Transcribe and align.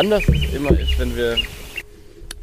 anders 0.00 0.26
es 0.26 0.54
immer 0.54 0.70
ist, 0.70 0.98
wenn 0.98 1.14
wir 1.14 1.36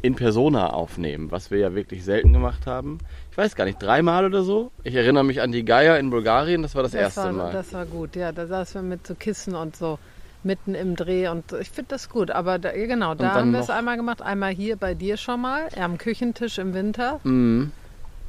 in 0.00 0.14
Persona 0.14 0.70
aufnehmen, 0.70 1.32
was 1.32 1.50
wir 1.50 1.58
ja 1.58 1.74
wirklich 1.74 2.04
selten 2.04 2.32
gemacht 2.32 2.66
haben. 2.66 2.98
Ich 3.32 3.36
weiß 3.36 3.56
gar 3.56 3.64
nicht, 3.64 3.82
dreimal 3.82 4.24
oder 4.24 4.44
so. 4.44 4.70
Ich 4.84 4.94
erinnere 4.94 5.24
mich 5.24 5.42
an 5.42 5.50
die 5.50 5.64
Geier 5.64 5.98
in 5.98 6.10
Bulgarien, 6.10 6.62
das 6.62 6.76
war 6.76 6.84
das, 6.84 6.92
Das 6.92 7.00
erste 7.00 7.24
war, 7.24 7.32
Mal. 7.32 7.52
Das 7.52 7.72
war 7.72 7.84
gut, 7.84 8.14
ja. 8.14 8.30
Da 8.30 8.46
saßen 8.46 8.82
wir 8.82 8.88
mit 8.88 9.04
so 9.04 9.16
Kissen 9.16 9.56
und 9.56 9.74
so 9.74 9.98
mitten 10.44 10.76
im 10.76 10.94
Dreh 10.94 11.26
und 11.26 11.52
ich 11.60 11.70
finde 11.70 11.88
das 11.88 12.08
gut. 12.08 12.30
Aber 12.30 12.60
da, 12.60 12.72
ja, 12.72 12.86
genau, 12.86 13.16
da 13.16 13.34
haben 13.34 13.52
wir 13.52 13.58
es 13.58 13.70
einmal 13.70 13.96
gemacht. 13.96 14.22
Einmal 14.22 14.52
hier 14.52 14.76
bei 14.76 14.94
dir 14.94 15.16
schon 15.16 15.40
mal, 15.40 15.66
am 15.76 15.98
Küchentisch 15.98 16.58
im 16.58 16.74
Winter. 16.74 17.18
Mhm. 17.24 17.72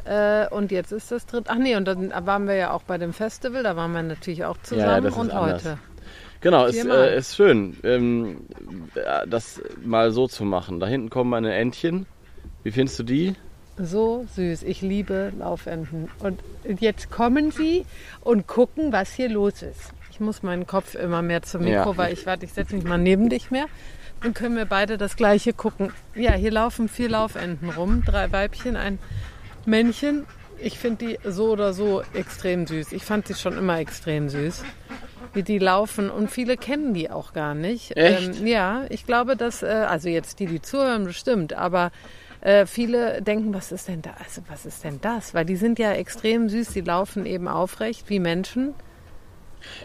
Äh, 0.05 0.47
und 0.49 0.71
jetzt 0.71 0.91
ist 0.91 1.11
das 1.11 1.27
dritte. 1.27 1.51
Ach 1.51 1.57
nee, 1.57 1.75
und 1.75 1.85
dann 1.85 2.11
waren 2.25 2.47
wir 2.47 2.55
ja 2.55 2.71
auch 2.71 2.81
bei 2.81 2.97
dem 2.97 3.13
Festival, 3.13 3.61
da 3.61 3.75
waren 3.75 3.91
wir 3.91 4.01
natürlich 4.01 4.43
auch 4.43 4.57
zusammen. 4.63 5.05
ist 5.05 5.15
und 5.15 5.31
anders. 5.31 5.77
Genau, 6.41 6.65
ist, 6.65 6.85
äh, 6.85 7.17
ist 7.17 7.35
schön, 7.35 7.77
ähm, 7.83 8.41
äh, 8.95 9.27
das 9.27 9.61
mal 9.83 10.11
so 10.11 10.27
zu 10.27 10.45
machen. 10.45 10.79
Da 10.79 10.87
hinten 10.87 11.09
kommen 11.09 11.29
meine 11.29 11.53
Entchen. 11.53 12.05
Wie 12.63 12.71
findest 12.71 12.99
du 12.99 13.03
die? 13.03 13.35
So 13.77 14.25
süß. 14.35 14.63
Ich 14.63 14.81
liebe 14.81 15.31
Laufenten. 15.37 16.09
Und 16.19 16.41
jetzt 16.79 17.09
kommen 17.11 17.51
sie 17.51 17.85
und 18.21 18.47
gucken, 18.47 18.91
was 18.91 19.13
hier 19.13 19.29
los 19.29 19.61
ist. 19.61 19.91
Ich 20.11 20.19
muss 20.19 20.43
meinen 20.43 20.67
Kopf 20.67 20.95
immer 20.95 21.21
mehr 21.21 21.41
zum 21.43 21.61
Mikro, 21.63 21.91
Ja. 21.91 21.97
weil 21.97 22.13
ich 22.13 22.25
warte, 22.25 22.45
ich 22.45 22.53
setze 22.53 22.75
mich 22.75 22.83
mal 22.83 22.97
neben 22.97 23.29
dich 23.29 23.51
mehr. 23.51 23.65
Dann 24.21 24.33
können 24.33 24.57
wir 24.57 24.65
beide 24.65 24.97
das 24.97 25.15
gleiche 25.15 25.53
gucken. 25.53 25.93
Ja, 26.13 26.33
hier 26.33 26.51
laufen 26.51 26.89
vier 26.89 27.07
Laufenten 27.09 27.69
rum. 27.69 28.03
Drei 28.05 28.29
Weibchen, 28.31 28.75
ein 28.75 28.99
Männchen. 29.65 30.25
Ich 30.61 30.79
finde 30.79 31.05
die 31.05 31.19
so 31.29 31.49
oder 31.49 31.73
so 31.73 32.03
extrem 32.13 32.67
süß. 32.67 32.91
Ich 32.91 33.03
fand 33.03 33.27
sie 33.27 33.35
schon 33.35 33.57
immer 33.57 33.79
extrem 33.79 34.29
süß. 34.29 34.63
Wie 35.33 35.43
die 35.43 35.59
laufen 35.59 36.09
und 36.09 36.31
viele 36.31 36.57
kennen 36.57 36.93
die 36.93 37.11
auch 37.11 37.33
gar 37.33 37.53
nicht. 37.53 37.95
Echt? 37.95 38.39
Ähm, 38.39 38.47
ja, 38.47 38.85
ich 38.89 39.05
glaube, 39.05 39.35
dass, 39.35 39.61
äh, 39.61 39.67
also 39.67 40.09
jetzt 40.09 40.39
die, 40.39 40.47
die 40.47 40.61
zuhören, 40.61 41.05
bestimmt, 41.05 41.53
aber 41.53 41.91
äh, 42.41 42.65
viele 42.65 43.21
denken, 43.21 43.53
was 43.53 43.71
ist 43.71 43.87
denn 43.87 44.01
da, 44.01 44.11
also 44.23 44.41
was 44.47 44.65
ist 44.65 44.83
denn 44.83 44.99
das? 45.01 45.33
Weil 45.33 45.45
die 45.45 45.55
sind 45.55 45.77
ja 45.77 45.91
extrem 45.91 46.49
süß, 46.49 46.69
die 46.69 46.81
laufen 46.81 47.25
eben 47.25 47.47
aufrecht 47.47 48.09
wie 48.09 48.19
Menschen 48.19 48.73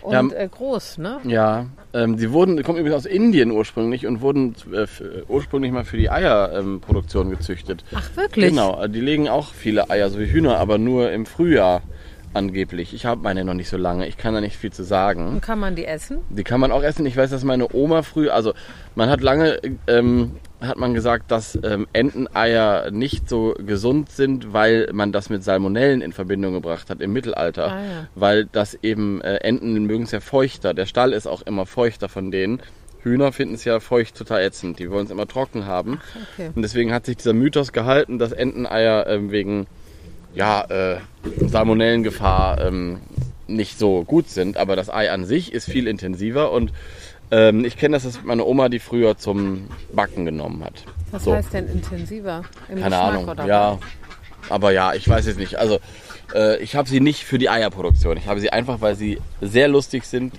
und 0.02 0.12
Ja, 0.12 0.36
äh, 0.36 0.48
groß, 0.48 0.98
ne? 0.98 1.20
Ja, 1.24 1.66
ähm, 1.92 2.16
die 2.16 2.30
wurden, 2.32 2.62
kommen 2.62 2.78
übrigens 2.78 2.96
aus 2.98 3.06
Indien 3.06 3.50
ursprünglich 3.50 4.06
und 4.06 4.20
wurden 4.20 4.54
äh, 4.72 4.86
ursprünglich 5.28 5.72
mal 5.72 5.84
für 5.84 5.96
die 5.96 6.10
Eierproduktion 6.10 7.26
ähm, 7.26 7.36
gezüchtet. 7.36 7.84
Ach, 7.94 8.16
wirklich? 8.16 8.50
Genau, 8.50 8.86
die 8.86 9.00
legen 9.00 9.28
auch 9.28 9.52
viele 9.52 9.90
Eier, 9.90 10.10
so 10.10 10.18
wie 10.18 10.26
Hühner, 10.26 10.58
aber 10.58 10.78
nur 10.78 11.10
im 11.12 11.26
Frühjahr 11.26 11.82
angeblich. 12.34 12.94
Ich 12.94 13.06
habe 13.06 13.22
meine 13.22 13.44
noch 13.44 13.54
nicht 13.54 13.68
so 13.68 13.76
lange, 13.76 14.06
ich 14.06 14.16
kann 14.16 14.34
da 14.34 14.40
nicht 14.40 14.56
viel 14.56 14.72
zu 14.72 14.84
sagen. 14.84 15.28
Und 15.28 15.40
kann 15.40 15.58
man 15.58 15.76
die 15.76 15.86
essen? 15.86 16.18
Die 16.30 16.44
kann 16.44 16.60
man 16.60 16.72
auch 16.72 16.82
essen. 16.82 17.06
Ich 17.06 17.16
weiß, 17.16 17.30
dass 17.30 17.44
meine 17.44 17.74
Oma 17.74 18.02
früh, 18.02 18.28
also 18.28 18.52
man 18.94 19.08
hat 19.08 19.20
lange, 19.20 19.60
ähm, 19.86 20.36
hat 20.60 20.76
man 20.76 20.94
gesagt, 20.94 21.30
dass 21.30 21.58
ähm, 21.62 21.86
Enteneier 21.92 22.90
nicht 22.90 23.28
so 23.28 23.54
gesund 23.58 24.10
sind, 24.10 24.52
weil 24.52 24.90
man 24.92 25.12
das 25.12 25.30
mit 25.30 25.42
Salmonellen 25.44 26.00
in 26.00 26.12
Verbindung 26.12 26.54
gebracht 26.54 26.90
hat 26.90 27.00
im 27.00 27.12
Mittelalter. 27.12 27.72
Ah, 27.72 27.82
ja. 27.82 28.08
Weil 28.14 28.46
das 28.46 28.74
eben, 28.82 29.20
äh, 29.20 29.36
Enten 29.36 29.84
mögen 29.84 30.04
es 30.04 30.10
ja 30.10 30.20
feuchter. 30.20 30.74
Der 30.74 30.86
Stall 30.86 31.12
ist 31.12 31.26
auch 31.26 31.42
immer 31.42 31.66
feuchter 31.66 32.08
von 32.08 32.30
denen. 32.30 32.60
Hühner 33.04 33.32
finden 33.32 33.54
es 33.54 33.64
ja 33.64 33.80
feucht 33.80 34.16
total 34.16 34.42
ätzend. 34.42 34.78
Die 34.78 34.90
wollen 34.90 35.04
es 35.04 35.10
immer 35.10 35.28
trocken 35.28 35.66
haben. 35.66 36.00
okay. 36.34 36.50
Und 36.54 36.62
deswegen 36.62 36.92
hat 36.92 37.06
sich 37.06 37.18
dieser 37.18 37.34
Mythos 37.34 37.72
gehalten, 37.72 38.18
dass 38.18 38.32
Enteneier 38.32 39.06
ähm, 39.06 39.30
wegen 39.30 39.66
ja, 40.34 40.62
äh, 40.64 40.98
Salmonellengefahr 41.46 42.60
ähm, 42.60 43.00
nicht 43.46 43.78
so 43.78 44.04
gut 44.04 44.28
sind. 44.28 44.56
Aber 44.56 44.76
das 44.76 44.90
Ei 44.90 45.10
an 45.10 45.24
sich 45.24 45.52
ist 45.52 45.66
viel 45.70 45.86
intensiver 45.86 46.52
und 46.52 46.72
ähm, 47.30 47.64
ich 47.64 47.76
kenne 47.76 47.96
das, 47.96 48.04
dass 48.04 48.22
meine 48.22 48.44
Oma 48.44 48.68
die 48.68 48.78
früher 48.78 49.16
zum 49.16 49.68
Backen 49.92 50.24
genommen 50.24 50.62
hat. 50.64 50.84
Was 51.10 51.24
so, 51.24 51.34
heißt 51.34 51.52
denn 51.52 51.68
intensiver? 51.68 52.42
Im 52.68 52.80
keine 52.80 52.90
Geschmack 52.96 53.02
Ahnung. 53.02 53.28
oder 53.28 53.46
Ja, 53.46 53.78
aber 54.50 54.72
ja, 54.72 54.94
ich 54.94 55.08
weiß 55.08 55.26
es 55.26 55.36
nicht. 55.36 55.56
Also 55.56 55.78
äh, 56.34 56.58
ich 56.62 56.76
habe 56.76 56.88
sie 56.88 57.00
nicht 57.00 57.24
für 57.24 57.38
die 57.38 57.48
Eierproduktion. 57.48 58.16
Ich 58.16 58.26
habe 58.28 58.40
sie 58.40 58.50
einfach, 58.50 58.80
weil 58.80 58.94
sie 58.94 59.18
sehr 59.40 59.68
lustig 59.68 60.04
sind. 60.04 60.34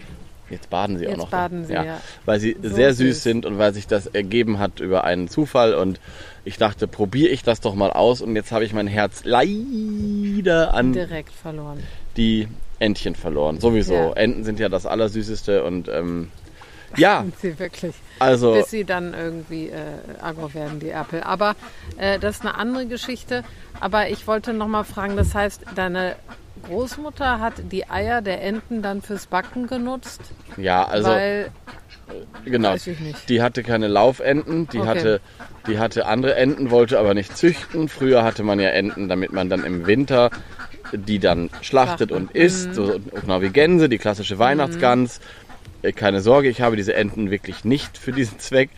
Jetzt 0.49 0.69
baden 0.69 0.99
sie 0.99 1.07
auch 1.07 1.11
Jetzt 1.11 1.19
noch. 1.19 1.29
baden 1.29 1.65
sie, 1.65 1.73
ja. 1.73 1.99
Weil 2.25 2.39
sie 2.39 2.55
So 2.61 2.69
sehr 2.69 2.93
süß 2.93 3.15
süß. 3.15 3.23
sind 3.23 3.45
und 3.47 3.57
weil 3.57 3.73
sich 3.73 3.87
das 3.87 4.05
ergeben 4.05 4.59
hat 4.59 4.79
über 4.79 5.03
einen 5.03 5.27
Zufall. 5.27 5.73
Und 5.73 5.99
ich 6.45 6.57
dachte, 6.57 6.87
probiere 6.87 7.31
ich 7.31 7.43
das 7.43 7.59
doch 7.59 7.75
mal 7.75 7.91
aus. 7.91 8.21
Und 8.21 8.35
jetzt 8.35 8.51
habe 8.51 8.63
ich 8.63 8.73
mein 8.73 8.87
Herz 8.87 9.21
leider 9.25 10.73
an 10.73 10.93
Direkt 10.93 11.31
verloren. 11.33 11.83
die 12.17 12.47
Entchen 12.79 13.15
verloren. 13.15 13.59
Sowieso. 13.59 13.93
Ja. 13.93 14.13
Enten 14.13 14.43
sind 14.43 14.59
ja 14.59 14.69
das 14.69 14.85
Allersüßeste. 14.85 15.63
Und 15.63 15.89
ähm, 15.89 16.29
ja, 16.97 17.21
Sind 17.23 17.39
sie 17.39 17.59
wirklich. 17.59 17.95
also 18.19 18.53
bis 18.53 18.69
sie 18.69 18.85
dann 18.85 19.13
irgendwie 19.13 19.69
äh, 19.69 19.81
aggro 20.21 20.53
werden, 20.53 20.79
die 20.79 20.89
Erpel. 20.89 21.23
Aber 21.23 21.55
äh, 21.97 22.19
das 22.19 22.37
ist 22.37 22.41
eine 22.41 22.55
andere 22.55 22.85
Geschichte. 22.85 23.43
Aber 23.79 24.09
ich 24.09 24.27
wollte 24.27 24.53
noch 24.53 24.67
mal 24.67 24.83
fragen, 24.83 25.17
das 25.17 25.33
heißt, 25.33 25.63
deine 25.75 26.15
Großmutter 26.67 27.39
hat 27.39 27.53
die 27.71 27.89
Eier 27.89 28.21
der 28.21 28.41
Enten 28.41 28.81
dann 28.81 29.01
fürs 29.01 29.27
Backen 29.27 29.67
genutzt, 29.67 30.21
ja, 30.57 30.85
also 30.85 31.09
weil 31.09 31.51
genau. 32.43 32.75
Die 33.29 33.41
hatte 33.41 33.63
keine 33.63 33.87
Laufenten, 33.87 34.67
die 34.69 34.79
Okay. 34.79 34.87
hatte, 34.87 35.21
die 35.67 35.79
hatte 35.79 36.05
andere 36.05 36.35
Enten, 36.35 36.71
wollte 36.71 36.99
aber 36.99 37.13
nicht 37.13 37.35
züchten. 37.35 37.89
Früher 37.89 38.23
hatte 38.23 38.43
man 38.43 38.59
ja 38.59 38.69
Enten, 38.69 39.07
damit 39.09 39.31
man 39.33 39.49
dann 39.49 39.63
im 39.63 39.87
Winter 39.87 40.29
die 40.93 41.19
dann 41.19 41.49
schlachtet 41.61 42.09
Schlachten. 42.09 42.27
und 42.27 42.35
isst, 42.35 42.75
so 42.75 42.99
genau 43.21 43.41
wie 43.41 43.49
Gänse, 43.49 43.89
die 43.89 43.97
klassische 43.97 44.37
Weihnachtsgans. 44.37 45.19
Äh, 45.81 45.91
Keine 45.93 46.21
Sorge, 46.21 46.47
ich 46.47 46.61
habe 46.61 46.75
diese 46.75 46.93
Enten 46.93 47.31
wirklich 47.31 47.65
nicht 47.65 47.97
für 47.97 48.11
diesen 48.11 48.39
Zweck. 48.39 48.69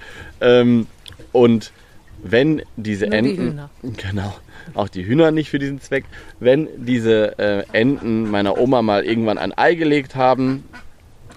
Ähm, 0.41 0.87
und 1.31 1.71
wenn 2.23 2.61
diese 2.75 3.05
Nur 3.05 3.11
die 3.11 3.17
Enten, 3.29 3.41
Hühner. 3.51 3.69
genau, 3.83 4.33
auch 4.73 4.89
die 4.89 5.05
Hühner 5.05 5.31
nicht 5.31 5.49
für 5.49 5.59
diesen 5.59 5.79
Zweck, 5.81 6.05
wenn 6.39 6.67
diese 6.77 7.37
äh, 7.39 7.63
Enten 7.73 8.29
meiner 8.29 8.57
Oma 8.57 8.81
mal 8.81 9.03
irgendwann 9.05 9.37
ein 9.37 9.57
Ei 9.57 9.75
gelegt 9.75 10.15
haben, 10.15 10.63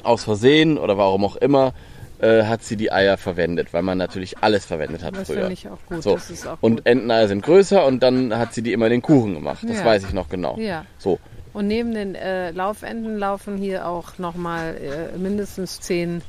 aus 0.03 0.25
Versehen 0.25 0.79
oder 0.79 0.97
warum 0.97 1.25
auch 1.25 1.37
immer, 1.37 1.75
äh, 2.21 2.45
hat 2.45 2.63
sie 2.63 2.77
die 2.77 2.91
Eier 2.93 3.17
verwendet, 3.19 3.73
weil 3.73 3.83
man 3.83 3.99
natürlich 3.99 4.39
alles 4.39 4.65
verwendet 4.67 5.03
hat 5.03 5.17
das 5.17 5.27
früher. 5.29 5.39
finde 5.41 5.53
ich 5.55 5.69
auch 5.69 5.79
gut. 5.89 6.03
So. 6.03 6.15
Das 6.15 6.31
ist 6.31 6.47
auch 6.47 6.59
Und 6.61 6.77
gut. 6.77 6.87
Enteneier 6.87 7.29
sind 7.29 7.43
größer 7.43 7.85
und 7.87 8.03
dann 8.03 8.37
hat 8.37 8.53
sie 8.55 8.63
die 8.63 8.73
immer 8.73 8.87
in 8.87 8.93
den 8.93 9.03
Kuchen 9.03 9.35
gemacht. 9.35 9.63
Das 9.67 9.79
Ja. 9.79 9.85
weiß 9.85 10.05
ich 10.05 10.13
noch 10.13 10.29
genau. 10.29 10.57
Ja. 10.59 10.85
So. 10.99 11.19
Und 11.53 11.67
neben 11.67 11.93
den 11.95 12.15
äh, 12.15 12.51
Laufenten 12.53 13.19
laufen 13.19 13.57
hier 13.57 13.87
auch 13.89 14.19
noch 14.19 14.37
mal 14.37 14.77
äh, 14.77 15.19
mindestens 15.19 15.81
zehn 15.81 16.23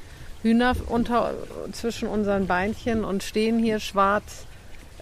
Hühner 0.44 0.74
unter, 0.88 1.34
zwischen 1.72 2.08
unseren 2.08 2.48
Beinchen 2.48 3.04
und 3.04 3.24
stehen 3.24 3.60
hier 3.60 3.80
schwarz, 3.80 4.46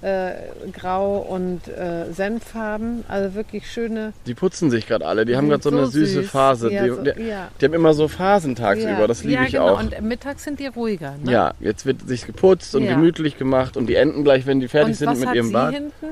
äh, 0.01 0.31
grau 0.71 1.17
und 1.17 1.67
äh, 1.67 2.11
senffarben. 2.13 3.03
Also 3.09 3.35
wirklich 3.35 3.69
schöne. 3.69 4.13
Die 4.25 4.33
putzen 4.33 4.69
sich 4.71 4.87
gerade 4.87 5.05
alle. 5.05 5.25
Die 5.25 5.35
haben 5.35 5.49
gerade 5.49 5.61
so 5.63 5.69
eine 5.69 5.87
süße 5.87 6.21
süß. 6.21 6.29
Phase. 6.29 6.71
Ja, 6.71 6.83
die, 6.83 6.89
so- 6.89 7.03
ja. 7.21 7.49
die 7.59 7.65
haben 7.65 7.73
immer 7.73 7.93
so 7.93 8.07
Phasen 8.07 8.55
tagsüber. 8.55 8.91
Ja, 8.99 9.07
Das 9.07 9.23
liebe 9.25 9.43
ich 9.43 9.51
genau. 9.51 9.69
auch. 9.75 9.79
Und 9.79 9.99
mittags 10.01 10.45
sind 10.45 10.59
die 10.59 10.67
ruhiger. 10.67 11.15
Ne? 11.23 11.31
Ja, 11.31 11.53
jetzt 11.59 11.85
wird 11.85 12.07
sich 12.07 12.25
geputzt 12.25 12.75
und 12.75 12.87
gemütlich 12.87 13.37
gemacht 13.37 13.75
und 13.75 13.87
die 13.87 13.95
Enten 13.95 14.23
gleich, 14.23 14.45
wenn 14.45 14.59
die 14.61 14.67
fertig 14.69 14.89
und 14.91 14.95
sind 14.95 15.09
was 15.09 15.19
mit 15.19 15.27
hat 15.29 15.35
ihrem 15.35 15.47
sie 15.47 15.53
Bad. 15.53 15.73
hinten? 15.73 16.05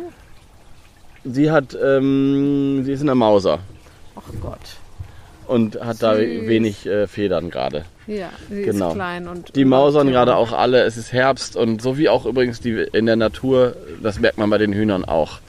Sie 1.23 1.51
hat, 1.51 1.77
ähm, 1.81 2.81
sie 2.85 2.91
ist 2.93 3.01
in 3.01 3.07
der 3.07 3.15
Mauser 3.15 3.59
Ach 4.15 4.21
Gott. 4.41 4.59
und 5.47 5.79
hat 5.81 6.01
da 6.01 6.15
Süß. 6.15 6.23
wenig 6.47 6.85
äh, 6.85 7.07
Federn 7.07 7.49
gerade. 7.49 7.85
Ja, 8.07 8.29
sie 8.49 8.61
Genau. 8.63 8.89
ist 8.89 8.93
klein 8.95 9.27
und 9.27 9.55
Die 9.55 9.65
Mausern 9.65 10.07
gerade 10.09 10.35
auch 10.35 10.53
alle. 10.53 10.83
Es 10.83 10.95
ist 10.97 11.11
Herbst 11.11 11.55
und 11.57 11.81
so 11.81 11.97
wie 11.97 12.07
auch 12.09 12.25
übrigens 12.25 12.59
die 12.61 12.71
in 12.93 13.05
der 13.05 13.17
Natur, 13.17 13.75
das 14.01 14.19
merkt 14.19 14.37
man 14.37 14.49
bei 14.49 14.57
den 14.57 14.73
Hühnern 14.73 15.03
auch 15.05 15.39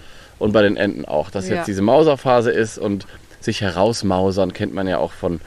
und 0.40 0.52
bei 0.52 0.62
den 0.62 0.76
Enten 0.76 1.04
auch, 1.04 1.30
dass 1.30 1.48
Ja. 1.48 1.56
jetzt 1.56 1.68
diese 1.68 1.82
Mauserphase 1.82 2.50
ist 2.50 2.76
und 2.78 3.06
sich 3.40 3.60
herausmausern 3.60 4.52
kennt 4.52 4.74
man 4.74 4.88
ja 4.88 4.98
auch 4.98 5.12
von, 5.12 5.40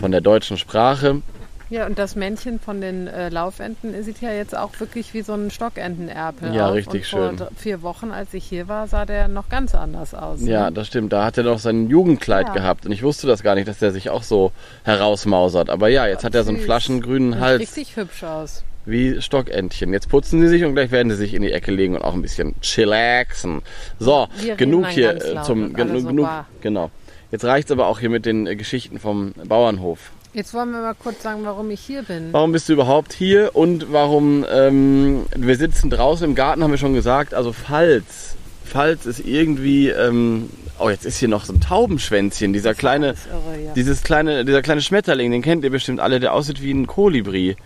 von 0.00 0.10
der 0.10 0.20
deutschen 0.20 0.56
Sprache. 0.58 1.22
Ja, 1.70 1.84
und 1.86 1.98
das 1.98 2.16
Männchen 2.16 2.58
von 2.60 2.80
den 2.80 3.06
äh, 3.08 3.28
Laufenten 3.28 4.02
sieht 4.02 4.22
ja 4.22 4.32
jetzt 4.32 4.56
auch 4.56 4.70
wirklich 4.80 5.12
wie 5.12 5.20
so 5.22 5.34
ein 5.34 5.50
Stockentenerpel 5.50 6.54
Ja, 6.54 6.68
aus. 6.68 6.74
richtig 6.76 7.12
und 7.12 7.18
vor 7.20 7.28
schön. 7.28 7.36
dr- 7.36 7.50
vier 7.56 7.82
Wochen, 7.82 8.10
als 8.10 8.32
ich 8.32 8.44
hier 8.44 8.68
war, 8.68 8.86
sah 8.88 9.04
der 9.04 9.28
noch 9.28 9.48
ganz 9.50 9.74
anders 9.74 10.14
aus. 10.14 10.40
ne? 10.40 10.50
Ja, 10.50 10.70
das 10.70 10.86
stimmt. 10.86 11.12
Da 11.12 11.24
hat 11.26 11.36
er 11.36 11.44
noch 11.44 11.58
sein 11.58 11.88
Jugendkleid 11.90 12.46
Ja. 12.48 12.52
gehabt 12.54 12.86
und 12.86 12.92
ich 12.92 13.02
wusste 13.02 13.26
das 13.26 13.42
gar 13.42 13.54
nicht, 13.54 13.68
dass 13.68 13.78
der 13.80 13.92
sich 13.92 14.08
auch 14.08 14.22
so 14.22 14.52
herausmausert. 14.84 15.70
Aber 15.70 15.88
ja, 15.88 16.06
jetzt 16.06 16.24
hat 16.24 16.34
er 16.34 16.42
so 16.44 16.50
einen 16.50 16.60
flaschengrünen 16.60 17.32
Sieht 17.34 17.40
Hals 17.42 17.60
richtig 17.60 17.96
hübsch 17.96 18.24
aus. 18.24 18.64
wie 18.86 19.20
Stockentchen. 19.20 19.92
Jetzt 19.92 20.08
putzen 20.08 20.40
sie 20.40 20.48
sich 20.48 20.64
und 20.64 20.72
gleich 20.74 20.90
werden 20.90 21.10
sie 21.10 21.16
sich 21.16 21.34
in 21.34 21.42
die 21.42 21.52
Ecke 21.52 21.70
legen 21.70 21.94
und 21.96 22.02
auch 22.02 22.14
ein 22.14 22.22
bisschen 22.22 22.54
chillaxen. 22.62 23.60
So, 23.98 24.26
Wir 24.40 24.56
genug 24.56 24.86
hier 24.88 25.16
äh, 25.16 25.42
zum 25.42 25.64
und 25.64 25.76
alle 25.80 25.90
genu- 25.92 26.00
so 26.00 26.06
genug. 26.08 26.28
Genau. 26.62 26.90
Jetzt 27.30 27.44
reicht's 27.44 27.70
aber 27.70 27.88
auch 27.88 28.00
hier 28.00 28.08
mit 28.08 28.24
den 28.24 28.46
äh, 28.46 28.56
Geschichten 28.56 28.98
vom 28.98 29.32
Bauernhof. 29.44 30.12
Jetzt 30.34 30.52
wollen 30.52 30.70
wir 30.70 30.80
mal 30.80 30.94
kurz 30.94 31.22
sagen, 31.22 31.40
warum 31.44 31.70
ich 31.70 31.80
hier 31.80 32.02
bin. 32.02 32.32
Warum 32.32 32.52
bist 32.52 32.68
du 32.68 32.74
überhaupt 32.74 33.12
hier 33.12 33.56
und 33.56 33.92
warum 33.92 34.44
ähm, 34.50 35.26
wir 35.34 35.56
sitzen 35.56 35.90
draußen 35.90 36.28
im 36.28 36.34
Garten, 36.34 36.62
haben 36.62 36.70
wir 36.70 36.78
schon 36.78 36.94
gesagt. 36.94 37.32
Also 37.32 37.52
falls, 37.52 38.36
falls 38.64 39.06
es 39.06 39.20
irgendwie, 39.20 39.88
ähm, 39.88 40.50
oh 40.78 40.90
jetzt 40.90 41.06
ist 41.06 41.18
hier 41.18 41.28
noch 41.28 41.44
so 41.44 41.54
ein 41.54 41.60
Taubenschwänzchen, 41.60 42.52
dieser 42.52 42.74
kleine, 42.74 43.08
irre, 43.08 43.64
ja. 43.64 43.72
dieses 43.74 44.02
kleine, 44.02 44.44
dieser 44.44 44.62
kleine 44.62 44.82
Schmetterling, 44.82 45.30
den 45.30 45.42
kennt 45.42 45.64
ihr 45.64 45.70
bestimmt 45.70 46.00
alle, 46.00 46.20
der 46.20 46.34
aussieht 46.34 46.62
wie 46.62 46.72
ein 46.72 46.86
Kolibri. 46.86 47.56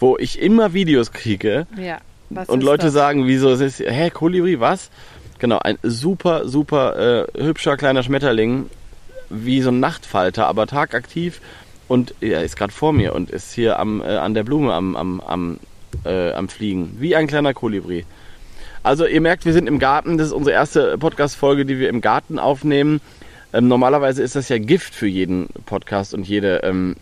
wo 0.00 0.16
ich 0.18 0.40
immer 0.40 0.72
Videos 0.74 1.12
kriege 1.12 1.66
Ja. 1.76 1.98
Was 2.30 2.48
und 2.48 2.62
Leute 2.62 2.86
das? 2.86 2.94
sagen, 2.94 3.26
wieso 3.26 3.50
es 3.50 3.60
ist, 3.60 3.80
hä, 3.80 4.10
Kolibri, 4.10 4.60
was? 4.60 4.90
Genau, 5.38 5.60
ein 5.60 5.78
super, 5.82 6.46
super 6.46 7.26
äh, 7.36 7.42
hübscher 7.42 7.76
kleiner 7.76 8.02
Schmetterling, 8.02 8.68
wie 9.30 9.62
so 9.62 9.70
ein 9.70 9.80
Nachtfalter, 9.80 10.46
aber 10.46 10.66
tagaktiv 10.66 11.40
und 11.88 12.14
er 12.20 12.44
ist 12.44 12.56
gerade 12.56 12.72
vor 12.72 12.92
mir 12.92 13.14
und 13.14 13.30
ist 13.30 13.52
hier 13.52 13.78
am, 13.78 14.00
äh, 14.00 14.16
an 14.16 14.34
der 14.34 14.44
Blume 14.44 14.72
am, 14.72 14.94
am, 14.94 15.20
am, 15.20 15.58
äh, 16.04 16.32
am 16.32 16.48
Fliegen, 16.48 16.96
wie 17.00 17.16
ein 17.16 17.26
kleiner 17.26 17.54
Kolibri. 17.54 18.04
Also 18.82 19.06
ihr 19.06 19.20
merkt, 19.20 19.44
wir 19.44 19.52
sind 19.52 19.66
im 19.66 19.78
Garten, 19.78 20.18
das 20.18 20.28
ist 20.28 20.32
unsere 20.32 20.54
erste 20.54 20.96
Podcast-Folge, 20.98 21.64
die 21.64 21.78
wir 21.78 21.88
im 21.88 22.00
Garten 22.00 22.38
aufnehmen. 22.38 23.00
Ähm, 23.52 23.68
normalerweise 23.68 24.22
ist 24.22 24.36
das 24.36 24.48
ja 24.48 24.58
Gift 24.58 24.94
für 24.94 25.06
jeden 25.06 25.48
Podcast 25.66 26.14
und 26.14 26.28
jede 26.28 26.58
ähm, 26.62 26.96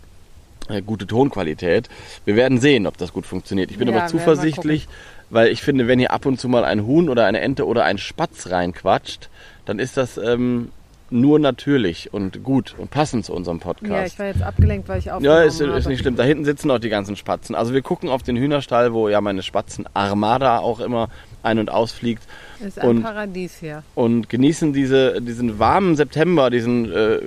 äh, 0.69 0.81
gute 0.81 1.05
Tonqualität. 1.05 1.89
Wir 2.25 2.35
werden 2.35 2.59
sehen, 2.59 2.87
ob 2.87 2.97
das 2.97 3.13
gut 3.13 3.25
funktioniert. 3.25 3.71
Ich 3.71 3.77
bin 3.77 3.89
Ja, 3.89 3.95
aber 3.95 4.07
zuversichtlich, 4.07 4.87
weil 5.29 5.49
ich 5.49 5.61
finde, 5.61 5.87
wenn 5.87 5.99
hier 5.99 6.11
ab 6.11 6.25
und 6.25 6.39
zu 6.39 6.47
mal 6.49 6.63
ein 6.63 6.85
Huhn 6.85 7.09
oder 7.09 7.25
eine 7.25 7.41
Ente 7.41 7.65
oder 7.65 7.83
ein 7.83 7.97
Spatz 7.97 8.49
reinquatscht, 8.49 9.29
dann 9.65 9.79
ist 9.79 9.97
das 9.97 10.17
ähm, 10.17 10.69
nur 11.09 11.39
natürlich 11.39 12.13
und 12.13 12.43
gut 12.43 12.75
und 12.77 12.91
passend 12.91 13.23
zu 13.25 13.33
unserem 13.33 13.59
Podcast. 13.59 13.91
Ja, 13.91 14.05
ich 14.05 14.19
war 14.19 14.25
jetzt 14.27 14.41
abgelenkt, 14.41 14.89
weil 14.89 14.99
ich 14.99 15.09
aufgenommen 15.11 15.37
Ja, 15.39 15.43
ist, 15.43 15.61
ist 15.61 15.87
nicht 15.87 16.01
schlimm. 16.01 16.15
Da 16.17 16.23
hinten 16.23 16.43
sitzen 16.45 16.69
auch 16.69 16.79
die 16.79 16.89
ganzen 16.89 17.15
Spatzen. 17.15 17.55
Also 17.55 17.73
wir 17.73 17.81
gucken 17.81 18.09
auf 18.09 18.23
den 18.23 18.35
Hühnerstall, 18.35 18.93
wo 18.93 19.07
ja 19.07 19.21
meine 19.21 19.41
Spatzen-Armada 19.43 20.59
auch 20.59 20.79
immer 20.79 21.09
ein- 21.43 21.59
und 21.59 21.69
ausfliegt 21.71 22.23
Ist 22.65 22.79
ein 22.79 22.87
und- 22.89 23.03
Paradies 23.03 23.55
hier. 23.59 23.83
und 23.95 24.27
genießen 24.29 24.73
diese, 24.73 25.21
diesen 25.21 25.59
warmen 25.59 25.95
September, 25.95 26.49
diesen, 26.49 26.91
äh, 26.91 27.19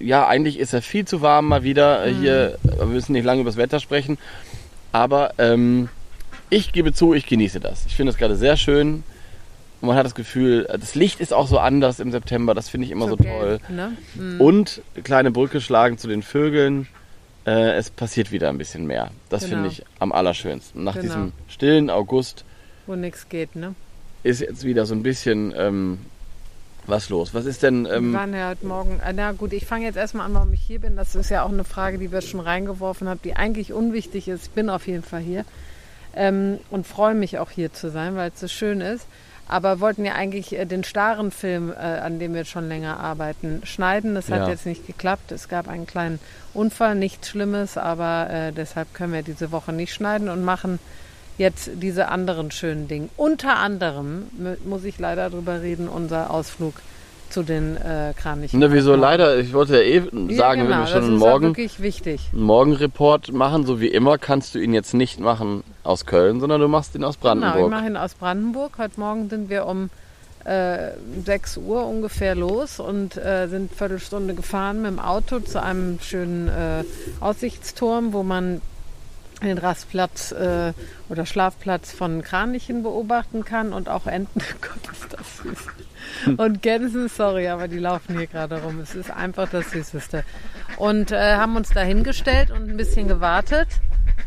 ja, 0.00 0.26
eigentlich 0.26 0.58
ist 0.58 0.72
er 0.72 0.80
viel 0.80 1.04
zu 1.04 1.20
warm 1.20 1.48
mal 1.48 1.62
wieder. 1.62 2.06
Äh, 2.06 2.14
Hier, 2.14 2.58
wir 2.62 2.86
müssen 2.86 3.12
nicht 3.12 3.24
lange 3.24 3.42
über 3.42 3.50
das 3.50 3.56
Wetter 3.58 3.78
sprechen. 3.80 4.16
Aber 4.92 5.32
ähm, 5.38 5.88
ich 6.50 6.72
gebe 6.72 6.94
zu, 6.94 7.12
ich 7.12 7.26
genieße 7.26 7.60
das. 7.60 7.84
Ich 7.86 7.94
finde 7.96 8.10
es 8.12 8.16
gerade 8.16 8.36
sehr 8.36 8.56
schön. 8.56 9.02
Und 9.80 9.88
man 9.88 9.96
hat 9.96 10.04
das 10.04 10.14
Gefühl, 10.14 10.64
das 10.80 10.94
Licht 10.94 11.20
ist 11.20 11.32
auch 11.32 11.46
so 11.46 11.58
anders 11.58 12.00
im 12.00 12.10
September, 12.10 12.54
das 12.54 12.68
finde 12.68 12.86
ich 12.86 12.90
immer 12.90 13.08
so, 13.08 13.16
toll. 13.16 13.60
gelb, 13.60 13.70
Ne? 13.70 13.92
Mhm. 14.16 14.40
Und 14.40 14.82
kleine 15.04 15.30
Brücke 15.30 15.60
schlagen 15.60 15.98
zu 15.98 16.08
den 16.08 16.22
Vögeln. 16.22 16.88
Äh, 17.46 17.72
es 17.76 17.88
passiert 17.88 18.32
wieder 18.32 18.48
ein 18.48 18.58
bisschen 18.58 18.86
mehr. 18.86 19.10
Das 19.30 19.44
Genau. 19.44 19.54
finde 19.54 19.68
ich 19.70 19.84
am 20.00 20.12
allerschönsten. 20.12 20.82
Nach 20.84 20.94
Genau. 20.94 21.04
diesem 21.06 21.32
stillen 21.48 21.90
August 21.90 22.44
Wo 22.86 22.94
nichts 22.96 23.28
geht, 23.28 23.54
ne? 23.56 23.74
ist 24.24 24.40
jetzt 24.40 24.64
wieder 24.64 24.84
so 24.84 24.94
ein 24.94 25.02
bisschen 25.04 25.54
ähm, 25.56 25.98
was 26.86 27.08
los. 27.08 27.32
Was 27.34 27.44
ist 27.46 27.62
denn? 27.62 27.84
Wir 27.84 27.92
Ähm, 27.94 28.12
waren 28.14 28.34
ja 28.34 28.48
heute 28.50 28.66
Morgen, 28.66 29.00
äh, 29.06 29.12
na 29.14 29.32
gut, 29.32 29.52
ich 29.52 29.64
fange 29.64 29.84
jetzt 29.86 29.96
erstmal 29.96 30.26
an, 30.26 30.34
warum 30.34 30.52
ich 30.52 30.60
hier 30.60 30.80
bin. 30.80 30.96
Das 30.96 31.14
ist 31.14 31.30
ja 31.30 31.44
auch 31.44 31.52
eine 31.52 31.64
Frage, 31.64 31.98
die 31.98 32.10
wir 32.10 32.20
schon 32.20 32.40
reingeworfen 32.40 33.08
haben, 33.08 33.20
die 33.22 33.36
eigentlich 33.36 33.72
unwichtig 33.72 34.26
ist. 34.28 34.46
Ich 34.46 34.50
bin 34.50 34.68
auf 34.70 34.86
jeden 34.88 35.04
Fall 35.04 35.20
hier 35.20 35.44
ähm, 36.14 36.58
und 36.70 36.86
freue 36.86 37.14
mich 37.14 37.38
auch 37.38 37.50
hier 37.50 37.72
zu 37.72 37.90
sein, 37.90 38.16
weil 38.16 38.30
es 38.34 38.40
so 38.40 38.48
schön 38.48 38.80
ist. 38.80 39.06
Aber 39.48 39.80
wollten 39.80 40.04
ja 40.04 40.12
eigentlich 40.14 40.54
äh, 40.56 40.66
den 40.66 40.84
starren 40.84 41.30
Film, 41.30 41.70
äh, 41.72 41.74
an 41.76 42.18
dem 42.18 42.34
wir 42.34 42.44
schon 42.44 42.68
länger 42.68 43.00
arbeiten, 43.00 43.62
schneiden. 43.64 44.14
Das 44.14 44.30
hat 44.30 44.40
Ja. 44.42 44.48
jetzt 44.48 44.66
nicht 44.66 44.86
geklappt. 44.86 45.32
Es 45.32 45.48
gab 45.48 45.68
einen 45.68 45.86
kleinen 45.86 46.18
Unfall, 46.54 46.94
nichts 46.94 47.28
Schlimmes, 47.30 47.78
aber 47.78 48.28
äh, 48.30 48.52
deshalb 48.52 48.92
können 48.94 49.12
wir 49.14 49.22
diese 49.22 49.50
Woche 49.50 49.72
nicht 49.72 49.94
schneiden 49.94 50.28
und 50.28 50.44
machen 50.44 50.78
jetzt 51.38 51.70
diese 51.74 52.08
anderen 52.08 52.50
schönen 52.50 52.88
Dinge. 52.88 53.08
Unter 53.16 53.56
anderem 53.56 54.26
mu- 54.36 54.56
muss 54.64 54.84
ich 54.84 54.98
leider 54.98 55.30
drüber 55.30 55.62
reden, 55.62 55.88
unser 55.88 56.30
Ausflug 56.30 56.74
zu 57.30 57.42
den 57.42 57.76
äh, 57.76 58.12
Kranichen. 58.16 58.58
ne, 58.60 58.72
wieso 58.72 58.94
leider? 58.94 59.38
Ich 59.38 59.52
wollte 59.52 59.76
ja 59.76 59.82
eh 59.82 60.00
sagen, 60.00 60.28
ja, 60.30 60.50
wenn 60.50 60.58
genau, 60.66 60.78
wir 60.80 60.86
schon 60.86 61.04
einen 61.04 61.16
Morgen, 61.16 61.46
wirklich 61.48 61.80
wichtig. 61.80 62.20
einen 62.32 62.42
Morgenreport 62.42 63.32
machen, 63.32 63.64
so 63.66 63.80
wie 63.80 63.88
immer, 63.88 64.18
kannst 64.18 64.54
du 64.54 64.58
ihn 64.58 64.74
jetzt 64.74 64.94
nicht 64.94 65.20
machen 65.20 65.62
aus 65.84 66.06
Köln, 66.06 66.40
sondern 66.40 66.60
du 66.60 66.68
machst 66.68 66.94
ihn 66.94 67.04
aus 67.04 67.18
Genau, 67.20 67.34
ich 67.34 67.40
Brandenburg. 67.40 67.70
mache 67.70 67.86
ihn 67.86 67.96
aus 67.96 68.14
Brandenburg. 68.14 68.78
Heute 68.78 68.98
Morgen 69.00 69.28
sind 69.28 69.48
wir 69.50 69.66
um 69.66 69.90
äh, 70.44 70.92
6 71.24 71.58
Uhr 71.58 71.86
ungefähr 71.86 72.34
los 72.34 72.80
und 72.80 73.16
äh, 73.16 73.48
sind 73.48 73.74
Viertelstunde 73.74 74.34
gefahren 74.34 74.82
mit 74.82 74.90
dem 74.92 74.98
Auto 74.98 75.40
zu 75.40 75.62
einem 75.62 75.98
schönen 76.00 76.48
äh, 76.48 76.84
Aussichtsturm, 77.20 78.12
wo 78.12 78.22
man 78.22 78.60
den 79.42 79.58
Rastplatz 79.58 80.32
äh, 80.32 80.72
oder 81.08 81.26
Schlafplatz 81.26 81.92
von 81.92 82.22
Kranichen 82.22 82.82
beobachten 82.82 83.44
kann 83.44 83.72
und 83.72 83.88
auch 83.88 84.06
Enten. 84.06 84.40
Gott, 84.60 84.92
ist 84.92 85.12
das 85.12 85.38
süß. 85.42 85.66
Und 86.36 86.62
Gänsen, 86.62 87.08
sorry, 87.08 87.48
aber 87.48 87.68
die 87.68 87.78
laufen 87.78 88.16
hier 88.16 88.26
gerade 88.26 88.60
rum. 88.62 88.80
Es 88.80 88.94
ist 88.94 89.10
einfach 89.10 89.48
das 89.50 89.70
Süßeste. 89.70 90.24
Und 90.76 91.12
äh, 91.12 91.36
haben 91.36 91.56
uns 91.56 91.70
da 91.70 91.80
hingestellt 91.80 92.50
und 92.50 92.68
ein 92.68 92.76
bisschen 92.76 93.08
gewartet. 93.08 93.68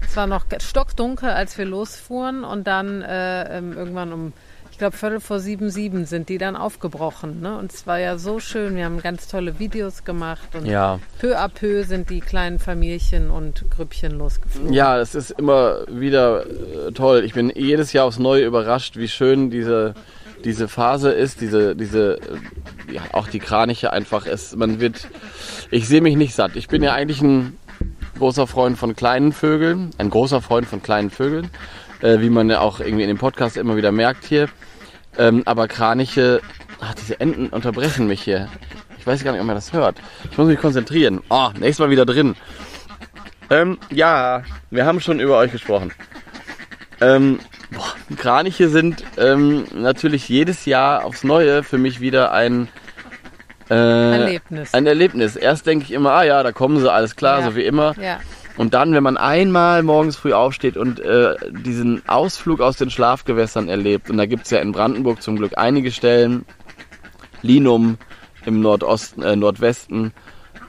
Es 0.08 0.16
war 0.16 0.28
noch 0.28 0.46
stockdunkel, 0.60 1.30
als 1.30 1.58
wir 1.58 1.66
losfuhren 1.66 2.44
und 2.44 2.66
dann 2.68 3.02
äh, 3.02 3.58
ähm, 3.58 3.74
irgendwann 3.74 4.12
um, 4.14 4.34
ich 4.72 4.78
glaube, 4.78 4.98
Viertel 4.98 5.20
vor 5.20 5.40
sieben, 5.40 5.70
sieben 5.70 6.06
sind 6.06 6.28
die 6.30 6.38
dann 6.38 6.56
aufgebrochen. 6.56 7.40
Ne? 7.42 7.56
Und 7.58 7.72
es 7.72 7.86
war 7.88 8.00
ja 8.00 8.18
so 8.18 8.40
schön. 8.40 8.76
Wir 8.76 8.86
haben 8.86 9.02
ganz 9.02 9.28
tolle 9.28 9.60
Videos 9.60 10.04
gemacht 10.04 10.56
und 10.56 10.66
Ja. 10.66 11.00
peu 11.20 11.38
à 11.38 11.50
peu 11.50 11.84
sind 11.84 12.10
die 12.10 12.20
kleinen 12.20 12.58
Familien 12.58 13.30
und 13.30 13.70
Grüppchen 13.70 14.14
losgeflogen. 14.18 14.74
Ja, 14.74 15.00
es 15.00 15.14
ist 15.14 15.32
immer 15.32 15.86
wieder 15.88 16.46
äh, 16.48 16.92
toll. 16.94 17.24
Ich 17.26 17.34
bin 17.34 17.52
jedes 17.54 17.94
Jahr 17.94 18.06
aufs 18.06 18.18
Neue 18.20 18.46
überrascht, 18.46 18.98
wie 18.98 19.08
schön 19.08 19.52
diese, 19.52 19.94
diese 20.44 20.68
Phase 20.68 21.12
ist, 21.12 21.42
diese, 21.42 21.76
diese, 21.76 22.18
äh, 22.88 22.94
ja, 22.94 23.02
auch 23.14 23.28
die 23.28 23.40
Kraniche 23.40 23.94
einfach 23.94 24.26
ist. 24.26 24.56
Man 24.56 24.80
wird, 24.80 25.08
ich 25.70 25.88
sehe 25.88 26.02
mich 26.02 26.16
nicht 26.16 26.36
satt. 26.36 26.56
Ich 26.56 26.68
bin 26.68 26.84
ja 26.84 26.94
eigentlich 26.94 27.22
ein 27.22 27.58
großer 28.18 28.48
Freund 28.48 28.78
von 28.78 28.96
kleinen 28.96 29.34
Vögeln, 29.34 29.92
ein 29.98 30.10
großer 30.10 30.42
Freund 30.42 30.68
von 30.68 30.84
kleinen 30.84 31.10
Vögeln, 31.10 31.50
äh, 32.02 32.20
wie 32.20 32.30
man 32.30 32.50
ja 32.50 32.60
auch 32.60 32.80
irgendwie 32.80 33.04
in 33.04 33.10
dem 33.10 33.18
Podcast 33.18 33.58
immer 33.58 33.76
wieder 33.76 33.92
merkt 33.92 34.26
hier. 34.26 34.48
Ähm, 35.18 35.44
aber 35.46 35.68
Kraniche, 35.68 36.42
ach, 36.80 36.94
diese 36.96 37.20
Enten 37.20 37.48
unterbrechen 37.48 38.08
mich 38.08 38.22
hier. 38.22 38.48
Ich 38.98 39.08
weiß 39.08 39.24
gar 39.24 39.32
nicht, 39.32 39.42
ob 39.42 39.48
man 39.48 39.56
das 39.56 39.74
hört. 39.74 39.98
Ich 40.30 40.38
muss 40.38 40.48
mich 40.48 40.60
konzentrieren. 40.60 41.22
Oh, 41.30 41.50
nächstes 41.54 41.80
Mal 41.80 41.90
wieder 41.90 42.06
drin. 42.06 42.36
Ähm, 43.50 43.80
ja, 43.90 44.44
wir 44.70 44.86
haben 44.86 45.02
schon 45.02 45.20
über 45.20 45.38
euch 45.38 45.52
gesprochen. 45.52 45.92
Ähm, 47.02 47.40
Kraniche 48.18 48.70
sind 48.70 49.04
ähm, 49.18 49.66
natürlich 49.74 50.28
jedes 50.30 50.66
Jahr 50.66 51.06
aufs 51.06 51.24
Neue 51.24 51.64
für 51.64 51.78
mich 51.78 52.00
wieder 52.02 52.32
ein 52.32 52.68
äh, 53.70 53.74
Erlebnis. 53.76 54.74
Ein 54.74 54.86
Erlebnis. 54.86 55.36
Erst 55.36 55.66
denke 55.68 55.86
ich 55.86 55.92
immer, 55.92 56.12
ah 56.12 56.24
ja, 56.24 56.44
da 56.44 56.52
kommen 56.52 56.80
sie, 56.80 56.92
alles 56.92 57.16
klar, 57.16 57.40
Ja. 57.40 57.46
so 57.46 57.56
wie 57.56 57.64
immer. 57.64 57.96
Ja, 58.02 58.20
Und 58.58 58.74
dann, 58.74 58.94
wenn 58.94 59.04
man 59.04 59.18
einmal 59.18 59.82
morgens 59.84 60.16
früh 60.18 60.34
aufsteht 60.34 60.76
und 60.78 61.00
äh, 61.00 61.36
diesen 61.52 62.02
Ausflug 62.08 62.60
aus 62.60 62.78
den 62.78 62.90
Schlafgewässern 62.90 63.70
erlebt, 63.70 64.10
und 64.10 64.18
da 64.18 64.26
gibt's 64.26 64.50
ja 64.50 64.60
in 64.60 64.72
Brandenburg 64.74 65.22
zum 65.22 65.38
Glück 65.38 65.54
einige 65.58 65.92
Stellen, 65.92 66.46
Linum 67.42 67.98
im 68.46 68.62
Nordosten, 68.62 69.22
äh, 69.24 69.36
Nordwesten 69.36 70.14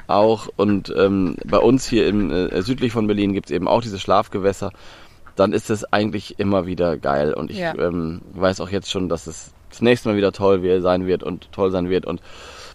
auch 0.06 0.48
und 0.56 0.92
ähm, 0.96 1.36
bei 1.46 1.58
uns 1.58 1.86
hier 1.86 2.06
im, 2.06 2.30
äh, 2.30 2.62
südlich 2.62 2.92
von 2.92 3.06
Berlin 3.06 3.32
gibt's 3.32 3.50
eben 3.50 3.66
auch 3.66 3.80
diese 3.82 3.98
Schlafgewässer, 3.98 4.70
dann 5.36 5.52
ist 5.52 5.70
es 5.70 5.84
eigentlich 5.92 6.38
immer 6.38 6.66
wieder 6.66 6.96
geil. 6.96 7.34
Und 7.34 7.50
ich 7.50 7.58
Ja. 7.58 7.74
ähm, 7.78 8.20
weiß 8.34 8.60
auch 8.60 8.70
jetzt 8.70 8.90
schon, 8.90 9.08
dass 9.08 9.26
es 9.26 9.52
das 9.70 9.80
nächste 9.80 10.08
Mal 10.10 10.16
wieder 10.16 10.32
toll 10.32 10.80
sein 10.80 11.06
wird 11.06 11.22
und 11.22 11.50
toll 11.52 11.70
sein 11.70 11.88
wird. 11.88 12.06
Und 12.06 12.20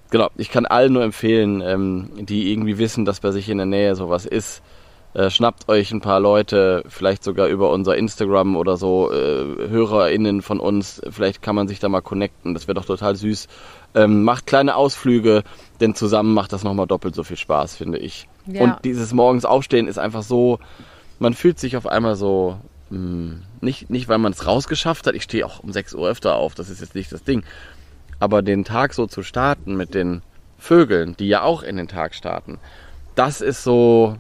genau, 0.10 0.30
ich 0.36 0.50
kann 0.50 0.66
allen 0.66 0.94
nur 0.94 1.04
empfehlen, 1.04 1.62
ähm, 1.62 2.10
die 2.18 2.52
irgendwie 2.52 2.78
wissen, 2.78 3.06
dass 3.06 3.20
bei 3.20 3.32
sich 3.32 3.50
in 3.50 3.58
der 3.58 3.68
Nähe 3.68 3.96
sowas 3.96 4.26
ist, 4.26 4.62
äh, 5.14 5.30
schnappt 5.30 5.70
euch 5.70 5.92
ein 5.92 6.02
paar 6.02 6.20
Leute, 6.20 6.84
vielleicht 6.88 7.24
sogar 7.24 7.48
über 7.48 7.72
unser 7.72 7.96
Instagram 7.96 8.56
oder 8.56 8.78
so, 8.78 9.12
äh, 9.12 9.70
HörerInnen 9.70 10.42
von 10.42 10.60
uns, 10.60 11.02
vielleicht 11.10 11.42
kann 11.42 11.56
man 11.56 11.68
sich 11.68 11.80
da 11.80 11.90
mal 11.90 12.02
connecten, 12.02 12.54
das 12.54 12.68
wäre 12.68 12.76
doch 12.76 12.86
total 12.86 13.16
süß. 13.16 13.48
Ähm, 13.96 14.24
macht 14.24 14.46
kleine 14.46 14.76
Ausflüge, 14.76 15.44
denn 15.80 15.96
zusammen 15.96 16.34
macht 16.34 16.52
das 16.54 16.64
nochmal 16.64 16.88
doppelt 16.88 17.16
so 17.16 17.24
viel 17.24 17.38
Spaß, 17.38 17.76
finde 17.76 17.98
ich. 18.00 18.28
Ja. 18.48 18.62
Und 18.64 18.76
dieses 18.84 19.14
morgens 19.14 19.46
Aufstehen 19.46 19.88
ist 19.88 19.98
einfach 19.98 20.24
so, 20.24 20.60
man 21.20 21.34
fühlt 21.34 21.60
sich 21.60 21.78
auf 21.78 21.88
einmal 21.88 22.16
so, 22.16 22.58
mh, 22.90 23.38
nicht, 23.62 23.90
nicht 23.90 24.08
weil 24.08 24.18
man 24.18 24.32
es 24.32 24.46
rausgeschafft 24.46 25.08
hat, 25.08 25.16
ich 25.16 25.24
stehe 25.24 25.46
auch 25.46 25.60
um 25.60 25.72
6 25.72 25.94
Uhr 25.94 26.08
öfter 26.08 26.36
auf, 26.36 26.56
das 26.56 26.70
ist 26.70 26.82
jetzt 26.82 26.96
nicht 26.96 27.12
das 27.12 27.24
Ding, 27.24 27.44
aber 28.20 28.42
den 28.42 28.64
Tag 28.64 28.94
so 28.94 29.08
zu 29.08 29.24
starten 29.24 29.76
mit 29.76 29.94
den 29.94 30.22
Vögeln, 30.58 31.16
die 31.18 31.28
ja 31.28 31.42
auch 31.44 31.64
in 31.64 31.78
den 31.78 31.88
Tag 31.88 32.16
starten, 32.16 32.60
das 33.16 33.42
ist 33.42 33.64
so, 33.64 34.18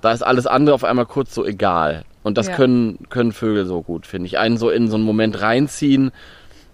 da 0.00 0.12
ist 0.12 0.22
alles 0.22 0.46
andere 0.46 0.74
auf 0.74 0.84
einmal 0.84 1.06
kurz 1.06 1.34
so 1.34 1.44
egal. 1.44 2.04
Und 2.22 2.36
das 2.36 2.48
Ja. 2.48 2.56
können, 2.56 2.98
können 3.08 3.32
Vögel 3.32 3.64
so 3.64 3.80
gut, 3.80 4.06
finde 4.06 4.26
ich. 4.26 4.36
Einen 4.38 4.58
so 4.58 4.68
in 4.68 4.88
so 4.88 4.96
einen 4.96 5.04
Moment 5.04 5.40
reinziehen 5.40 6.12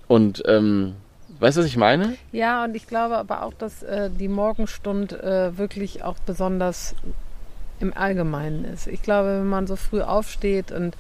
und, 0.09 0.43
ähm, 0.47 0.97
weißt 1.39 1.57
du, 1.57 1.61
was 1.61 1.69
ich 1.69 1.77
meine? 1.77 2.17
Ja, 2.33 2.65
und 2.65 2.75
ich 2.75 2.89
glaube 2.89 3.17
aber 3.17 3.43
auch, 3.45 3.55
dass 3.55 3.83
äh, 3.85 4.11
die 4.11 4.27
Morgenstund 4.29 5.13
äh, 5.13 5.57
wirklich 5.57 6.03
auch 6.03 6.17
besonders 6.27 6.95
im 7.81 7.97
Allgemeinen 7.97 8.65
ist. 8.65 8.87
Ich 8.87 9.03
glaube, 9.03 9.41
wenn 9.41 9.49
man 9.49 9.67
so 9.67 9.77
früh 9.77 10.01
aufsteht 10.01 10.73
und 10.73 10.97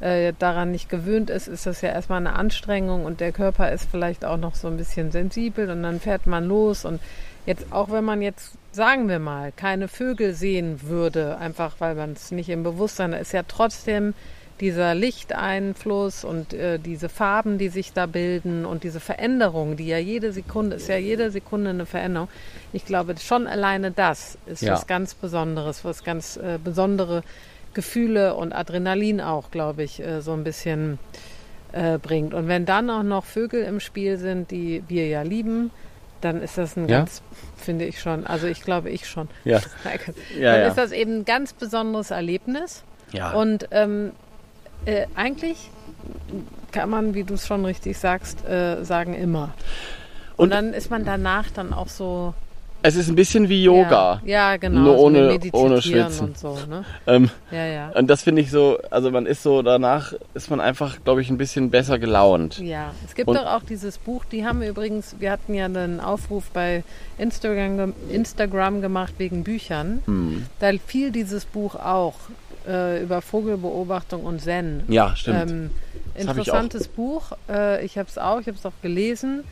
äh, 0.00 0.32
daran 0.38 0.70
nicht 0.70 0.88
gewöhnt 0.88 1.30
ist, 1.30 1.46
ist 1.46 1.66
das 1.66 1.82
ja 1.82 1.90
erstmal 1.90 2.18
eine 2.18 2.34
Anstrengung 2.34 3.04
und 3.04 3.20
der 3.20 3.32
Körper 3.32 3.70
ist 3.70 3.88
vielleicht 3.90 4.24
auch 4.24 4.38
noch 4.38 4.54
so 4.54 4.68
ein 4.68 4.76
bisschen 4.76 5.10
sensibel 5.10 5.70
und 5.70 5.82
dann 5.82 6.00
fährt 6.00 6.26
man 6.26 6.46
los 6.46 6.84
und 6.84 7.00
jetzt 7.46 7.72
auch 7.72 7.90
wenn 7.90 8.04
man 8.04 8.22
jetzt, 8.22 8.52
sagen 8.72 9.08
wir 9.08 9.18
mal, 9.18 9.52
keine 9.52 9.88
Vögel 9.88 10.34
sehen 10.34 10.80
würde, 10.82 11.36
einfach 11.38 11.76
weil 11.80 11.94
man 11.94 12.12
es 12.12 12.30
nicht 12.30 12.48
im 12.48 12.62
Bewusstsein 12.62 13.12
ist 13.12 13.32
ja 13.32 13.42
trotzdem 13.46 14.14
dieser 14.60 14.94
Lichteinfluss 14.94 16.24
und 16.24 16.52
äh, 16.52 16.78
diese 16.78 17.08
Farben, 17.08 17.58
die 17.58 17.68
sich 17.68 17.92
da 17.92 18.06
bilden 18.06 18.64
und 18.66 18.84
diese 18.84 19.00
Veränderung, 19.00 19.76
die 19.76 19.86
ja 19.86 19.98
jede 19.98 20.32
Sekunde 20.32 20.76
ist 20.76 20.88
ja 20.88 20.96
jede 20.96 21.30
Sekunde 21.30 21.70
eine 21.70 21.86
Veränderung. 21.86 22.28
Ich 22.72 22.84
glaube, 22.84 23.14
schon 23.18 23.46
alleine 23.46 23.90
das 23.90 24.36
ist 24.46 24.62
Ja. 24.62 24.74
was 24.74 24.86
ganz 24.86 25.14
Besonderes, 25.14 25.84
was 25.84 26.04
ganz 26.04 26.36
äh, 26.36 26.58
besondere 26.62 27.22
Gefühle 27.74 28.34
und 28.34 28.52
Adrenalin 28.52 29.20
auch, 29.20 29.50
glaube 29.50 29.82
ich, 29.82 30.00
äh, 30.00 30.20
so 30.20 30.32
ein 30.32 30.44
bisschen 30.44 30.98
äh, 31.72 31.98
bringt. 31.98 32.34
Und 32.34 32.48
wenn 32.48 32.66
dann 32.66 32.90
auch 32.90 33.02
noch 33.04 33.24
Vögel 33.24 33.62
im 33.64 33.80
Spiel 33.80 34.18
sind, 34.18 34.50
die 34.50 34.82
wir 34.88 35.06
ja 35.06 35.22
lieben, 35.22 35.70
dann 36.20 36.42
ist 36.42 36.58
das 36.58 36.76
ein 36.76 36.88
Ja? 36.88 36.98
ganz, 36.98 37.22
finde 37.56 37.86
ich 37.86 38.00
schon, 38.00 38.26
also 38.26 38.46
ich 38.46 38.60
glaube 38.62 38.90
ich 38.90 39.08
schon. 39.08 39.28
Ja. 39.44 39.60
Ja, 40.38 40.52
dann 40.52 40.60
ja. 40.62 40.66
ist 40.68 40.76
das 40.76 40.92
eben 40.92 41.20
ein 41.20 41.24
ganz 41.24 41.52
besonderes 41.54 42.10
Erlebnis. 42.10 42.82
Ja. 43.12 43.32
Und 43.32 43.68
ähm, 43.70 44.12
äh, 44.86 45.06
eigentlich 45.14 45.70
kann 46.72 46.88
man, 46.90 47.14
wie 47.14 47.24
du 47.24 47.34
es 47.34 47.46
schon 47.46 47.64
richtig 47.64 47.98
sagst, 47.98 48.44
äh, 48.46 48.84
sagen 48.84 49.14
immer. 49.14 49.54
Und, 50.36 50.44
Und- 50.44 50.50
dann 50.50 50.72
ist 50.72 50.90
man 50.90 51.04
danach 51.04 51.50
dann 51.50 51.72
auch 51.72 51.88
so. 51.88 52.32
es 52.82 52.96
ist 52.96 53.08
ein 53.10 53.14
bisschen 53.16 53.48
wie 53.50 53.62
Yoga. 53.64 54.22
Ja, 54.24 54.52
ja 54.52 54.56
genau. 54.56 54.80
Nur 54.80 54.96
so 54.96 55.04
ohne- 55.04 55.38
ohne 55.52 55.82
Schwitzen. 55.82 56.28
und 56.28 56.38
so. 56.38 56.56
Ne? 56.68 56.84
Ähm, 57.06 57.28
Ja, 57.50 57.66
ja. 57.66 57.88
und 57.90 58.08
das 58.08 58.22
finde 58.22 58.40
ich 58.40 58.50
so, 58.50 58.78
also 58.90 59.10
man 59.10 59.26
ist 59.26 59.42
so, 59.42 59.60
danach 59.60 60.14
ist 60.32 60.48
man 60.48 60.60
einfach, 60.60 60.96
glaube 61.04 61.20
ich, 61.20 61.28
ein 61.28 61.36
bisschen 61.36 61.70
besser 61.70 61.98
gelaunt. 61.98 62.58
Ja, 62.58 62.94
es 63.06 63.14
gibt 63.14 63.28
Und- 63.28 63.36
doch 63.36 63.46
auch 63.46 63.62
dieses 63.64 63.98
Buch, 63.98 64.24
die 64.24 64.46
haben 64.46 64.62
übrigens, 64.62 65.16
wir 65.18 65.30
hatten 65.32 65.52
ja 65.52 65.66
einen 65.66 66.00
Aufruf 66.00 66.44
bei 66.54 66.82
Instagram, 67.18 67.92
Instagram 68.08 68.80
gemacht 68.80 69.12
wegen 69.18 69.44
Büchern. 69.44 70.00
Hm. 70.06 70.46
Da 70.60 70.70
fiel 70.86 71.10
dieses 71.10 71.44
Buch 71.44 71.74
auch 71.74 72.14
äh, 72.68 73.02
über 73.02 73.20
Vogelbeobachtung 73.22 74.24
und 74.24 74.40
Zen. 74.40 74.82
Ja, 74.88 75.14
stimmt. 75.16 75.50
Ähm, 75.50 75.70
hab 76.14 76.14
ich 76.14 76.20
interessantes 76.28 76.88
Buch. 76.88 77.32
Äh, 77.48 77.84
ich 77.84 77.98
habe 77.98 78.08
es 78.08 78.18
auch, 78.18 78.40
ich 78.40 78.46
habe 78.46 78.56
es 78.56 78.66
auch 78.66 78.72
gelesen. 78.82 79.44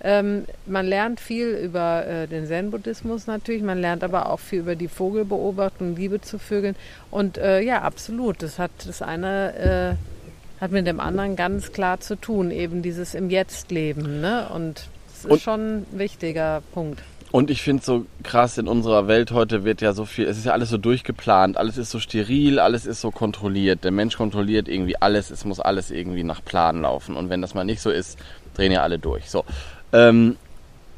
Ähm, 0.00 0.44
man 0.66 0.86
lernt 0.86 1.18
viel 1.18 1.48
über 1.48 2.06
äh, 2.06 2.26
den 2.26 2.46
Zen-Buddhismus 2.46 3.26
natürlich, 3.26 3.62
man 3.62 3.80
lernt 3.80 4.04
aber 4.04 4.28
auch 4.30 4.40
viel 4.40 4.58
über 4.60 4.76
die 4.76 4.88
Vogelbeobachtung, 4.88 5.96
Liebe 5.96 6.20
zu 6.20 6.38
Vögeln. 6.38 6.76
Und 7.10 7.38
äh, 7.38 7.60
ja, 7.60 7.80
absolut, 7.82 8.42
das 8.42 8.58
hat 8.58 8.70
das 8.86 9.00
eine 9.00 9.96
äh, 9.96 10.60
hat 10.60 10.72
mit 10.72 10.86
dem 10.86 11.00
anderen 11.00 11.36
ganz 11.36 11.72
klar 11.72 12.00
zu 12.00 12.16
tun, 12.16 12.50
eben 12.50 12.82
dieses 12.82 13.14
im 13.14 13.30
Jetzt 13.30 13.70
leben. 13.70 14.20
Ne? 14.20 14.46
Und 14.52 14.88
das 15.08 15.24
ist 15.24 15.30
Und- 15.30 15.40
schon 15.42 15.60
ein 15.78 15.86
wichtiger 15.92 16.62
Punkt. 16.74 17.02
Und 17.34 17.50
ich 17.50 17.62
finde 17.62 17.82
so 17.82 18.06
krass, 18.22 18.58
in 18.58 18.68
unserer 18.68 19.08
Welt 19.08 19.32
heute 19.32 19.64
wird 19.64 19.80
ja 19.80 19.92
so 19.92 20.04
viel, 20.04 20.24
es 20.24 20.38
ist 20.38 20.46
ja 20.46 20.52
alles 20.52 20.68
so 20.68 20.78
durchgeplant, 20.78 21.56
alles 21.56 21.78
ist 21.78 21.90
so 21.90 21.98
steril, 21.98 22.60
alles 22.60 22.86
ist 22.86 23.00
so 23.00 23.10
kontrolliert. 23.10 23.82
Der 23.82 23.90
Mensch 23.90 24.16
kontrolliert 24.16 24.68
irgendwie 24.68 24.96
alles, 25.02 25.32
es 25.32 25.44
muss 25.44 25.58
alles 25.58 25.90
irgendwie 25.90 26.22
nach 26.22 26.44
Plan 26.44 26.82
laufen. 26.82 27.16
Und 27.16 27.30
wenn 27.30 27.42
das 27.42 27.52
mal 27.52 27.64
nicht 27.64 27.80
so 27.80 27.90
ist, 27.90 28.20
drehen 28.54 28.70
ja 28.70 28.82
alle 28.82 29.00
durch. 29.00 29.30
So. 29.30 29.44
Ähm, 29.92 30.36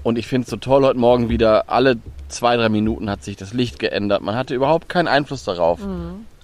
und 0.03 0.19
ich 0.19 0.27
finde 0.27 0.45
es 0.45 0.51
so 0.51 0.59
toll, 0.59 0.85
heute 0.85 0.99
Morgen 0.99 1.31
wieder, 1.31 1.71
alle 1.71 1.97
zwei, 2.29 2.59
drei 2.59 2.69
Minuten 2.69 3.09
hat 3.09 3.25
sich 3.25 3.37
das 3.37 3.55
Licht 3.55 3.79
geändert. 3.79 4.21
Man 4.21 4.35
hatte 4.35 4.55
überhaupt 4.55 4.91
keinen 4.91 5.09
Einfluss 5.09 5.43
darauf. 5.43 5.81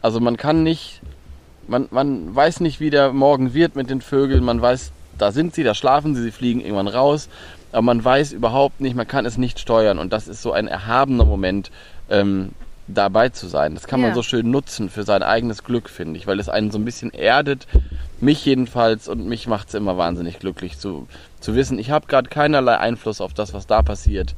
Also 0.01 0.21
man 0.21 0.39
kann 0.39 0.63
nicht, 0.63 1.03
man, 1.69 1.89
man 1.91 2.35
weiß 2.35 2.61
nicht, 2.61 2.81
wie 2.81 2.89
der 2.89 3.13
Morgen 3.13 3.53
wird 3.53 3.77
mit 3.77 3.91
den 3.91 4.01
Vögeln. 4.01 4.43
Man 4.43 4.63
weiß, 4.63 4.91
da 5.19 5.33
sind 5.33 5.55
sie, 5.55 5.65
da 5.65 5.75
schlafen 5.75 6.15
sie, 6.15 6.23
sie 6.23 6.33
fliegen 6.33 6.63
irgendwann 6.63 6.89
raus. 6.89 7.29
Aber 7.73 7.83
man 7.83 8.05
weiß 8.05 8.33
überhaupt 8.33 8.81
nicht, 8.81 8.95
man 8.95 9.09
kann 9.09 9.27
es 9.27 9.39
nicht 9.39 9.59
steuern. 9.59 9.99
Und 9.99 10.13
das 10.13 10.29
ist 10.29 10.43
so 10.43 10.53
ein 10.53 10.69
erhabener 10.69 11.25
Moment, 11.25 11.71
ähm, 12.11 12.51
dabei 12.89 13.29
zu 13.31 13.47
sein. 13.47 13.75
Das 13.75 13.87
kann 13.87 14.01
man 14.01 14.11
Ja. 14.11 14.15
so 14.15 14.23
schön 14.23 14.51
nutzen 14.51 14.91
für 14.91 15.05
sein 15.05 15.23
eigenes 15.23 15.65
Glück, 15.65 15.89
finde 15.89 16.19
ich, 16.19 16.27
weil 16.27 16.39
es 16.41 16.49
einen 16.49 16.71
so 16.71 16.79
ein 16.79 16.85
bisschen 16.85 17.13
erdet. 17.15 17.67
Mich 18.21 18.45
jedenfalls 18.45 19.09
und 19.09 19.27
mich 19.27 19.47
macht 19.47 19.69
es 19.69 19.75
immer 19.75 19.97
wahnsinnig 19.97 20.39
glücklich 20.41 20.79
zu, 20.79 21.07
zu 21.41 21.55
wissen, 21.55 21.79
ich 21.79 21.91
habe 21.91 22.07
gerade 22.07 22.29
keinerlei 22.29 22.77
Einfluss 22.79 23.21
auf 23.21 23.33
das, 23.35 23.55
was 23.55 23.67
da 23.67 23.83
passiert. 23.83 24.35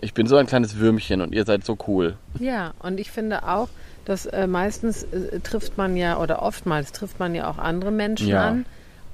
Ich 0.00 0.12
bin 0.14 0.26
so 0.26 0.36
ein 0.36 0.46
kleines 0.46 0.76
Würmchen 0.76 1.22
und 1.22 1.32
ihr 1.34 1.44
seid 1.44 1.64
so 1.64 1.78
cool. 1.86 2.16
Ja, 2.38 2.74
und 2.80 3.00
ich 3.00 3.10
finde 3.10 3.48
auch, 3.48 3.68
dass 4.04 4.26
äh, 4.26 4.46
meistens 4.46 5.04
äh, 5.04 5.40
trifft 5.40 5.78
man 5.78 5.96
ja 5.96 6.18
oder 6.18 6.42
oftmals 6.42 6.92
trifft 6.92 7.18
man 7.18 7.34
ja 7.34 7.48
auch 7.48 7.56
andere 7.58 7.90
Menschen 7.92 8.28
Ja. 8.28 8.46
an. 8.48 8.66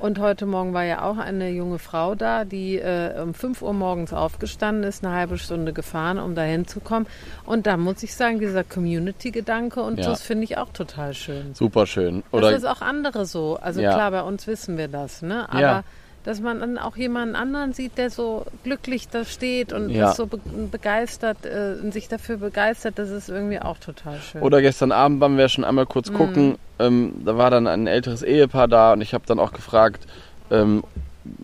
Und 0.03 0.19
heute 0.19 0.47
Morgen 0.47 0.75
war 0.75 0.83
ja 0.83 1.05
auch 1.05 1.17
eine 1.17 1.51
junge 1.51 1.79
Frau 1.79 2.17
da, 2.17 2.45
die 2.45 2.77
äh, 2.77 3.21
um 3.23 3.35
5 3.35 3.63
Uhr 3.63 3.73
morgens 3.73 4.13
aufgestanden 4.13 4.83
ist, 4.83 5.05
eine 5.05 5.15
halbe 5.15 5.39
Stunde 5.39 5.73
gefahren, 5.73 6.19
um 6.19 6.35
dahin 6.35 6.67
zu 6.67 6.81
kommen. 6.81 7.07
Und 7.47 7.69
da 7.69 7.77
muss 7.77 8.03
ich 8.03 8.13
sagen, 8.17 8.41
dieser 8.41 8.65
Community-Gedanke 8.65 9.81
und 9.81 10.01
Ja. 10.01 10.07
das 10.07 10.23
finde 10.23 10.43
ich 10.43 10.59
auch 10.59 10.71
total 10.73 11.15
schön. 11.15 11.55
Super 11.55 11.87
schön. 11.87 12.25
Das 12.33 12.41
Oder 12.41 12.57
ist 12.57 12.65
auch 12.67 12.81
andere 12.83 13.27
so. 13.27 13.59
Also 13.63 13.81
Ja. 13.81 13.93
klar, 13.95 14.11
bei 14.11 14.23
uns 14.23 14.49
wissen 14.49 14.77
wir 14.77 14.89
das, 14.89 15.23
ne? 15.23 15.49
Aber 15.49 15.61
Ja. 15.61 15.85
Dass 16.25 16.41
man 16.41 16.61
dann 16.61 16.79
auch 16.79 16.97
jemanden 16.97 17.35
anderen 17.35 17.73
sieht, 17.73 17.99
der 17.99 18.11
so 18.11 18.47
glücklich 18.65 19.09
da 19.09 19.25
steht 19.25 19.73
und 19.73 19.91
Ja. 19.91 20.11
ist 20.11 20.17
so 20.17 20.27
be 20.27 20.39
begeistert, 20.71 21.45
äh, 21.45 21.75
und 21.83 21.93
sich 21.93 22.09
dafür 22.09 22.37
begeistert, 22.37 22.99
das 22.99 23.11
ist 23.11 23.29
irgendwie 23.29 23.61
auch 23.61 23.79
total 23.79 24.19
schön. 24.21 24.43
Oder 24.43 24.63
gestern 24.63 24.93
Abend 24.93 25.21
waren 25.21 25.37
wir 25.37 25.49
schon 25.49 25.65
einmal 25.65 25.87
kurz 25.87 26.13
gucken. 26.13 26.57
Ähm, 26.79 27.15
da 27.25 27.37
war 27.37 27.51
dann 27.51 27.67
ein 27.67 27.87
älteres 27.87 28.23
Ehepaar 28.23 28.69
da 28.69 28.93
und 28.93 29.01
ich 29.01 29.15
habe 29.15 29.25
dann 29.27 29.39
auch 29.39 29.53
gefragt, 29.53 30.07
ähm, 30.51 30.83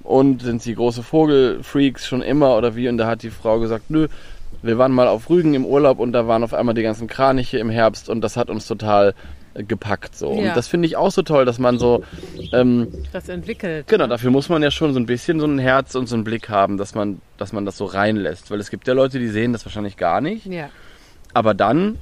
und 0.02 0.42
sind 0.42 0.62
sie 0.62 0.75
große 0.75 1.02
Vogelfreaks 1.02 2.06
schon 2.06 2.23
immer 2.23 2.56
oder 2.56 2.75
wie? 2.75 2.88
Und 2.88 2.99
da 2.99 3.06
hat 3.06 3.23
die 3.23 3.30
Frau 3.30 3.61
gesagt, 3.61 3.90
nö, 3.90 4.08
wir 4.62 4.78
waren 4.78 4.92
mal 4.92 5.06
auf 5.06 5.30
Rügen 5.30 5.54
im 5.54 5.64
Urlaub 5.64 6.00
und 6.00 6.12
da 6.12 6.26
waren 6.26 6.42
auf 6.42 6.52
einmal 6.54 6.75
die 6.75 6.82
ganzen 6.82 7.06
Kraniche 7.06 7.58
im 7.58 7.70
Herbst 7.70 8.08
und 8.08 8.20
das 8.20 8.37
hat 8.37 8.50
uns 8.50 8.66
total 8.66 9.14
gepackt 9.55 10.17
so. 10.17 10.33
Ja. 10.35 10.49
Und 10.49 10.57
das 10.57 10.69
finde 10.69 10.87
ich 10.87 10.97
auch 10.97 11.11
so 11.11 11.23
toll, 11.23 11.45
dass 11.45 11.59
man 11.59 11.78
so, 11.78 12.05
ähm, 12.52 12.88
das 13.12 13.28
entwickelt. 13.28 13.87
genau, 13.88 14.07
dafür 14.07 14.31
muss 14.31 14.49
man 14.49 14.62
ja 14.62 14.71
schon 14.71 14.93
so 14.93 15.00
ein 15.00 15.07
bisschen 15.07 15.40
so 15.40 15.47
ein 15.47 15.59
Herz 15.59 15.95
und 15.95 16.07
so 16.07 16.14
einen 16.14 16.25
Blick 16.25 16.49
haben, 16.49 16.78
dass 16.78 16.95
man, 16.95 17.21
dass 17.37 17.52
man 17.52 17.64
das 17.64 17.76
so 17.76 17.85
reinlässt. 17.85 18.50
Weil 18.50 18.61
es 18.61 18.71
gibt 18.71 18.87
ja 18.87 18.95
Leute, 18.95 19.19
die 19.19 19.28
sehen 19.28 19.52
das 19.52 19.64
wahrscheinlich 19.64 19.97
gar 19.97 20.21
nicht. 20.21 20.47
Ja. 20.47 20.71
Aber 21.35 21.55
dann 21.55 21.99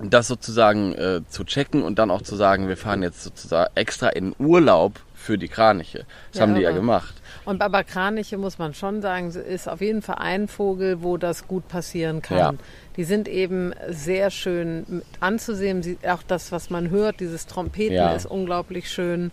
das 0.00 0.28
sozusagen 0.28 0.92
äh, 0.94 1.20
zu 1.28 1.44
checken 1.44 1.82
und 1.82 1.98
dann 1.98 2.10
auch 2.10 2.22
zu 2.22 2.34
sagen, 2.34 2.68
wir 2.68 2.76
fahren 2.76 3.02
jetzt 3.02 3.22
sozusagen 3.22 3.70
extra 3.74 4.08
in 4.08 4.34
Urlaub 4.38 5.00
für 5.14 5.38
die 5.38 5.48
Kraniche. 5.48 6.04
Das 6.30 6.40
Ja, 6.40 6.42
haben 6.42 6.54
die 6.54 6.62
ja 6.62 6.72
gemacht. 6.72 7.14
Und 7.44 7.62
aber 7.62 7.84
Kraniche 7.84 8.38
muss 8.38 8.58
man 8.58 8.74
schon 8.74 9.00
sagen, 9.02 9.30
ist 9.30 9.68
auf 9.68 9.80
jeden 9.80 10.02
Fall 10.02 10.16
ein 10.18 10.48
Vogel, 10.48 11.02
wo 11.02 11.16
das 11.16 11.46
gut 11.46 11.68
passieren 11.68 12.22
kann. 12.22 12.38
Ja. 12.38 12.54
Die 12.96 13.04
sind 13.04 13.28
eben 13.28 13.72
sehr 13.88 14.30
schön 14.30 15.02
anzusehen. 15.20 15.82
Sie, 15.82 15.98
auch 16.06 16.22
das, 16.22 16.52
was 16.52 16.70
man 16.70 16.90
hört, 16.90 17.20
dieses 17.20 17.46
Trompeten 17.46 17.96
Ja. 17.96 18.14
ist 18.14 18.26
unglaublich 18.26 18.90
schön. 18.90 19.30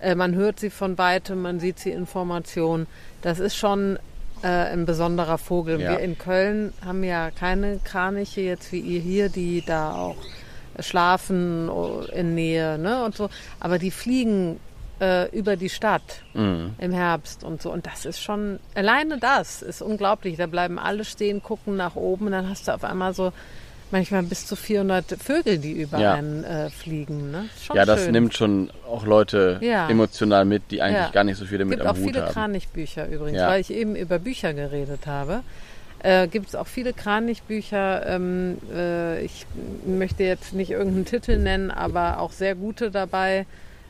Äh, 0.00 0.14
man 0.14 0.34
hört 0.34 0.60
sie 0.60 0.70
von 0.70 0.98
weitem, 0.98 1.42
man 1.42 1.58
sieht 1.60 1.78
sie 1.78 1.90
in 1.90 2.06
Formation. 2.06 2.86
Das 3.22 3.38
ist 3.38 3.56
schon 3.56 3.98
äh, 4.42 4.46
ein 4.46 4.86
besonderer 4.86 5.38
Vogel. 5.38 5.80
Ja. 5.80 5.92
Wir 5.92 6.00
in 6.00 6.18
Köln 6.18 6.72
haben 6.84 7.02
ja 7.02 7.30
keine 7.30 7.80
Kraniche 7.82 8.42
jetzt 8.42 8.70
wie 8.72 8.80
ihr 8.80 9.00
hier, 9.00 9.28
die 9.28 9.64
da 9.64 9.92
auch 9.92 10.16
schlafen 10.80 11.68
oh, 11.68 12.02
in 12.12 12.34
Nähe 12.34 12.78
ne, 12.78 13.04
und 13.04 13.16
so. 13.16 13.30
Aber 13.58 13.78
die 13.78 13.90
fliegen 13.90 14.60
äh, 15.00 15.28
über 15.36 15.56
die 15.56 15.68
Stadt 15.68 16.22
Mhm. 16.34 16.74
im 16.78 16.92
Herbst 16.92 17.44
und 17.44 17.62
so. 17.62 17.70
Und 17.72 17.86
das 17.86 18.04
ist 18.06 18.20
schon, 18.22 18.58
alleine 18.74 19.18
das 19.18 19.62
ist 19.62 19.82
unglaublich. 19.82 20.36
Da 20.36 20.46
bleiben 20.46 20.78
alle 20.78 21.04
stehen, 21.04 21.42
gucken 21.42 21.76
nach 21.76 21.96
oben 21.96 22.26
und 22.26 22.32
dann 22.32 22.48
hast 22.48 22.68
du 22.68 22.72
auf 22.74 22.84
einmal 22.84 23.14
so 23.14 23.32
manchmal 23.90 24.22
bis 24.22 24.46
zu 24.46 24.54
400 24.54 25.16
Vögel, 25.18 25.56
die 25.58 25.72
über 25.72 25.98
Ja. 25.98 26.12
einen 26.14 26.44
äh, 26.44 26.68
fliegen. 26.68 27.30
Ne? 27.30 27.46
Ja, 27.72 27.86
das 27.86 28.02
schön. 28.02 28.12
nimmt 28.12 28.34
schon 28.36 28.70
auch 28.86 29.06
Leute 29.06 29.58
Ja. 29.62 29.88
emotional 29.88 30.44
mit, 30.44 30.70
die 30.70 30.82
eigentlich 30.82 31.06
Ja. 31.06 31.10
gar 31.10 31.24
nicht 31.24 31.38
so 31.38 31.46
viel 31.46 31.54
Es 31.54 31.60
damit 31.60 31.78
gibt 31.78 31.88
am 31.88 31.96
auch 31.96 31.98
Hut 32.00 32.06
viele 32.12 32.24
haben. 32.26 32.32
Kranichbücher 32.34 33.08
übrigens, 33.08 33.40
weil 33.40 33.60
ich 33.62 33.72
eben 33.72 33.96
über 33.96 34.18
Bücher 34.18 34.52
geredet 34.52 35.06
habe. 35.06 35.40
Äh, 36.00 36.28
gibt 36.28 36.48
es 36.48 36.54
auch 36.54 36.66
viele 36.66 36.92
Kranichbücher. 36.92 38.06
Ähm, 38.06 38.58
äh, 38.72 39.22
ich 39.24 39.46
möchte 39.86 40.22
jetzt 40.22 40.52
nicht 40.52 40.70
irgendeinen 40.70 41.06
Titel 41.06 41.38
nennen, 41.38 41.70
aber 41.70 42.20
auch 42.20 42.32
sehr 42.32 42.54
gute 42.54 42.90
dabei. 42.90 43.46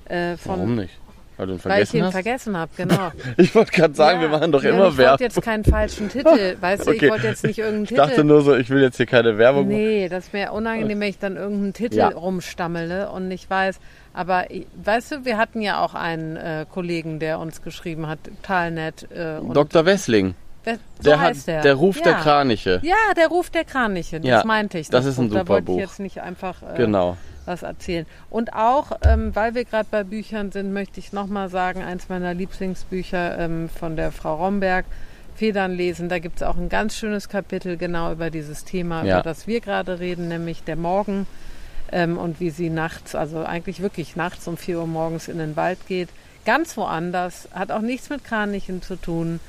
Äh, 0.08 0.36
von, 0.36 0.52
Warum 0.56 0.74
nicht? 0.76 0.94
Weil 1.36 1.46
du 1.46 1.52
ihn 1.52 1.60
Weil 1.62 1.82
ich 1.84 1.88
vergessen 1.90 1.96
ihn 1.98 2.04
hast? 2.04 2.12
vergessen 2.12 2.56
habe, 2.56 2.70
genau. 2.76 3.12
Ich 3.36 3.54
wollte 3.54 3.70
gerade 3.70 3.94
sagen, 3.94 4.18
wir 4.20 4.26
Ja, 4.26 4.32
machen 4.36 4.50
doch 4.50 4.62
ja, 4.64 4.70
immer 4.70 4.88
Ich 4.88 4.96
Werbung. 4.96 5.10
wollte 5.12 5.24
jetzt 5.24 5.40
keinen 5.42 5.62
falschen 5.64 6.08
Titel, 6.08 6.56
weißt 6.60 6.86
du, 6.86 6.90
Okay. 6.90 7.04
ich 7.06 7.10
wollte 7.12 7.26
jetzt 7.28 7.44
nicht 7.44 7.58
irgendeinen 7.58 7.84
Ich 7.84 7.88
Titel. 7.90 8.00
dachte 8.00 8.24
nur 8.24 8.42
so, 8.42 8.56
ich 8.56 8.68
will 8.70 8.82
jetzt 8.82 8.96
hier 8.96 9.06
keine 9.06 9.38
Werbung 9.38 9.66
machen. 9.68 9.76
Nee, 9.76 10.08
das 10.08 10.32
wäre 10.32 10.50
unangenehm, 10.52 10.98
wenn 10.98 11.08
ich 11.10 11.18
dann 11.20 11.36
irgendeinen 11.36 11.74
Titel 11.74 11.96
Ja. 11.98 12.08
rumstammele 12.08 13.10
und 13.10 13.28
nicht 13.28 13.48
weiß. 13.48 13.78
Aber 14.14 14.50
ich- 14.50 14.66
weißt 14.84 15.12
du, 15.12 15.24
wir 15.24 15.36
hatten 15.38 15.60
ja 15.62 15.80
auch 15.80 15.94
einen 15.94 16.36
äh, 16.36 16.66
Kollegen, 16.68 17.20
der 17.20 17.38
uns 17.38 17.62
geschrieben 17.62 18.08
hat, 18.08 18.18
total 18.24 18.72
nett. 18.72 19.06
Äh, 19.14 19.38
und 19.38 19.54
Dr. 19.54 19.84
Wessling, 19.86 20.34
so 20.64 20.72
der, 21.04 21.20
hat, 21.20 21.46
der. 21.46 21.62
der 21.62 21.74
Ruf 21.74 21.98
ja. 21.98 22.02
der 22.02 22.14
Kraniche. 22.14 22.80
Ja, 22.82 22.96
der 23.16 23.28
Ruf 23.28 23.48
der 23.50 23.62
Kraniche, 23.64 24.18
das 24.18 24.28
Ja, 24.28 24.42
meinte 24.44 24.78
ich. 24.78 24.90
das 24.90 25.04
ist 25.04 25.18
ein 25.18 25.28
Buch. 25.28 25.34
Da 25.34 25.40
super 25.42 25.48
wollte 25.52 25.70
ich 25.72 25.78
jetzt 25.78 26.00
nicht 26.00 26.20
einfach 26.20 26.62
äh, 26.62 26.76
Genau. 26.76 27.16
Was 27.48 27.62
erzählen. 27.64 28.06
Und 28.30 28.52
auch, 28.52 28.92
ähm, 29.02 29.34
weil 29.34 29.54
wir 29.56 29.64
gerade 29.64 29.88
bei 29.90 30.04
Büchern 30.04 30.52
sind, 30.52 30.72
möchte 30.72 31.00
ich 31.00 31.12
nochmal 31.12 31.48
sagen, 31.48 31.82
eins 31.82 32.08
meiner 32.08 32.34
Lieblingsbücher 32.34 33.38
ähm, 33.38 33.68
von 33.68 33.96
der 33.96 34.12
Frau 34.12 34.36
Romberg, 34.36 34.84
Federn 35.34 35.72
lesen. 35.72 36.08
Da 36.08 36.18
gibt 36.18 36.36
es 36.36 36.42
auch 36.42 36.56
ein 36.56 36.68
ganz 36.68 36.96
schönes 36.96 37.28
Kapitel 37.28 37.76
genau 37.76 38.10
über 38.12 38.28
dieses 38.30 38.64
Thema, 38.64 39.04
Ja. 39.04 39.14
über 39.16 39.22
das 39.22 39.46
wir 39.46 39.60
gerade 39.60 39.98
reden, 40.00 40.28
nämlich 40.28 40.62
der 40.64 40.76
Morgen. 40.76 41.26
ähm, 41.90 42.18
und 42.18 42.38
wie 42.38 42.50
sie 42.50 42.68
nachts, 42.68 43.14
also 43.14 43.44
eigentlich 43.44 43.80
wirklich 43.80 44.14
nachts 44.14 44.46
um 44.46 44.58
4 44.58 44.78
Uhr 44.80 44.86
morgens 44.86 45.26
in 45.26 45.38
den 45.38 45.56
Wald 45.56 45.78
geht. 45.88 46.10
Ganz 46.44 46.76
woanders, 46.76 47.48
hat 47.54 47.70
auch 47.72 47.80
nichts 47.80 48.10
mit 48.10 48.24
Kranichen 48.24 48.82
zu 48.82 48.96
tun, 48.96 49.40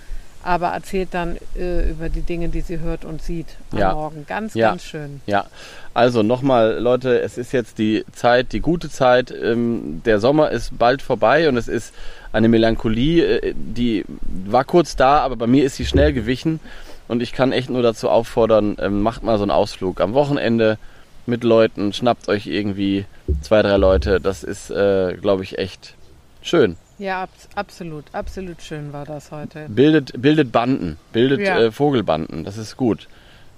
aber 0.43 0.67
erzählt 0.67 1.09
dann 1.11 1.37
äh, 1.57 1.89
über 1.89 2.09
die 2.09 2.21
Dinge, 2.21 2.49
die 2.49 2.61
sie 2.61 2.79
hört 2.79 3.05
und 3.05 3.21
sieht 3.21 3.47
am 3.71 3.77
Ja. 3.79 3.93
Morgen. 3.93 4.25
Ganz, 4.27 4.53
Ja. 4.53 4.69
ganz 4.69 4.83
schön. 4.83 5.21
Ja, 5.25 5.45
also 5.93 6.23
nochmal, 6.23 6.79
Leute, 6.79 7.19
es 7.19 7.37
ist 7.37 7.51
jetzt 7.51 7.77
die 7.77 8.05
Zeit, 8.13 8.53
die 8.53 8.59
gute 8.61 8.89
Zeit. 8.89 9.31
Ähm, 9.31 10.01
der 10.05 10.19
Sommer 10.19 10.51
ist 10.51 10.77
bald 10.77 11.01
vorbei 11.01 11.49
und 11.49 11.57
es 11.57 11.67
ist 11.67 11.93
eine 12.31 12.47
Melancholie, 12.47 13.23
äh, 13.41 13.53
die 13.55 14.05
war 14.45 14.63
kurz 14.63 14.95
da, 14.95 15.19
aber 15.19 15.35
bei 15.35 15.47
mir 15.47 15.65
ist 15.65 15.75
sie 15.75 15.85
schnell 15.85 16.13
gewichen. 16.13 16.59
Und 17.07 17.21
ich 17.23 17.33
kann 17.33 17.51
echt 17.51 17.69
nur 17.71 17.81
dazu 17.81 18.07
auffordern, 18.09 18.77
ähm, 18.79 19.01
macht 19.01 19.23
mal 19.23 19.37
so 19.37 19.43
einen 19.43 19.51
Ausflug 19.51 19.99
am 19.99 20.13
Wochenende 20.13 20.77
mit 21.25 21.43
Leuten, 21.43 21.91
schnappt 21.91 22.29
euch 22.29 22.45
irgendwie 22.47 23.05
zwei, 23.41 23.61
drei 23.61 23.77
Leute. 23.77 24.19
Das 24.21 24.43
ist, 24.43 24.69
äh, 24.69 25.15
glaube 25.19 25.43
ich, 25.43 25.57
echt 25.57 25.95
schön. 26.41 26.77
Ja, 26.99 27.23
abs 27.23 27.47
absolut, 27.55 28.05
absolut 28.13 28.61
schön 28.61 28.91
war 28.93 29.05
das 29.05 29.31
heute. 29.31 29.65
Bildet, 29.69 30.21
bildet 30.21 30.51
Banden, 30.51 30.97
bildet 31.13 31.39
Ja. 31.39 31.57
äh, 31.59 31.71
Vogelbanden. 31.71 32.43
Das 32.43 32.57
ist 32.57 32.75
gut. 32.77 33.07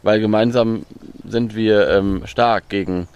Weil 0.03 0.19
gemeinsam 0.19 0.86
sind 1.27 1.55
wir 1.55 1.89
ähm, 1.89 2.24
stark 2.25 2.69
gegen, 2.69 3.07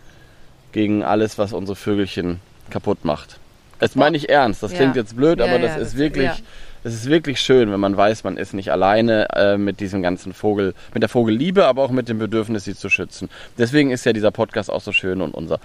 gegen 0.72 1.03
alles, 1.03 1.38
was 1.38 1.53
unsere 1.53 1.75
Vögelchen 1.75 2.39
kaputt 2.70 3.05
macht. 3.05 3.39
Das 3.79 3.96
meine 3.96 4.17
ich 4.17 4.29
ernst. 4.29 4.63
Das 4.63 4.72
Ja. 4.72 4.77
klingt 4.79 4.96
jetzt 4.96 5.15
blöd, 5.15 5.39
Ja, 5.39 5.46
aber 5.46 5.60
das 5.60 5.77
ist 5.77 5.94
das- 5.94 5.98
wirklich, 5.98 6.29
es 6.84 6.94
ist 6.94 7.08
wirklich 7.10 7.39
schön, 7.41 7.72
wenn 7.72 7.79
man 7.79 7.96
weiß, 7.98 8.24
man 8.24 8.38
ist 8.38 8.53
nicht 8.53 8.72
alleine 8.72 9.27
äh, 9.34 9.58
mit 9.58 9.79
diesem 9.79 10.01
ganzen 10.01 10.34
Vogel, 10.34 10.74
mit 10.94 11.03
der 11.03 11.10
Vogelliebe, 11.10 11.65
aber 11.65 11.84
auch 11.84 11.91
mit 11.91 12.08
dem 12.10 12.17
Bedürfnis, 12.20 12.63
sie 12.63 12.75
zu 12.75 12.89
schützen. 12.89 13.29
Deswegen 13.58 13.91
ist 13.91 14.05
ja 14.05 14.13
dieser 14.13 14.32
Podcast 14.32 14.72
auch 14.72 14.82
so 14.82 14.91
schön 14.91 15.22
und 15.22 15.34
unser, 15.34 15.60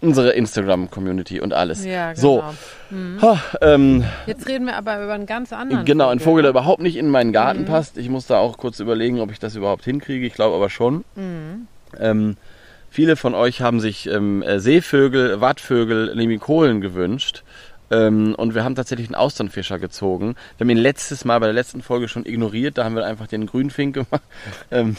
unsere 0.00 0.30
Instagram-Community 0.32 1.40
und 1.40 1.52
alles. 1.52 1.84
Ja, 1.84 2.14
So, 2.14 2.42
genau. 2.90 3.22
ha, 3.22 3.40
ähm, 3.60 4.04
Jetzt 4.26 4.48
reden 4.48 4.66
wir 4.66 4.76
aber 4.76 5.02
über 5.02 5.12
einen 5.14 5.26
ganz 5.26 5.52
anderen. 5.52 5.84
Genau, 5.84 6.08
ein 6.08 6.20
Vogel, 6.20 6.42
der 6.42 6.50
überhaupt 6.50 6.82
nicht 6.82 6.96
in 6.96 7.10
meinen 7.10 7.32
Garten 7.32 7.62
Mhm. 7.62 7.66
passt. 7.66 7.98
Ich 7.98 8.08
muss 8.08 8.26
da 8.26 8.38
auch 8.38 8.58
kurz 8.58 8.80
überlegen, 8.80 9.20
ob 9.20 9.30
ich 9.32 9.38
das 9.38 9.56
überhaupt 9.56 9.84
hinkriege. 9.84 10.26
Ich 10.26 10.34
glaube 10.34 10.54
aber 10.56 10.70
schon. 10.70 11.04
Mhm. 11.14 11.66
Ähm, 11.98 12.36
viele 12.90 13.16
von 13.16 13.34
euch 13.34 13.60
haben 13.62 13.80
sich 13.80 14.06
ähm, 14.08 14.42
äh, 14.42 14.58
Seevögel, 14.60 15.40
Wattvögel, 15.40 16.12
Limikolen 16.14 16.80
gewünscht. 16.80 17.42
Ähm, 17.90 18.34
und 18.36 18.54
wir 18.54 18.64
haben 18.64 18.74
tatsächlich 18.74 19.06
einen 19.08 19.14
Austernfischer 19.14 19.78
gezogen. 19.78 20.34
Wir 20.58 20.64
haben 20.64 20.70
ihn 20.70 20.76
letztes 20.78 21.24
Mal 21.24 21.38
bei 21.38 21.46
der 21.46 21.54
letzten 21.54 21.82
Folge 21.82 22.08
schon 22.08 22.26
ignoriert. 22.26 22.78
Da 22.78 22.84
haben 22.84 22.96
wir 22.96 23.06
einfach 23.06 23.26
den 23.28 23.46
Grünfink 23.46 23.94
gemacht, 23.94 24.22
ähm, 24.70 24.96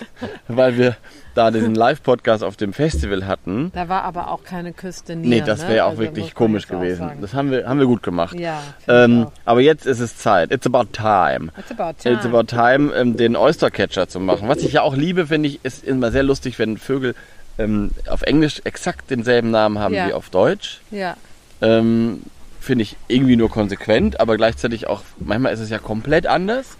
weil 0.47 0.77
wir 0.77 0.95
da 1.35 1.51
diesen 1.51 1.75
Live-Podcast 1.75 2.43
auf 2.43 2.55
dem 2.55 2.73
Festival 2.73 3.27
hatten. 3.27 3.71
Da 3.75 3.89
war 3.89 4.03
aber 4.03 4.31
auch 4.31 4.43
keine 4.43 4.71
Küste 4.73 5.15
näher. 5.15 5.29
Nee, 5.29 5.41
das 5.45 5.63
ne? 5.63 5.69
wäre 5.69 5.85
auch 5.85 5.89
Also 5.91 6.01
wirklich 6.03 6.33
komisch 6.33 6.67
gewesen. 6.67 7.11
Das 7.21 7.33
haben 7.33 7.51
wir, 7.51 7.67
haben 7.67 7.79
wir 7.79 7.87
gut 7.87 8.03
gemacht. 8.03 8.39
Ja, 8.39 8.61
Ähm, 8.87 9.27
aber 9.45 9.61
jetzt 9.61 9.85
ist 9.85 9.99
es 9.99 10.17
Zeit. 10.17 10.51
It's 10.51 10.65
about 10.65 10.85
time. 10.93 11.51
It's 11.57 11.71
about 11.77 11.99
time. 12.01 12.15
It's 12.15 12.25
about 12.25 12.43
time, 12.45 12.93
ähm, 12.95 13.17
den 13.17 13.35
Oystercatcher 13.35 14.07
zu 14.07 14.19
machen. 14.19 14.47
Was 14.47 14.59
ich 14.59 14.73
ja 14.73 14.81
auch 14.81 14.95
liebe, 14.95 15.27
finde 15.27 15.49
ich, 15.49 15.59
ist 15.63 15.83
immer 15.83 16.11
sehr 16.11 16.23
lustig, 16.23 16.57
wenn 16.57 16.77
Vögel 16.77 17.15
ähm, 17.59 17.91
auf 18.09 18.21
Englisch 18.21 18.61
exakt 18.63 19.09
denselben 19.09 19.51
Namen 19.51 19.77
haben 19.79 19.93
Ja. 19.93 20.07
wie 20.07 20.13
auf 20.13 20.29
Deutsch. 20.29 20.79
Ja, 20.91 21.17
Ähm, 21.61 22.21
finde 22.67 22.83
ich 22.83 22.97
irgendwie 23.07 23.37
nur 23.37 23.49
konsequent, 23.49 24.19
aber 24.19 24.37
gleichzeitig 24.37 24.87
auch, 24.87 25.01
manchmal 25.17 25.53
ist 25.53 25.61
es 25.61 25.69
ja 25.69 25.79
komplett 25.79 26.27
anders. 26.27 26.77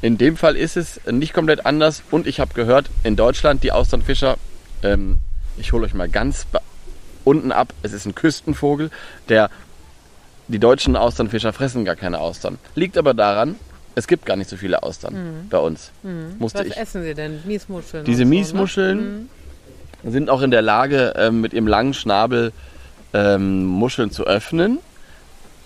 In 0.00 0.16
dem 0.16 0.36
Fall 0.36 0.56
ist 0.56 0.76
es 0.76 1.00
nicht 1.10 1.34
komplett 1.34 1.66
anders 1.66 2.02
und 2.12 2.26
ich 2.28 2.38
habe 2.38 2.54
gehört, 2.54 2.88
in 3.02 3.16
Deutschland 3.16 3.64
die 3.64 3.72
Austernfischer, 3.72 4.38
ähm, 4.84 5.18
ich 5.58 5.72
hole 5.72 5.84
euch 5.84 5.92
mal 5.92 6.08
ganz 6.08 6.46
unten 7.24 7.50
ab, 7.50 7.74
es 7.82 7.92
ist 7.92 8.06
ein 8.06 8.14
Küstenvogel, 8.14 8.90
der 9.28 9.50
die 10.46 10.60
deutschen 10.60 10.94
Austernfischer 10.96 11.52
fressen 11.52 11.84
gar 11.84 11.96
keine 11.96 12.20
Austern. 12.20 12.58
Liegt 12.76 12.96
aber 12.96 13.12
daran, 13.12 13.56
es 13.96 14.06
gibt 14.06 14.24
gar 14.24 14.36
nicht 14.36 14.48
so 14.48 14.56
viele 14.56 14.84
Austern 14.84 15.48
bei 15.50 15.58
uns. 15.58 15.90
Musste 16.38 16.60
was 16.60 16.66
ich. 16.68 16.76
essen 16.76 17.02
sie 17.02 17.14
denn? 17.14 17.40
Miesmuscheln. 17.44 18.04
Diese 18.04 18.22
so, 18.22 18.28
Miesmuscheln 18.28 19.28
sind 20.04 20.30
auch 20.30 20.42
in 20.42 20.52
der 20.52 20.62
Lage, 20.62 21.14
ähm, 21.16 21.40
mit 21.40 21.52
ihrem 21.52 21.66
langen 21.66 21.92
Schnabel 21.92 22.52
ähm, 23.12 23.64
Muscheln 23.64 24.12
zu 24.12 24.24
öffnen 24.24 24.78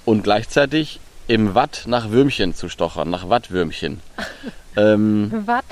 und 0.05 0.23
gleichzeitig 0.23 1.01
im 1.29 1.55
Watt 1.55 1.85
nach 1.87 2.11
Würmchen 2.11 2.55
zu 2.55 2.69
stochern, 2.69 3.11
nach 3.11 3.29
Wattwürmchen. 3.29 4.01
ähm, 4.77 5.29
Ne? 5.29 5.47
Watt? 5.47 5.65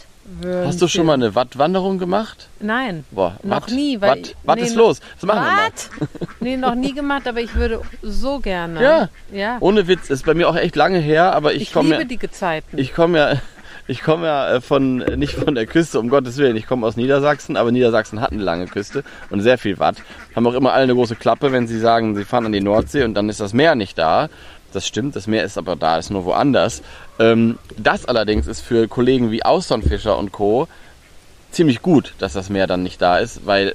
hast 0.65 0.81
du 0.81 0.87
schon 0.87 1.07
mal 1.07 1.15
eine 1.15 1.35
Wattwanderung 1.35 1.99
gemacht? 1.99 2.49
Nein. 2.61 3.05
Boah, 3.11 3.37
Noch 3.43 3.63
Watt, 3.63 3.71
nie, 3.73 4.01
weil 4.01 4.11
Watt, 4.11 4.37
Watt 4.45 4.59
nee, 4.61 4.65
ist 4.67 4.77
los. 4.77 5.01
Das 5.17 5.25
machen 5.27 5.41
wir 5.45 5.51
mal. 5.51 5.65
Watt? 5.67 5.91
Nee, 6.39 6.57
noch 6.57 6.75
nie 6.77 6.95
gemacht, 6.95 7.27
aber 7.27 7.41
ich 7.41 7.55
würde 7.57 7.83
so 8.03 8.39
gerne. 8.39 8.81
Ja. 8.83 9.09
Ja. 9.33 9.57
Ohne 9.61 9.89
Witz, 9.89 10.09
ist 10.09 10.25
bei 10.25 10.35
mir 10.35 10.49
auch 10.49 10.57
echt 10.57 10.77
lange 10.77 10.99
her, 10.99 11.35
aber 11.35 11.53
ich, 11.55 11.63
Ich 11.63 11.73
komme 11.73 11.89
liebe 11.91 12.03
ja, 12.03 12.09
die 12.09 12.17
Gezeiten. 12.19 12.79
ich 12.79 12.95
komme 12.95 13.19
ja, 13.19 13.41
ich 13.91 14.03
komme 14.03 14.27
ja 14.27 14.55
äh, 14.55 14.61
von 14.61 14.99
nicht 14.99 15.35
von 15.35 15.57
der 15.57 15.67
Küste, 15.67 15.99
um 15.99 16.09
Gottes 16.09 16.37
Willen. 16.37 16.55
Ich 16.57 16.69
komme 16.69 16.87
aus 16.87 16.97
Niedersachsen, 16.97 17.57
aber 17.57 17.73
Niedersachsen 17.73 18.21
hat 18.21 18.31
eine 18.31 18.43
lange 18.43 18.67
Küste 18.67 19.03
und 19.31 19.41
sehr 19.41 19.59
viel 19.59 19.81
Watt. 19.81 19.97
Haben 20.37 20.47
auch 20.47 20.55
immer 20.55 20.73
alle 20.73 20.85
eine 20.85 20.95
große 20.95 21.17
Klappe, 21.17 21.51
wenn 21.51 21.67
sie 21.67 21.79
sagen, 21.79 22.15
sie 22.15 22.25
fahren 22.25 22.47
an 22.47 22.53
die 22.53 22.61
Nordsee 22.61 23.03
und 23.03 23.15
dann 23.15 23.29
ist 23.29 23.41
das 23.41 23.53
Meer 23.53 23.75
nicht 23.75 23.99
da. 23.99 24.29
Das 24.73 24.87
stimmt, 24.87 25.17
das 25.17 25.27
Meer 25.27 25.43
ist 25.43 25.59
aber 25.59 25.75
da, 25.75 25.99
ist 25.99 26.11
nur 26.11 26.25
woanders. 26.25 26.83
Ähm, 27.19 27.59
das 27.77 28.07
allerdings 28.07 28.47
ist 28.47 28.61
für 28.61 28.87
Kollegen 28.87 29.33
wie 29.33 29.43
Austernfischer 29.45 30.17
und 30.17 30.31
Co. 30.31 30.69
ziemlich 31.51 31.83
gut, 31.83 32.15
dass 32.21 32.33
das 32.33 32.49
Meer 32.49 32.69
dann 32.69 32.85
nicht 32.85 33.03
da 33.03 33.19
ist, 33.19 33.45
weil 33.45 33.75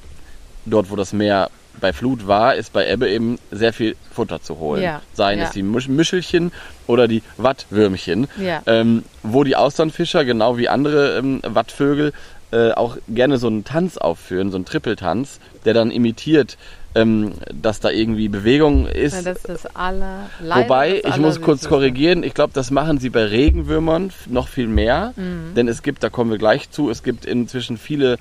dort, 0.66 0.90
wo 0.92 0.96
das 0.96 1.12
Meer 1.12 1.50
bei 1.80 1.94
Flut 1.94 2.28
war, 2.28 2.56
ist 2.56 2.74
bei 2.74 2.90
Ebbe 2.90 3.10
eben 3.10 3.40
sehr 3.52 3.74
viel 3.74 3.96
Futter 4.12 4.42
zu 4.42 4.60
holen. 4.60 4.82
Ja, 4.84 5.02
Seien 5.14 5.40
ja. 5.40 5.46
es 5.46 5.52
die 5.52 5.64
Musch 5.64 5.88
Müschelchen 5.88 6.52
oder 6.88 7.08
die 7.08 7.22
Wattwürmchen, 7.38 8.28
Ja. 8.38 8.62
ähm, 8.66 9.04
wo 9.24 9.44
die 9.44 9.56
Austernfischer, 9.56 10.26
genau 10.26 10.58
wie 10.58 10.70
andere 10.70 11.18
ähm, 11.18 11.42
Wattvögel, 11.44 12.14
äh, 12.52 12.72
auch 12.72 12.98
gerne 13.10 13.38
so 13.38 13.48
einen 13.48 13.64
Tanz 13.64 13.98
aufführen, 13.98 14.52
so 14.52 14.58
einen 14.58 14.66
Trippeltanz, 14.66 15.40
der 15.66 15.74
dann 15.74 15.92
imitiert, 15.92 16.58
ähm, 16.94 17.34
dass 17.54 17.82
da 17.82 17.90
irgendwie 17.90 18.30
Bewegung 18.30 18.88
ist. 18.88 19.14
Ja, 19.16 19.22
das 19.22 19.38
ist 19.38 19.50
das 19.50 19.76
aller. 19.76 20.30
Wobei, 20.42 21.02
das 21.04 21.16
ich 21.16 21.22
muss 21.22 21.42
kurz 21.42 21.68
korrigieren, 21.68 22.24
ich 22.24 22.34
glaube, 22.34 22.54
das 22.54 22.72
machen 22.72 23.00
sie 23.00 23.10
bei 23.10 23.26
Regenwürmern 23.26 24.12
noch 24.28 24.48
viel 24.48 24.68
mehr. 24.68 25.14
Mhm. 25.18 25.54
Denn 25.56 25.68
es 25.68 25.84
gibt, 25.84 26.04
da 26.04 26.10
kommen 26.10 26.32
wir 26.32 26.38
gleich 26.38 26.70
zu, 26.72 26.90
es 26.90 27.04
gibt 27.04 27.26
inzwischen 27.26 27.78
viele 27.78 28.18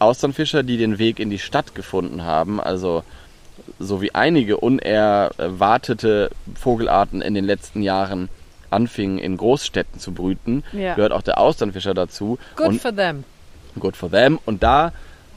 Austernfischer, 0.00 0.62
die 0.62 0.76
den 0.76 0.98
Weg 0.98 1.20
in 1.20 1.30
die 1.30 1.38
Stadt 1.38 1.74
gefunden 1.74 2.24
haben. 2.24 2.60
Also 2.60 3.04
so 3.78 4.00
wie 4.02 4.14
einige 4.14 4.56
unerwartete 4.58 6.30
Vogelarten 6.54 7.22
in 7.22 7.34
den 7.34 7.44
letzten 7.44 7.82
Jahren 7.82 8.28
anfingen, 8.70 9.18
in 9.18 9.36
Großstädten 9.36 9.98
zu 10.00 10.12
brüten, 10.12 10.62
Ja. 10.72 10.94
gehört 10.94 11.12
auch 11.12 11.22
der 11.22 11.38
Austernfischer 11.38 11.94
dazu. 11.94 12.38
Good 12.56 12.66
Und 12.68 12.80
for 12.82 12.94
them. 12.94 13.24
Good 13.78 13.96
for 13.96 14.10
them. 14.10 14.38
Und 14.46 14.62
da 14.62 14.92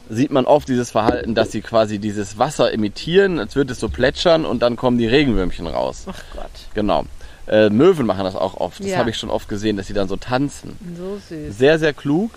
sieht 0.09 0.31
man 0.31 0.45
oft 0.45 0.67
dieses 0.67 0.91
Verhalten, 0.91 1.33
dass 1.33 1.51
sie 1.51 1.61
quasi 1.61 1.97
dieses 1.99 2.37
Wasser 2.37 2.71
imitieren, 2.71 3.39
als 3.39 3.55
würde 3.55 3.73
es 3.73 3.79
so 3.79 3.89
plätschern 3.89 4.45
und 4.45 4.61
dann 4.61 4.75
kommen 4.75 4.97
die 4.97 5.07
Regenwürmchen 5.07 5.65
raus. 5.67 6.05
Ach 6.07 6.21
Gott, 6.33 6.51
Genau. 6.73 7.05
Äh, 7.45 7.69
Möwen 7.69 8.05
machen 8.05 8.23
das 8.23 8.35
auch 8.37 8.55
oft. 8.55 8.79
Das 8.79 8.87
Ja. 8.87 8.97
habe 8.99 9.09
ich 9.09 9.17
schon 9.17 9.29
oft 9.29 9.49
gesehen, 9.49 9.75
dass 9.75 9.87
sie 9.87 9.93
dann 9.93 10.07
so 10.07 10.15
tanzen. 10.15 10.77
so 10.97 11.17
süß. 11.27 11.57
Sehr, 11.57 11.77
sehr 11.77 11.91
klug. 11.93 12.31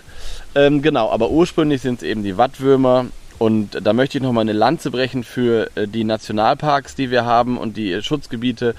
Ähm, 0.57 0.81
genau, 0.81 1.11
aber 1.11 1.29
ursprünglich 1.29 1.83
sind 1.83 2.01
es 2.01 2.03
eben 2.03 2.23
die 2.23 2.35
Wattwürmer. 2.35 3.05
Und 3.37 3.77
da 3.85 3.93
möchte 3.93 4.17
ich 4.17 4.23
nochmal 4.23 4.41
eine 4.41 4.53
Lanze 4.53 4.89
brechen 4.89 5.23
für 5.23 5.69
äh, 5.75 5.87
die 5.87 6.03
Nationalparks, 6.03 6.95
die 6.95 7.11
wir 7.11 7.25
haben 7.25 7.59
und 7.59 7.77
die 7.77 7.91
äh, 7.91 8.01
Schutzgebiete. 8.01 8.73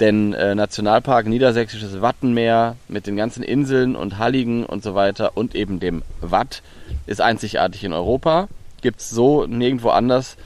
Denn 0.00 0.32
äh, 0.32 0.56
Nationalpark 0.56 1.28
Niedersächsisches 1.28 2.02
Wattenmeer 2.02 2.74
mit 2.88 3.06
den 3.06 3.14
ganzen 3.14 3.44
Inseln 3.44 3.94
und 3.94 4.18
Halligen 4.18 4.66
und 4.66 4.82
so 4.82 4.96
weiter 4.96 5.36
und 5.36 5.54
eben 5.54 5.78
dem 5.78 6.02
Watt 6.20 6.62
ist 7.06 7.20
einzigartig 7.20 7.84
in 7.84 7.92
Europa. 7.92 8.48
Gibt 8.82 8.98
es 8.98 9.10
so 9.10 9.46
nirgendwo 9.46 9.90
anders 9.90 10.36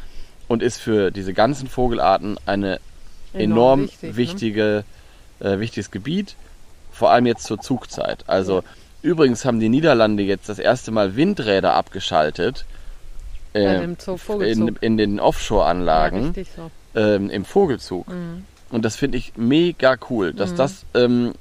und 0.49 0.63
ist 0.63 0.77
für 0.77 1.11
diese 1.11 1.33
ganzen 1.33 1.69
Vogelarten 1.69 2.37
eine 2.45 2.79
enorm, 3.33 3.85
wichtig, 3.85 4.03
ne? 4.03 4.17
wichtige, 4.19 4.85
äh, 5.41 5.59
wichtiges 5.59 5.91
Gebiet, 5.91 6.37
vor 6.93 7.11
allem 7.11 7.25
jetzt 7.25 7.45
zur 7.45 7.59
Zugzeit. 7.59 8.25
Also 8.27 8.63
übrigens 9.03 9.45
haben 9.45 9.61
die 9.61 9.69
Niederlande 9.69 10.23
jetzt 10.23 10.49
das 10.49 10.59
erste 10.59 10.91
Mal 10.91 11.17
Windräder 11.17 11.75
abgeschaltet 11.75 12.65
äh, 13.55 13.85
in, 13.85 14.77
in 14.81 14.97
den 14.97 15.17
ja, 15.17 15.23
Offshore-Anlagen 15.23 16.27
richtig 16.27 16.49
so. 16.55 16.71
ähm, 16.95 17.31
im 17.31 17.45
Vogelzug. 17.45 18.07
Und 18.71 18.85
das 18.85 18.97
finde 18.97 19.19
ich 19.19 19.33
mega 19.37 19.97
cool, 20.11 20.33
dass 20.35 20.55
das 20.55 20.85
ähm, 20.95 21.33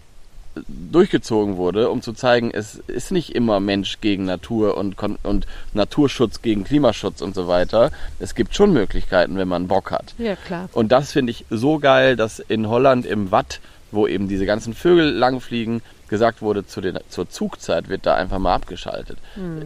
durchgezogen 0.67 1.57
wurde, 1.57 1.89
um 1.89 2.01
zu 2.01 2.13
zeigen, 2.13 2.51
es 2.51 2.75
ist 2.87 3.11
nicht 3.11 3.35
immer 3.35 3.59
Mensch 3.59 3.99
gegen 4.01 4.25
Natur 4.25 4.77
und, 4.77 4.95
und 5.23 5.47
Naturschutz 5.73 6.41
gegen 6.41 6.63
Klimaschutz 6.63 7.21
und 7.21 7.35
so 7.35 7.47
weiter. 7.47 7.91
Es 8.19 8.35
gibt 8.35 8.55
schon 8.55 8.73
Möglichkeiten, 8.73 9.37
wenn 9.37 9.47
man 9.47 9.67
Bock 9.67 9.91
hat. 9.91 10.13
Ja, 10.17 10.35
klar. 10.35 10.69
Und 10.73 10.91
das 10.91 11.11
finde 11.11 11.31
ich 11.31 11.45
so 11.49 11.79
geil, 11.79 12.15
dass 12.15 12.39
in 12.39 12.69
Holland 12.69 13.05
im 13.05 13.31
Watt, 13.31 13.59
wo 13.91 14.07
eben 14.07 14.27
diese 14.27 14.45
ganzen 14.45 14.73
Vögel 14.73 15.11
langfliegen, 15.11 15.81
gesagt 16.07 16.41
wurde, 16.41 16.65
zu 16.65 16.81
den, 16.81 16.97
zur 17.09 17.29
Zugzeit 17.29 17.89
wird 17.89 18.05
da 18.05 18.15
einfach 18.15 18.39
mal 18.39 18.53
abgeschaltet. 18.55 19.17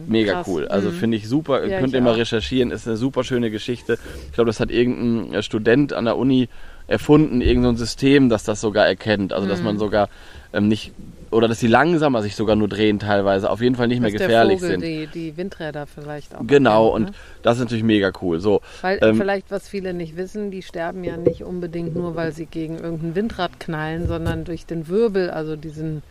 Mega 0.06 0.34
krass. 0.34 0.48
cool. 0.48 0.68
Also 0.68 0.88
Mhm. 0.88 0.92
finde 0.92 1.16
ich 1.16 1.28
super. 1.28 1.66
Ja, 1.66 1.78
Könnt 1.78 1.88
ich 1.90 1.94
ihr 1.94 2.00
mal 2.02 2.14
recherchieren. 2.14 2.70
Ist 2.70 2.86
eine 2.86 2.96
super 2.96 3.24
schöne 3.24 3.50
Geschichte. 3.50 3.98
Ich 4.26 4.32
glaube, 4.32 4.48
das 4.48 4.60
hat 4.60 4.70
irgendein 4.70 5.34
äh, 5.34 5.42
Student 5.42 5.92
an 5.92 6.04
der 6.04 6.16
Uni 6.16 6.48
erfunden, 6.88 7.40
irgendein 7.40 7.76
System, 7.76 8.28
das 8.28 8.44
das 8.44 8.60
sogar 8.60 8.86
erkennt. 8.86 9.32
Also 9.32 9.46
dass 9.48 9.60
Mhm. 9.60 9.66
man 9.66 9.78
sogar 9.78 10.08
ähm, 10.52 10.68
nicht 10.68 10.92
oder 11.30 11.48
dass 11.48 11.60
sie 11.60 11.66
langsamer 11.66 12.20
sich 12.20 12.36
sogar 12.36 12.56
nur 12.56 12.68
drehen 12.68 12.98
teilweise, 12.98 13.48
auf 13.48 13.62
jeden 13.62 13.74
Fall 13.74 13.88
nicht 13.88 14.00
mehr 14.02 14.10
Dass 14.10 14.18
der 14.18 14.26
gefährlich 14.28 14.60
Vogel 14.60 14.68
sind. 14.68 14.84
Die, 14.84 15.06
die 15.06 15.36
Windräder 15.38 15.86
vielleicht 15.86 16.34
auch. 16.34 16.40
Genau, 16.46 16.88
erkennt, 16.88 17.06
und 17.08 17.12
ne? 17.14 17.16
das 17.42 17.56
ist 17.56 17.60
natürlich 17.62 17.84
mega 17.84 18.12
cool. 18.20 18.38
So, 18.38 18.60
Weil 18.82 18.98
ähm, 19.00 19.16
vielleicht, 19.16 19.50
was 19.50 19.66
viele 19.66 19.94
nicht 19.94 20.18
wissen, 20.18 20.50
die 20.50 20.60
sterben 20.60 21.04
ja 21.04 21.16
nicht 21.16 21.42
unbedingt 21.42 21.96
nur, 21.96 22.16
weil 22.16 22.32
sie 22.32 22.44
gegen 22.44 22.78
irgendein 22.78 23.14
Windrad 23.14 23.58
knallen, 23.60 24.06
sondern 24.08 24.44
durch 24.44 24.66
den 24.66 24.88
Wirbel, 24.88 25.30
also 25.30 25.56
diesen, 25.56 26.02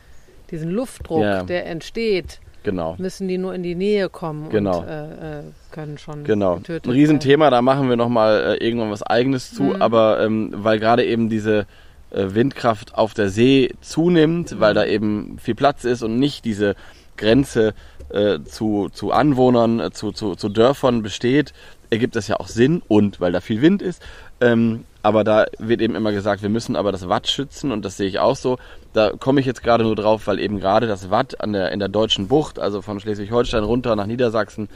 diesen 0.52 0.72
Luftdruck, 0.72 1.22
Ja. 1.24 1.44
der 1.44 1.66
entsteht, 1.68 2.40
genau. 2.64 2.96
müssen 3.00 3.28
die 3.28 3.38
nur 3.38 3.54
in 3.56 3.64
die 3.64 3.76
Nähe 3.76 4.10
kommen 4.10 4.50
Genau. 4.50 4.80
und 4.82 4.88
äh, 4.88 5.40
äh, 5.40 5.44
können 5.72 5.98
schon 5.98 6.24
Genau, 6.24 6.58
getötet 6.58 6.86
ein 6.86 6.92
Riesenthema, 6.92 7.50
da 7.50 7.62
machen 7.62 7.90
wir 7.90 7.96
nochmal 7.96 8.58
äh, 8.60 8.66
irgendwann 8.66 8.92
was 8.92 9.04
eigenes 9.04 9.54
zu, 9.54 9.64
Mhm. 9.64 9.82
aber 9.82 10.22
ähm, 10.24 10.50
weil 10.58 10.80
gerade 10.80 11.06
eben 11.06 11.30
diese 11.30 11.66
äh, 12.12 12.36
Windkraft 12.36 12.96
auf 12.96 13.14
der 13.14 13.30
See 13.30 13.74
zunimmt, 13.82 14.60
weil 14.60 14.74
Mhm. 14.74 14.76
da 14.76 14.86
eben 14.86 15.38
viel 15.40 15.56
Platz 15.56 15.86
ist 15.86 16.04
und 16.04 16.20
nicht 16.20 16.44
diese 16.46 16.76
Grenze 17.18 17.74
äh, 18.10 18.40
zu, 18.44 18.90
zu 18.92 19.12
Anwohnern, 19.14 19.80
äh, 19.80 19.92
zu, 19.92 20.12
zu, 20.12 20.36
zu 20.36 20.50
Dörfern 20.50 21.02
besteht, 21.02 21.54
ergibt 21.90 22.18
das 22.18 22.28
ja 22.28 22.38
auch 22.42 22.48
Sinn 22.48 22.82
und 22.90 23.22
weil 23.22 23.32
da 23.32 23.40
viel 23.40 23.62
Wind 23.62 23.82
ist. 23.82 24.02
Ähm, 24.42 24.84
aber 25.02 25.24
da 25.24 25.46
wird 25.60 25.80
eben 25.82 25.96
immer 25.96 26.12
gesagt, 26.12 26.42
wir 26.42 26.50
müssen 26.50 26.76
aber 26.76 26.92
das 26.92 27.08
Watt 27.08 27.28
schützen 27.30 27.72
und 27.72 27.86
das 27.86 27.96
sehe 27.96 28.08
ich 28.10 28.20
auch 28.20 28.36
so. 28.36 28.58
Da 28.94 29.12
komme 29.12 29.40
ich 29.40 29.46
jetzt 29.46 29.64
gerade 29.64 29.84
nur 29.84 29.96
drauf, 29.96 30.28
weil 30.28 30.40
eben 30.40 30.60
gerade 30.60 30.88
das 30.88 31.10
Watt 31.10 31.40
an 31.40 31.54
der, 31.54 31.72
in 31.72 31.80
der 31.80 31.88
deutschen 31.88 32.28
Bucht, 32.28 32.60
also 32.60 32.82
von 32.82 33.00
Schleswig-Holstein 33.00 33.64
runter 33.64 33.96
nach 33.96 34.06
Niedersachsen, 34.06 34.68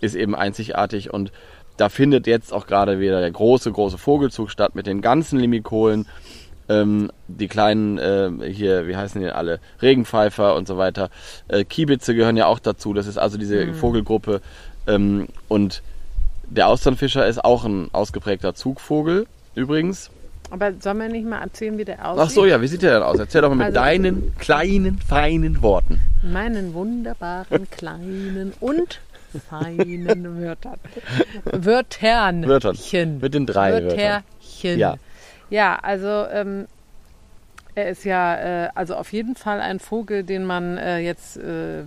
ist 0.00 0.14
eben 0.14 0.34
einzigartig. 0.34 1.12
Und 1.12 1.32
da 1.76 1.88
findet 1.88 2.26
jetzt 2.26 2.52
auch 2.52 2.66
gerade 2.66 3.00
wieder 3.00 3.20
der 3.20 3.30
große, 3.30 3.70
große 3.72 3.98
Vogelzug 3.98 4.50
statt 4.50 4.74
mit 4.74 4.86
den 4.86 5.00
ganzen 5.00 5.38
Limikolen, 5.38 6.06
ähm, 6.68 7.10
die 7.28 7.48
kleinen 7.48 7.98
ähm, 8.00 8.42
hier, 8.42 8.86
wie 8.88 8.96
heißen 8.96 9.20
die 9.20 9.28
alle, 9.28 9.60
Regenpfeifer 9.82 10.54
und 10.54 10.66
so 10.66 10.78
weiter. 10.78 11.10
Äh, 11.48 11.64
Kiebitze 11.64 12.14
gehören 12.14 12.36
ja 12.36 12.46
auch 12.46 12.58
dazu, 12.58 12.92
das 12.92 13.06
ist 13.06 13.18
also 13.18 13.38
diese 13.38 13.72
Vogelgruppe. 13.74 14.40
Ähm, 14.86 15.28
und 15.48 15.82
der 16.48 16.68
Austernfischer 16.68 17.26
ist 17.26 17.44
auch 17.44 17.64
ein 17.64 17.88
ausgeprägter 17.92 18.54
Zugvogel 18.54 19.26
übrigens. 19.54 20.10
Aber 20.50 20.72
sollen 20.80 20.98
wir 20.98 21.08
nicht 21.08 21.26
mal 21.26 21.40
erzählen, 21.42 21.76
wie 21.76 21.84
der 21.84 22.06
aussieht? 22.08 22.24
Ach 22.24 22.30
so, 22.30 22.46
ja, 22.46 22.60
wie 22.60 22.66
sieht 22.68 22.82
der 22.82 22.94
denn 22.94 23.02
aus? 23.02 23.18
Erzähl 23.18 23.40
doch 23.42 23.48
mal 23.48 23.56
mit 23.56 23.66
Also- 23.66 23.80
deinen 23.80 24.32
kleinen, 24.38 24.98
feinen 24.98 25.60
Worten. 25.62 26.00
Meinen 26.22 26.72
wunderbaren 26.74 27.68
kleinen 27.70 28.52
und 28.60 29.00
feinen 29.48 30.40
Wörtern. 30.40 30.78
Wörtern. 31.44 32.46
Wörtern. 32.46 32.76
Mit 33.20 33.34
den 33.34 33.46
drei 33.46 33.72
Wörtern. 33.72 33.90
Wörterchen. 33.98 34.78
Ja. 34.78 34.96
Ja, 35.50 35.78
also 35.82 36.08
ähm, 36.32 36.66
er 37.74 37.90
ist 37.90 38.04
ja 38.04 38.64
äh, 38.64 38.68
also 38.74 38.94
auf 38.94 39.12
jeden 39.12 39.36
Fall 39.36 39.60
ein 39.60 39.78
Vogel, 39.80 40.24
den 40.24 40.44
man 40.44 40.78
äh, 40.78 40.98
jetzt, 40.98 41.36
äh, 41.36 41.82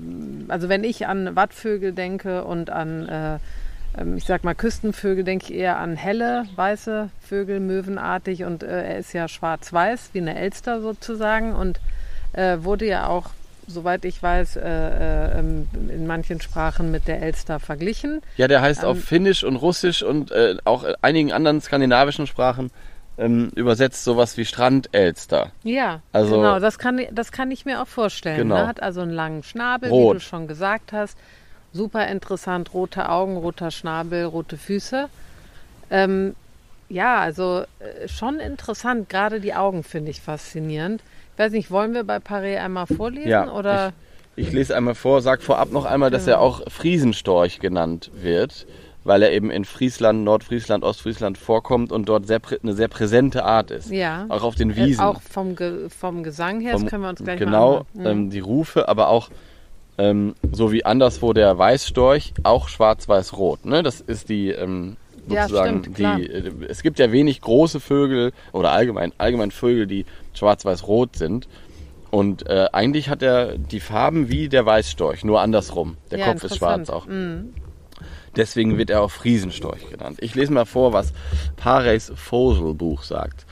also 0.48 0.69
wenn 0.69 0.84
ich 0.84 1.08
an 1.08 1.36
Wattvögel 1.36 1.91
denke 1.93 2.43
und 2.43 2.69
an, 2.69 3.08
äh, 3.10 3.39
ich 4.15 4.23
sag 4.25 4.43
mal 4.43 4.56
Küstenvögel, 4.56 5.23
denke 5.23 5.45
ich 5.52 5.54
eher 5.60 5.78
an 5.78 5.95
helle, 5.95 6.45
weiße 6.56 7.10
Vögel, 7.21 7.60
möwenartig 7.60 8.43
und 8.43 8.63
äh, 8.63 8.67
er 8.93 8.97
ist 8.99 9.13
ja 9.13 9.28
schwarz-weiß, 9.28 10.12
wie 10.13 10.19
eine 10.21 10.38
Elster 10.38 10.82
sozusagen 10.82 11.54
und 11.54 11.80
äh, 12.34 12.58
wurde 12.62 12.86
ja 12.86 13.08
auch, 13.08 13.32
soweit 13.67 14.06
ich 14.06 14.21
weiß, 14.21 14.56
äh, 14.58 14.62
äh, 14.62 15.39
ähm, 15.39 15.67
in 15.89 16.08
manchen 16.08 16.39
Sprachen 16.39 16.91
mit 16.91 17.08
der 17.08 17.21
Elster 17.21 17.60
verglichen. 17.60 18.21
Ja, 18.38 18.47
der 18.47 18.62
heißt 18.62 18.86
auf 18.86 18.97
Ähm, 18.97 19.04
Finnisch 19.04 19.43
und 19.43 19.56
Russisch 19.58 20.04
und 20.04 20.32
äh, 20.32 20.58
auch 20.65 20.84
in 20.84 20.93
einigen 21.02 21.32
anderen 21.34 21.60
skandinavischen 21.60 22.28
Sprachen 22.28 22.71
ähm, 23.17 23.52
übersetzt 23.56 24.04
sowas 24.06 24.38
wie 24.38 24.45
Strandelster. 24.45 25.52
Ja, 25.63 26.02
Also- 26.13 26.38
genau, 26.38 26.60
das 26.60 26.80
kann, 26.80 27.02
das 27.12 27.32
kann 27.32 27.52
ich 27.52 27.65
mir 27.65 27.82
auch 27.82 27.88
vorstellen. 27.88 28.38
Genau. 28.38 28.56
Ne? 28.56 28.67
Hat 28.67 28.82
also 28.82 29.02
einen 29.02 29.12
langen 29.12 29.43
Schnabel, 29.43 29.89
wie 29.89 29.93
Rot. 29.93 30.15
du 30.17 30.19
schon 30.21 30.47
gesagt 30.47 30.93
hast. 30.93 31.17
Super 31.73 32.08
interessant, 32.08 32.73
rote 32.73 33.10
Augen, 33.10 33.38
roter 33.38 33.69
Schnabel, 33.71 34.25
rote 34.25 34.58
Füße. 34.58 35.08
Ähm, 35.91 36.36
ja, 36.89 37.19
also 37.19 37.63
äh, 37.79 38.08
schon 38.08 38.39
interessant. 38.39 39.10
Gerade 39.10 39.39
die 39.39 39.53
Augen 39.53 39.84
finde 39.84 40.10
ich 40.12 40.21
faszinierend. 40.21 41.01
Ich 41.34 41.39
weiß 41.39 41.51
nicht, 41.51 41.69
wollen 41.71 41.93
wir 41.93 42.03
bei 42.03 42.17
Paré 42.17 42.58
einmal 42.60 42.88
vorlesen? 42.88 43.29
Ja, 43.29 43.51
oder? 43.51 43.93
Ich 44.36 44.51
lese 44.51 44.75
einmal 44.75 44.95
vor, 44.95 45.21
sag 45.21 45.41
vorab 45.41 45.71
noch 45.71 45.86
einmal, 45.86 46.10
dass 46.10 46.25
Genau. 46.25 46.38
er 46.38 46.41
auch 46.41 46.62
Friesenstorch 46.71 47.60
genannt 47.60 48.10
wird, 48.13 48.65
weil 49.03 49.21
er 49.21 49.32
eben 49.32 49.51
in 49.51 49.63
Friesland, 49.65 50.23
Nordfriesland, 50.23 50.84
Ostfriesland 50.84 51.38
vorkommt 51.38 51.91
und 51.91 52.10
dort 52.10 52.25
sehr, 52.25 52.39
eine 52.63 52.73
sehr 52.73 52.88
präsente 52.88 53.43
Art 53.45 53.69
ist. 53.69 53.91
Ja. 53.91 54.25
Auch 54.29 54.43
auf 54.43 54.55
den 54.55 54.71
Äh, 54.71 54.75
Wiesen. 54.77 55.01
auch 55.03 55.21
vom, 55.21 55.55
Ge 55.55 55.89
vom 55.89 56.23
Gesang 56.23 56.62
her, 56.62 56.73
Vom- 56.73 56.84
das 56.84 56.89
können 56.89 57.03
wir 57.03 57.10
uns 57.10 57.23
gleich 57.23 57.38
genau, 57.39 57.71
mal 57.71 57.86
anhören. 57.95 58.17
ähm, 58.25 58.29
die 58.32 58.39
Rufe, 58.39 58.88
aber 58.88 59.10
auch 59.10 59.29
ähm, 60.00 60.34
so 60.52 60.72
wie 60.72 60.86
anderswo 60.86 61.34
der 61.34 61.58
Weißstorch, 61.58 62.34
auch 62.44 62.70
schwarz-weiß-rot. 62.70 63.66
Ne? 63.66 63.84
Das 63.84 64.00
ist 64.02 64.30
die 64.30 64.50
ähm, 64.50 64.96
Ja, 65.28 65.44
sozusagen 65.44 65.80
stimmt, 65.82 65.96
klar. 65.98 66.16
die. 66.18 66.28
Äh, 66.30 66.52
es 66.70 66.82
gibt 66.82 66.98
ja 67.00 67.12
wenig 67.12 67.42
große 67.42 67.80
Vögel 67.80 68.32
oder 68.54 68.72
allgemein 68.72 69.12
allgemein 69.18 69.52
Vögel, 69.52 69.86
die 69.86 70.06
schwarz-weiß-rot 70.34 71.16
sind. 71.18 71.48
Und 72.12 72.48
äh, 72.50 72.68
eigentlich 72.74 73.10
hat 73.10 73.22
er 73.22 73.56
die 73.58 73.80
Farben 73.80 74.30
wie 74.30 74.50
der 74.50 74.66
Weißstorch, 74.66 75.24
nur 75.24 75.42
andersrum. 75.42 75.98
Der 76.10 76.18
Ja, 76.20 76.32
Kopf 76.32 76.44
ist 76.46 76.56
schwarz 76.58 76.90
auch. 76.90 77.06
Mhm. 77.06 77.54
Deswegen 78.36 78.78
wird 78.78 78.90
er 78.90 79.02
auch 79.02 79.12
Friesenstorch 79.12 79.90
genannt. 79.90 80.18
Ich 80.22 80.34
lese 80.34 80.54
mal 80.54 80.66
vor, 80.66 80.94
was 80.94 81.14
Pareys 81.58 82.12
Vogelbuch 82.16 83.04
sagt. 83.04 83.46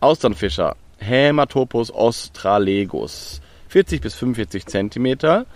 Austernfischer, 0.00 0.76
Hämatopus 0.98 1.90
australegus, 1.90 3.40
40 3.68 4.00
bis 4.00 4.14
45 4.14 4.66
Zentimeter, 4.66 5.46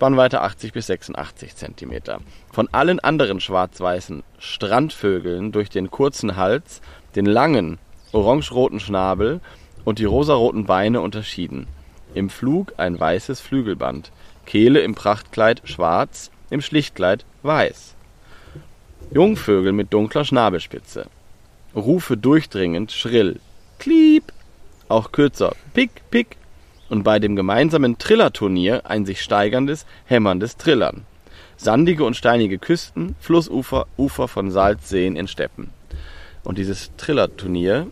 Spannweite 0.00 0.40
80 0.40 0.72
bis 0.72 0.86
86 0.86 1.56
Zentimeter. 1.56 2.22
Von 2.50 2.68
allen 2.72 3.00
anderen 3.00 3.38
schwarz-weißen 3.38 4.22
Strandvögeln 4.38 5.52
durch 5.52 5.68
den 5.68 5.90
kurzen 5.90 6.36
Hals, 6.36 6.80
den 7.16 7.26
langen 7.26 7.76
orange-roten 8.12 8.80
Schnabel 8.80 9.42
und 9.84 9.98
die 9.98 10.06
rosaroten 10.06 10.64
Beine 10.64 11.02
unterschieden. 11.02 11.66
Im 12.14 12.30
Flug 12.30 12.72
ein 12.78 12.98
weißes 12.98 13.42
Flügelband, 13.42 14.10
Kehle 14.46 14.80
im 14.80 14.94
Prachtkleid 14.94 15.60
schwarz, 15.64 16.30
im 16.48 16.62
Schlichtkleid 16.62 17.26
weiß. 17.42 17.94
Jungvögel 19.10 19.72
mit 19.72 19.92
dunkler 19.92 20.24
Schnabelspitze. 20.24 21.08
Rufe 21.76 22.16
durchdringend, 22.16 22.90
schrill. 22.90 23.38
Kliep. 23.78 24.32
Auch 24.88 25.12
kürzer. 25.12 25.54
Pick, 25.74 25.90
pick. 26.10 26.38
Und 26.90 27.02
bei 27.04 27.18
dem 27.18 27.36
gemeinsamen 27.36 27.96
Trillerturnier 27.98 28.82
ein 28.84 29.06
sich 29.06 29.22
steigerndes, 29.22 29.86
hämmerndes 30.06 30.56
Trillern. 30.58 31.04
Sandige 31.56 32.04
und 32.04 32.14
steinige 32.16 32.58
Küsten, 32.58 33.14
Flussufer, 33.20 33.86
Ufer 33.96 34.28
von 34.28 34.50
Salzseen 34.50 35.14
in 35.16 35.28
Steppen. 35.28 35.70
Und 36.42 36.58
dieses 36.58 36.90
Trillerturnier 36.96 37.86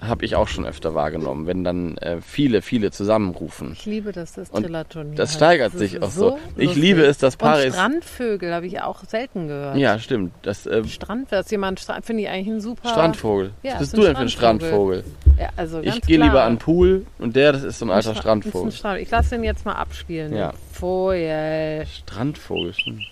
habe 0.00 0.24
ich 0.24 0.34
auch 0.34 0.48
schon 0.48 0.64
öfter 0.64 0.94
wahrgenommen, 0.94 1.46
wenn 1.46 1.62
dann 1.62 1.98
äh, 1.98 2.22
viele, 2.22 2.62
viele 2.62 2.90
zusammenrufen. 2.90 3.72
Ich 3.72 3.84
liebe 3.84 4.12
das, 4.12 4.32
das 4.32 4.50
Trillerturnier. 4.50 5.14
das 5.14 5.34
steigert 5.34 5.74
Das 5.74 5.78
sich 5.80 6.02
auch 6.02 6.10
so. 6.10 6.38
Ich 6.56 6.66
lustig. 6.68 6.82
liebe 6.82 7.02
es, 7.02 7.18
dass 7.18 7.36
Paare- 7.36 7.66
Und 7.66 7.72
Strandvögel 7.74 8.54
habe 8.54 8.66
ich 8.66 8.80
auch 8.80 9.04
selten 9.04 9.48
gehört. 9.48 9.76
Ja, 9.76 9.98
stimmt. 9.98 10.32
Das 10.40 10.64
äh, 10.66 10.84
Strand, 10.86 11.30
dass 11.32 11.50
jemand 11.50 11.80
finde 12.02 12.22
ich 12.22 12.28
eigentlich 12.30 12.48
ein 12.48 12.60
super. 12.62 12.88
Strandvogel. 12.88 13.50
Ja, 13.62 13.74
Was 13.74 13.82
ist 13.82 13.90
bist 13.90 13.96
du 13.98 14.06
denn 14.06 14.16
für 14.16 14.22
ein 14.22 14.28
Strandvogel. 14.30 15.04
Ja, 15.40 15.48
also 15.56 15.80
Ich 15.80 16.02
gehe 16.02 16.22
lieber 16.22 16.42
an 16.44 16.54
den 16.54 16.58
Pool 16.58 17.06
und 17.18 17.34
der, 17.34 17.52
das 17.52 17.62
ist 17.62 17.78
so 17.78 17.86
ein 17.86 17.90
alter 17.90 18.14
Strandvogel. 18.14 18.72
Strand. 18.72 19.00
Ich 19.00 19.10
lasse 19.10 19.36
den 19.36 19.44
jetzt 19.44 19.64
mal 19.64 19.72
abspielen. 19.72 20.36
Ja. 20.36 20.52
Vogel. 20.72 21.86
Strandvogel, 21.86 22.74
stimmt. 22.74 23.06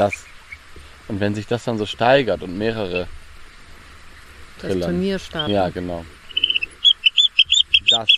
Das. 0.00 0.24
Und 1.10 1.18
wenn 1.18 1.34
sich 1.34 1.48
das 1.48 1.64
dann 1.64 1.76
so 1.76 1.86
steigert 1.86 2.40
und 2.44 2.56
mehrere 2.56 3.08
Das 4.60 4.70
Trillern. 4.70 4.90
Turnier 4.92 5.18
starten. 5.18 5.50
Ja, 5.52 5.68
genau. 5.68 6.04
Das. 7.90 8.08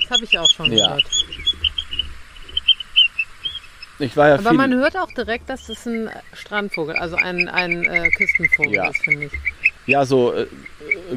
Das 0.00 0.10
habe 0.10 0.24
ich 0.24 0.36
auch 0.36 0.50
schon 0.50 0.72
Ja. 0.72 0.88
gehört. 0.88 1.04
Ich 4.00 4.16
war 4.16 4.26
ja 4.30 4.34
Aber 4.34 4.48
viel, 4.48 4.56
man 4.58 4.74
hört 4.74 4.96
auch 4.96 5.12
direkt, 5.12 5.48
dass 5.48 5.68
es 5.68 5.86
ein 5.86 6.10
Strandvogel, 6.32 6.96
also 6.96 7.14
ein, 7.14 7.48
ein 7.48 7.84
äh, 7.84 8.10
Küstenvogel 8.10 8.74
Ja. 8.74 8.88
ist, 8.88 9.00
finde 9.04 9.26
ich. 9.26 9.32
ja 9.86 10.04
so 10.04 10.34
äh, 10.34 10.48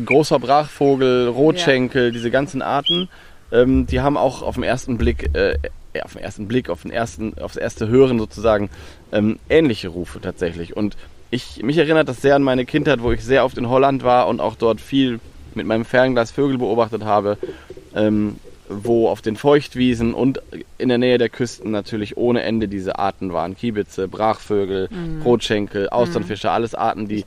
großer 0.06 0.38
Brachvogel, 0.38 1.28
Rotschenkel, 1.30 2.12
diese 2.12 2.30
ganzen 2.30 2.62
Arten, 2.62 3.10
ähm, 3.52 3.88
die 3.88 4.02
haben 4.02 4.18
auch 4.18 4.44
auf 4.44 4.54
den 4.54 4.64
ersten 4.64 5.00
Blick, 5.00 5.36
äh, 5.36 5.58
ja, 5.64 5.70
auf 6.06 6.14
den 6.14 6.22
ersten 6.22 6.48
Blick, 6.48 6.70
auf 6.70 6.84
den 6.84 6.92
ersten, 6.92 7.38
aufs 7.40 7.58
erste 7.58 7.88
Hören 7.88 8.20
sozusagen 8.20 8.70
ähm, 9.12 9.40
ähnliche 9.50 9.90
Rufe 9.90 10.22
tatsächlich. 10.22 10.76
Und 10.76 10.98
ich 11.30 11.64
mich 11.64 11.78
erinnert 11.78 12.08
das 12.08 12.22
sehr 12.22 12.36
an 12.36 12.44
meine 12.44 12.66
Kindheit, 12.66 13.02
wo 13.02 13.12
ich 13.12 13.24
sehr 13.24 13.44
oft 13.44 13.58
in 13.58 13.70
Holland 13.70 14.04
war 14.04 14.28
und 14.28 14.40
auch 14.40 14.56
dort 14.56 14.82
viel 14.82 15.20
mit 15.56 15.66
meinem 15.66 15.86
Fernglas 15.86 16.32
Vögel 16.32 16.58
beobachtet 16.58 17.04
habe. 17.04 17.38
Ähm, 17.96 18.38
wo 18.70 19.08
auf 19.08 19.22
den 19.22 19.36
Feuchtwiesen 19.38 20.14
und 20.14 20.42
in 20.78 20.90
der 20.90 20.98
Nähe 20.98 21.18
der 21.18 21.30
Küsten 21.30 21.72
natürlich 21.72 22.18
ohne 22.18 22.44
Ende 22.44 22.68
diese 22.68 23.00
Arten 23.00 23.32
waren. 23.32 23.56
Kiebitze, 23.56 24.08
Brachvögel, 24.08 24.90
Rotschenkel, 25.24 25.90
Austernfische, 25.90 26.52
alles 26.52 26.76
Arten, 26.76 27.08
die, 27.08 27.24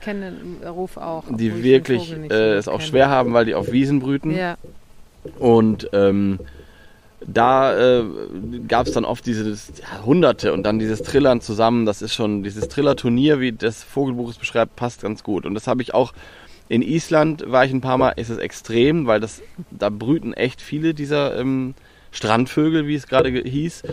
auch. 0.97 1.23
die 1.29 1.63
wirklich 1.63 2.13
äh, 2.29 2.53
es 2.53 2.67
auch 2.67 2.81
schwer 2.81 3.09
haben, 3.09 3.33
weil 3.33 3.45
die 3.45 3.55
auf 3.55 3.71
Wiesen 3.71 3.99
brüten. 3.99 4.35
Ja, 4.35 4.57
Und 5.39 5.89
ähm, 5.93 6.39
da 7.25 7.99
äh, 7.99 8.03
gab 8.67 8.87
es 8.87 8.93
dann 8.93 9.05
oft 9.05 9.25
dieses 9.25 9.71
ja, 9.79 10.05
Hunderte 10.05 10.53
und 10.53 10.63
dann 10.63 10.79
dieses 10.79 11.03
Trillern 11.03 11.41
zusammen. 11.41 11.85
Das 11.85 12.01
ist 12.01 12.13
schon 12.13 12.43
dieses 12.43 12.67
Trillerturnier, 12.67 13.39
wie 13.39 13.51
das 13.51 13.83
Vogelbuch 13.83 14.29
es 14.31 14.37
beschreibt, 14.37 14.75
passt 14.75 15.01
ganz 15.01 15.23
gut. 15.23 15.45
Und 15.45 15.53
das 15.53 15.67
habe 15.67 15.81
ich 15.81 15.93
auch 15.93 16.13
in 16.67 16.81
Island 16.81 17.43
war 17.47 17.65
ich 17.65 17.73
ein 17.73 17.81
paar 17.81 17.97
Mal, 17.97 18.11
ist 18.11 18.29
es 18.29 18.37
extrem, 18.37 19.05
weil 19.05 19.19
das 19.19 19.41
da 19.71 19.89
brüten 19.89 20.33
echt 20.33 20.61
viele 20.61 20.93
dieser 20.93 21.37
ähm, 21.37 21.73
Strandvögel, 22.11 22.87
wie 22.87 22.95
es 22.95 23.07
gerade 23.07 23.31
ge- 23.31 23.49
hieß. 23.49 23.83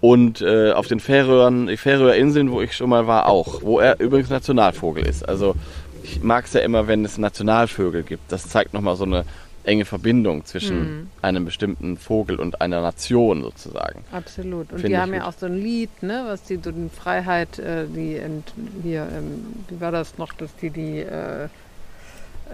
Und 0.00 0.40
äh, 0.40 0.72
auf 0.72 0.86
den 0.86 1.00
Färöern, 1.00 1.76
Färöer 1.76 2.14
Inseln, 2.14 2.52
wo 2.52 2.62
ich 2.62 2.74
schon 2.74 2.88
mal 2.88 3.06
war, 3.06 3.26
auch. 3.26 3.62
Wo 3.62 3.80
er 3.80 4.00
übrigens 4.00 4.30
Nationalvogel 4.30 5.04
ist. 5.04 5.28
Also 5.28 5.56
ich 6.02 6.22
mag 6.22 6.46
es 6.46 6.52
ja 6.54 6.60
immer, 6.60 6.86
wenn 6.86 7.04
es 7.04 7.18
Nationalvögel 7.18 8.04
gibt. 8.04 8.30
Das 8.32 8.48
zeigt 8.48 8.72
nochmal 8.72 8.96
so 8.96 9.04
eine 9.04 9.24
enge 9.64 9.84
Verbindung 9.84 10.44
zwischen 10.44 11.10
einem 11.22 11.44
bestimmten 11.44 11.96
Vogel 11.96 12.40
und 12.40 12.60
einer 12.60 12.80
Nation 12.80 13.42
sozusagen. 13.42 14.04
absolut. 14.12 14.72
Und 14.72 14.80
Finde 14.80 14.88
die 14.88 14.96
haben 14.98 15.12
ja 15.12 15.20
gut. 15.20 15.28
auch 15.28 15.32
so 15.38 15.46
ein 15.46 15.58
Lied, 15.58 16.02
ne, 16.02 16.22
was 16.26 16.42
die 16.44 16.56
so 16.56 16.70
die 16.72 16.88
Freiheit, 16.88 17.58
äh, 17.58 17.86
die 17.86 18.16
ent, 18.16 18.52
hier, 18.82 19.06
ähm, 19.14 19.44
wie 19.68 19.80
war 19.80 19.92
das 19.92 20.16
noch, 20.18 20.32
dass 20.32 20.54
die 20.56 20.70
die 20.70 21.00
äh, 21.00 21.48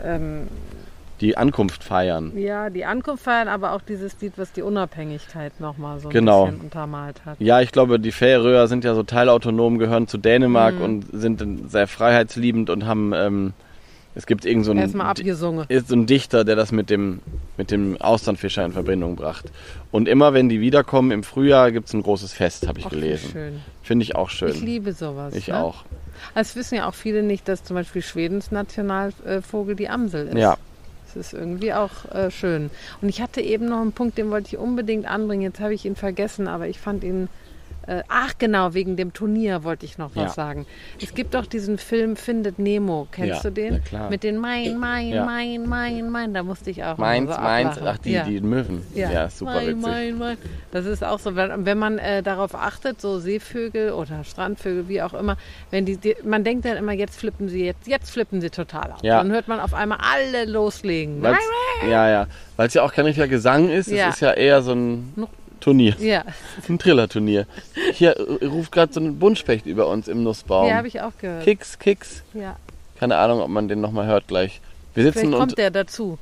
ähm, 0.04 0.48
Die 1.20 1.36
Ankunft 1.38 1.82
feiern. 1.82 2.32
ja 2.36 2.68
die 2.68 2.84
Ankunft 2.84 3.24
feiern, 3.24 3.48
aber 3.48 3.72
auch 3.72 3.80
dieses 3.80 4.20
Lied, 4.20 4.34
was 4.36 4.52
die 4.52 4.60
Unabhängigkeit 4.62 5.58
nochmal 5.60 5.98
so 6.00 6.08
ein 6.08 6.12
Genau. 6.12 6.44
bisschen 6.46 6.60
untermalt 6.60 7.24
hat. 7.24 7.40
Ja, 7.40 7.60
ich 7.62 7.72
glaube, 7.72 7.98
die 7.98 8.12
Färöer 8.12 8.66
sind 8.66 8.84
ja 8.84 8.94
so 8.94 9.02
teilautonom, 9.02 9.78
gehören 9.78 10.08
zu 10.08 10.18
Dänemark 10.18 10.74
Mhm. 10.74 10.82
und 10.82 11.06
sind 11.12 11.70
sehr 11.70 11.86
freiheitsliebend 11.86 12.68
und 12.68 12.84
haben, 12.84 13.12
ähm, 13.14 13.52
es 14.16 14.24
gibt 14.24 14.46
irgend 14.46 14.64
so 14.64 14.70
einen, 14.70 14.80
Erstmal 14.80 15.08
abgesungen. 15.08 15.66
ist 15.68 15.88
so 15.88 15.94
ein 15.94 16.06
Dichter, 16.06 16.44
der 16.44 16.56
das 16.56 16.72
mit 16.72 16.88
dem, 16.88 17.20
mit 17.58 17.70
dem 17.70 18.00
Austernfischer 18.00 18.64
in 18.64 18.72
Verbindung 18.72 19.14
bracht. 19.14 19.52
Und 19.90 20.08
immer 20.08 20.32
wenn 20.32 20.48
die 20.48 20.58
wiederkommen 20.60 21.10
im 21.10 21.22
Frühjahr, 21.22 21.70
gibt 21.70 21.88
es 21.88 21.94
ein 21.94 22.02
großes 22.02 22.32
Fest, 22.32 22.66
habe 22.66 22.78
ich 22.78 22.86
wie 22.86 22.94
gelesen. 22.96 23.30
schön. 23.30 23.60
Finde 23.82 24.04
ich 24.04 24.16
auch 24.16 24.30
schön. 24.30 24.48
Ich 24.48 24.62
liebe 24.62 24.94
sowas. 24.94 25.34
Ich 25.34 25.48
ne? 25.48 25.62
auch. 25.62 25.84
Es 26.34 26.56
wissen 26.56 26.76
ja 26.76 26.88
auch 26.88 26.94
viele 26.94 27.22
nicht, 27.22 27.46
dass 27.46 27.62
zum 27.62 27.74
Beispiel 27.74 28.00
Schwedens 28.00 28.50
Nationalvogel 28.50 29.76
die 29.76 29.90
Amsel 29.90 30.28
ist. 30.28 30.38
Ja. 30.38 30.56
Das 31.04 31.26
ist 31.26 31.34
irgendwie 31.34 31.74
auch 31.74 32.06
äh, 32.10 32.30
schön. 32.30 32.70
Und 33.02 33.10
ich 33.10 33.20
hatte 33.20 33.42
eben 33.42 33.68
noch 33.68 33.82
einen 33.82 33.92
Punkt, 33.92 34.16
den 34.16 34.30
wollte 34.30 34.48
ich 34.48 34.56
unbedingt 34.56 35.06
anbringen. 35.06 35.42
Jetzt 35.42 35.60
habe 35.60 35.74
ich 35.74 35.84
ihn 35.84 35.94
vergessen, 35.94 36.48
aber 36.48 36.68
ich 36.68 36.78
fand 36.80 37.04
ihn. 37.04 37.28
Äh, 37.86 38.02
ach 38.08 38.34
genau, 38.38 38.74
wegen 38.74 38.96
dem 38.96 39.12
Turnier 39.12 39.62
wollte 39.64 39.84
ich 39.86 39.96
noch 39.98 40.10
was 40.16 40.22
Ja. 40.24 40.28
sagen. 40.30 40.66
Es 41.00 41.14
gibt 41.14 41.34
doch 41.34 41.46
diesen 41.46 41.78
Film 41.78 42.16
Findet 42.16 42.58
Nemo. 42.58 43.06
Kennst 43.12 43.44
Ja, 43.44 43.50
du 43.50 43.52
den? 43.52 43.82
Mit 44.10 44.22
den 44.24 44.38
Mein, 44.38 44.76
Mein, 44.78 45.08
Ja. 45.08 45.24
Mein, 45.24 45.68
Mein, 45.68 46.10
Mein. 46.10 46.34
Da 46.34 46.42
musste 46.42 46.70
ich 46.70 46.82
auch 46.84 46.98
Meins, 46.98 47.32
so 47.34 47.40
meins, 47.40 47.78
ach 47.84 47.98
die, 47.98 48.20
die 48.26 48.40
Möwen. 48.40 48.82
Ja, 48.94 49.28
super 49.30 49.52
mein, 49.54 49.66
witzig. 49.68 49.82
Mein, 49.82 50.18
mein. 50.18 50.36
Das 50.72 50.84
ist 50.86 51.04
auch 51.04 51.18
so, 51.20 51.36
wenn, 51.36 51.64
wenn 51.64 51.78
man 51.78 51.98
äh, 51.98 52.22
darauf 52.22 52.54
achtet, 52.54 53.00
so 53.00 53.18
Seevögel 53.20 53.92
oder 53.92 54.24
Strandvögel, 54.24 54.88
wie 54.88 55.00
auch 55.02 55.14
immer, 55.14 55.36
wenn 55.70 55.84
die, 55.86 55.96
die 55.96 56.16
man 56.24 56.42
denkt 56.44 56.64
dann 56.64 56.76
immer, 56.76 56.92
jetzt 56.92 57.16
flippen 57.18 57.48
sie, 57.48 57.64
jetzt, 57.64 57.86
jetzt 57.86 58.10
flippen 58.10 58.40
sie 58.40 58.50
total. 58.50 58.94
Ja. 59.02 59.18
Dann 59.18 59.30
hört 59.30 59.46
man 59.48 59.60
auf 59.60 59.74
einmal 59.74 59.98
alle 60.00 60.44
loslegen. 60.46 61.22
Weil's, 61.22 61.38
ja, 61.88 62.08
ja. 62.10 62.26
Weil 62.56 62.66
es 62.68 62.74
ja 62.74 62.82
auch 62.82 62.92
kein 62.92 63.04
richtiger 63.04 63.28
Gesang 63.28 63.68
ist, 63.68 63.88
Ja. 63.90 64.08
es 64.08 64.16
ist 64.16 64.20
ja 64.20 64.32
eher 64.32 64.62
so 64.62 64.72
ein 64.72 65.12
Noch- 65.14 65.28
Turnier. 65.66 65.96
Ja, 65.98 66.22
Ein 66.68 66.78
Trillerturnier. 66.78 67.46
Hier 67.94 68.12
äh, 68.16 68.44
ruft 68.46 68.70
gerade 68.70 68.92
so 68.92 69.00
ein 69.00 69.18
Buntspecht 69.18 69.66
über 69.66 69.88
uns 69.88 70.06
im 70.06 70.22
Nussbaum. 70.22 70.68
ja 70.68 70.76
habe 70.76 70.86
ich 70.86 71.00
auch 71.00 71.10
gehört. 71.20 71.42
Kicks, 71.42 71.80
Kicks. 71.80 72.22
Ja. 72.34 72.54
Keine 73.00 73.16
Ahnung, 73.18 73.40
ob 73.40 73.48
man 73.48 73.66
den 73.66 73.80
nochmal 73.80 74.06
hört 74.06 74.28
gleich. 74.28 74.60
Wir 74.94 75.02
sitzen 75.02 75.18
Vielleicht 75.18 75.34
und 75.34 75.38
kommt 75.40 75.58
der 75.58 75.72
dazu. 75.72 76.18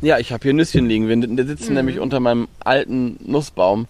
ja, 0.00 0.18
ich 0.18 0.32
habe 0.32 0.42
hier 0.42 0.54
Nüsschen 0.54 0.86
liegen. 0.86 1.06
Wir 1.06 1.44
sitzen 1.46 1.68
Mhm. 1.72 1.74
nämlich 1.74 1.98
unter 2.00 2.18
meinem 2.18 2.48
alten 2.60 3.18
Nussbaum 3.24 3.88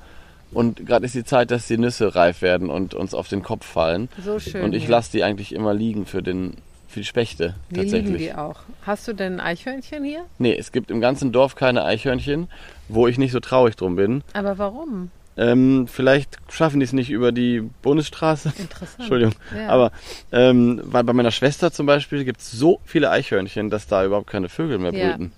und 0.51 0.85
gerade 0.85 1.07
ist 1.07 1.15
die 1.15 1.25
Zeit, 1.25 1.53
dass 1.53 1.69
die 1.69 1.79
Nüsse 1.79 2.17
reif 2.17 2.43
werden 2.43 2.69
und 2.69 2.93
uns 2.95 3.15
auf 3.15 3.29
den 3.29 3.43
Kopf 3.45 3.65
fallen. 3.65 4.09
So 4.25 4.41
schön. 4.41 4.65
und 4.65 4.75
ich 4.75 4.89
lasse 4.89 5.13
die 5.13 5.23
eigentlich 5.23 5.55
immer 5.55 5.73
liegen 5.75 6.07
für 6.07 6.25
den 6.25 6.55
für 6.89 7.01
die 7.01 7.07
Spechte 7.07 7.55
lieben 7.71 7.83
tatsächlich. 7.85 8.19
die 8.19 8.35
auch. 8.35 8.57
Hast 8.85 9.09
du 9.09 9.15
denn 9.15 9.35
ein 9.35 9.41
Eichhörnchen 9.41 10.05
hier? 10.05 10.25
Nee, 10.39 10.55
es 10.55 10.73
gibt 10.73 10.91
im 10.91 11.01
ganzen 11.01 11.33
Dorf 11.33 11.55
keine 11.55 11.85
Eichhörnchen, 11.87 12.49
wo 12.95 13.07
ich 13.09 13.19
nicht 13.19 13.33
so 13.33 13.41
traurig 13.41 13.77
drum 13.77 13.97
bin. 13.97 14.23
Aber 14.35 14.59
warum? 14.59 15.11
Ähm, 15.37 15.87
vielleicht 15.89 16.37
schaffen 16.51 16.81
die 16.81 16.85
es 16.85 16.93
nicht 16.93 17.09
über 17.11 17.33
die 17.33 17.63
Bundesstraße. 17.83 18.53
Interessant. 18.59 18.91
Entschuldigung. 18.99 19.35
Ja. 19.57 19.69
Aber 19.71 19.91
ähm, 20.31 20.81
weil 20.85 21.05
bei 21.05 21.15
meiner 21.15 21.31
Schwester 21.31 21.73
zum 21.73 21.87
Beispiel 21.87 22.25
gibt 22.25 22.41
es 22.41 22.51
so 22.53 22.81
viele 22.85 23.11
Eichhörnchen, 23.11 23.71
dass 23.71 23.87
da 23.87 24.05
überhaupt 24.05 24.27
keine 24.27 24.49
Vögel 24.51 24.79
mehr 24.79 24.93
Ja. 24.93 25.09
brüten. 25.13 25.33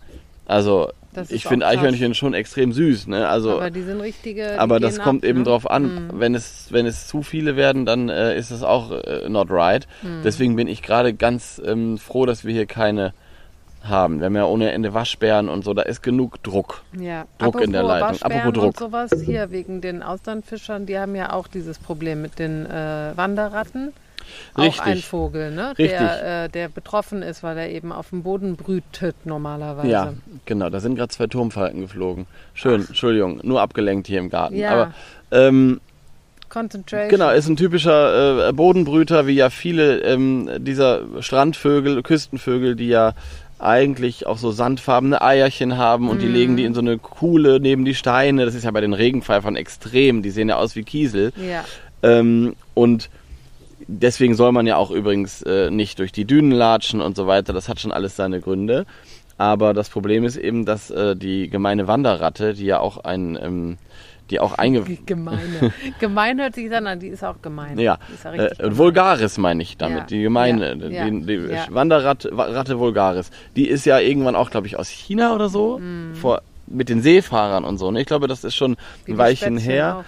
Also 0.46 0.90
Das 1.14 1.30
ich 1.30 1.44
finde 1.44 1.64
krass. 1.64 1.76
Eichhörnchen 1.76 2.14
schon 2.14 2.34
extrem 2.34 2.72
süß, 2.72 3.06
ne? 3.06 3.28
Also 3.28 3.52
aber 3.52 3.70
die 3.70 3.82
sind 3.82 4.00
richtige. 4.00 4.48
die 4.54 4.58
aber 4.58 4.80
das 4.80 4.98
kommt 4.98 5.22
ab, 5.22 5.28
eben 5.30 5.38
ne? 5.38 5.44
drauf 5.44 5.70
an. 5.70 6.10
Wenn 6.12 6.34
es 6.34 6.66
wenn 6.70 6.86
es 6.86 7.06
zu 7.06 7.22
viele 7.22 7.54
werden, 7.56 7.86
dann 7.86 8.08
äh, 8.08 8.36
ist 8.36 8.50
es 8.50 8.62
auch 8.64 8.90
äh, 8.90 9.28
not 9.28 9.46
right. 9.50 9.86
Hm. 10.02 10.22
Deswegen 10.24 10.56
bin 10.56 10.66
ich 10.66 10.82
gerade 10.82 11.14
ganz 11.14 11.62
ähm, 11.64 11.98
froh, 11.98 12.26
dass 12.26 12.44
wir 12.44 12.52
hier 12.52 12.66
keine 12.66 13.14
haben. 13.88 14.18
Wir 14.18 14.26
haben 14.26 14.36
ja 14.36 14.44
ohne 14.46 14.72
Ende 14.72 14.94
Waschbären 14.94 15.48
und 15.48 15.64
so, 15.64 15.74
da 15.74 15.82
ist 15.82 16.02
genug 16.02 16.42
Druck. 16.42 16.82
Ja. 16.98 17.26
Druck 17.38 17.60
in 17.60 17.72
der 17.72 17.82
Leitung. 17.82 18.10
Waschbären 18.10 18.48
Apropos 18.48 18.54
Druck. 18.54 18.66
Und 18.66 18.78
sowas 18.78 19.10
hier 19.24 19.50
wegen 19.50 19.80
den 19.80 20.02
Austernfischern, 20.02 20.86
die 20.86 20.98
haben 20.98 21.14
ja 21.14 21.32
auch 21.32 21.48
dieses 21.48 21.78
Problem 21.78 22.22
mit 22.22 22.38
den 22.38 22.66
äh, 22.66 23.12
Wanderratten. 23.14 23.92
Auch 24.54 24.62
Richtig. 24.62 24.82
ein 24.84 24.98
Vogel, 24.98 25.50
ne? 25.50 25.70
Richtig. 25.70 25.88
Der, 25.90 26.44
äh, 26.44 26.48
der 26.48 26.68
betroffen 26.68 27.22
ist, 27.22 27.42
weil 27.42 27.58
er 27.58 27.70
eben 27.70 27.92
auf 27.92 28.10
dem 28.10 28.22
Boden 28.22 28.56
brütet 28.56 29.14
normalerweise. 29.24 29.88
Ja, 29.88 30.14
genau. 30.46 30.70
Da 30.70 30.80
sind 30.80 30.96
gerade 30.96 31.10
zwei 31.10 31.26
Turmfalken 31.26 31.82
geflogen. 31.82 32.26
Schön, 32.54 32.86
Entschuldigung, 32.86 33.40
nur 33.42 33.60
abgelenkt 33.60 34.06
hier 34.06 34.20
im 34.20 34.30
Garten. 34.30 34.56
Ja. 34.56 34.70
Aber 34.70 34.94
ähm, 35.30 35.80
Concentration. 36.48 37.10
Genau, 37.10 37.30
ist 37.30 37.48
ein 37.48 37.56
typischer 37.56 38.48
äh, 38.48 38.52
Bodenbrüter, 38.52 39.26
wie 39.26 39.32
ja 39.32 39.50
viele 39.50 39.98
ähm, 40.02 40.48
dieser 40.58 41.00
Strandvögel, 41.20 42.02
Küstenvögel, 42.02 42.76
die 42.76 42.88
ja 42.88 43.12
eigentlich 43.64 44.26
auch 44.26 44.38
so 44.38 44.50
sandfarbene 44.50 45.22
Eierchen 45.22 45.78
haben 45.78 46.08
und 46.08 46.20
die 46.20 46.28
legen 46.28 46.56
die 46.56 46.64
in 46.64 46.74
so 46.74 46.80
eine 46.80 46.98
Kuhle 46.98 47.60
neben 47.60 47.84
die 47.84 47.94
Steine. 47.94 48.44
Das 48.44 48.54
ist 48.54 48.64
ja 48.64 48.70
bei 48.70 48.80
den 48.80 48.92
Regenpfeifern 48.92 49.56
extrem. 49.56 50.22
Die 50.22 50.30
sehen 50.30 50.48
ja 50.48 50.56
aus 50.56 50.76
wie 50.76 50.82
Kiesel. 50.82 51.32
Ja. 51.36 51.64
Ähm, 52.02 52.54
und 52.74 53.10
deswegen 53.86 54.34
soll 54.34 54.52
man 54.52 54.66
ja 54.66 54.76
auch 54.76 54.90
übrigens 54.90 55.42
äh, 55.42 55.70
nicht 55.70 55.98
durch 55.98 56.12
die 56.12 56.24
Dünen 56.24 56.50
latschen 56.50 57.00
und 57.00 57.16
so 57.16 57.26
weiter. 57.26 57.52
Das 57.52 57.68
hat 57.68 57.80
schon 57.80 57.92
alles 57.92 58.16
seine 58.16 58.40
Gründe. 58.40 58.86
Aber 59.36 59.74
das 59.74 59.88
Problem 59.88 60.24
ist 60.24 60.36
eben, 60.36 60.64
dass 60.64 60.90
äh, 60.90 61.16
die 61.16 61.48
gemeine 61.48 61.88
Wanderratte, 61.88 62.54
die 62.54 62.66
ja 62.66 62.78
auch 62.78 62.98
ein, 62.98 63.38
ähm, 63.40 63.78
die 64.30 64.40
auch 64.40 64.54
einge 64.54 64.82
Gemeine. 65.06 65.72
gemein 66.00 66.40
hört 66.40 66.54
sich 66.54 66.72
an, 66.74 66.98
die 66.98 67.08
ist 67.08 67.22
auch 67.24 67.40
gemein. 67.42 67.78
Ja, 67.78 67.98
Die 68.08 68.14
ist 68.14 68.24
ja 68.24 68.32
äh. 68.32 68.76
Vulgaris 68.76 69.36
meine 69.38 69.62
ich 69.62 69.76
damit, 69.76 69.98
Ja, 69.98 70.04
die 70.06 70.22
gemeine, 70.22 70.68
ja, 70.70 70.74
die, 70.88 70.94
ja, 70.94 71.08
die 71.10 71.52
ja. 71.52 71.66
Wanderratte 71.70 72.30
Wa- 72.36 72.44
Ratte 72.46 72.78
Vulgaris. 72.78 73.30
Die 73.56 73.68
ist 73.68 73.84
ja 73.84 73.98
irgendwann 73.98 74.34
auch, 74.36 74.50
glaube 74.50 74.66
ich, 74.66 74.78
aus 74.78 74.88
China 74.88 75.34
oder 75.34 75.48
so, 75.48 75.78
Mhm. 75.78 76.14
vor, 76.14 76.42
mit 76.66 76.88
den 76.88 77.02
Seefahrern 77.02 77.64
und 77.64 77.76
so. 77.76 77.90
Ne? 77.90 78.00
Ich 78.00 78.06
glaube, 78.06 78.26
das 78.26 78.42
ist 78.44 78.54
schon 78.54 78.72
ein 78.72 78.76
die 79.06 79.18
Weilchen 79.18 79.58
her. 79.58 80.04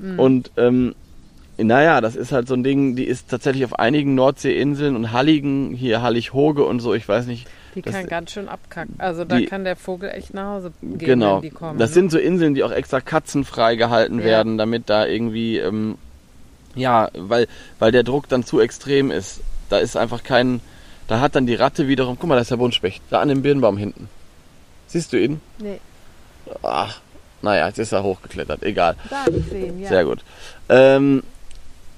Mhm. 0.00 0.18
Und 0.18 0.50
ähm, 0.56 0.94
naja, 1.58 2.00
das 2.00 2.16
ist 2.16 2.32
halt 2.32 2.48
so 2.48 2.54
ein 2.54 2.64
Ding, 2.64 2.96
die 2.96 3.04
ist 3.04 3.28
tatsächlich 3.28 3.64
auf 3.64 3.78
einigen 3.78 4.14
Nordseeinseln 4.14 4.96
und 4.96 5.12
Halligen, 5.12 5.72
hier 5.74 6.02
Hallig-Hoge 6.02 6.64
und 6.64 6.80
so, 6.80 6.94
ich 6.94 7.06
weiß 7.08 7.26
nicht. 7.26 7.46
Die 7.74 7.82
kann 7.82 8.06
ganz 8.06 8.32
schön 8.32 8.48
abkacken. 8.48 8.94
Also 8.98 9.24
da 9.24 9.36
die- 9.38 9.46
kann 9.46 9.64
der 9.64 9.76
Vogel 9.76 10.10
echt 10.10 10.34
nach 10.34 10.54
Hause 10.56 10.72
gehen, 10.82 10.98
genau. 10.98 11.36
wenn 11.36 11.42
die 11.42 11.50
kommen. 11.50 11.78
das 11.78 11.90
ne? 11.90 11.94
sind 11.94 12.10
so 12.10 12.18
Inseln, 12.18 12.54
die 12.54 12.64
auch 12.64 12.70
extra 12.72 13.00
katzenfrei 13.00 13.76
gehalten 13.76 14.18
Ja. 14.18 14.24
werden, 14.24 14.58
damit 14.58 14.90
da 14.90 15.06
irgendwie, 15.06 15.58
ähm, 15.58 15.96
ja, 16.74 17.08
weil, 17.14 17.46
weil 17.78 17.92
der 17.92 18.02
Druck 18.02 18.28
dann 18.28 18.44
zu 18.44 18.60
extrem 18.60 19.10
ist. 19.10 19.40
Da 19.70 19.78
ist 19.78 19.96
einfach 19.96 20.22
kein, 20.22 20.60
da 21.08 21.20
hat 21.20 21.34
dann 21.34 21.46
die 21.46 21.54
Ratte 21.54 21.88
wiederum, 21.88 22.18
guck 22.18 22.28
mal, 22.28 22.34
da 22.34 22.42
ist 22.42 22.50
der 22.50 22.56
Buntspecht, 22.58 23.02
da 23.08 23.20
an 23.20 23.28
dem 23.28 23.40
Birnbaum 23.42 23.76
hinten. 23.78 24.08
Siehst 24.86 25.12
du 25.12 25.18
ihn? 25.18 25.40
Nee, 25.58 25.80
Ach, 26.62 27.00
naja, 27.40 27.68
jetzt 27.68 27.78
ist 27.78 27.92
er 27.92 28.02
hochgeklettert, 28.02 28.62
egal. 28.62 28.96
da 29.08 29.24
hab 29.24 29.28
ich 29.34 29.46
sehen, 29.46 29.80
ja. 29.80 29.88
Sehr 29.88 30.04
gut. 30.04 30.18
Ähm, 30.68 31.22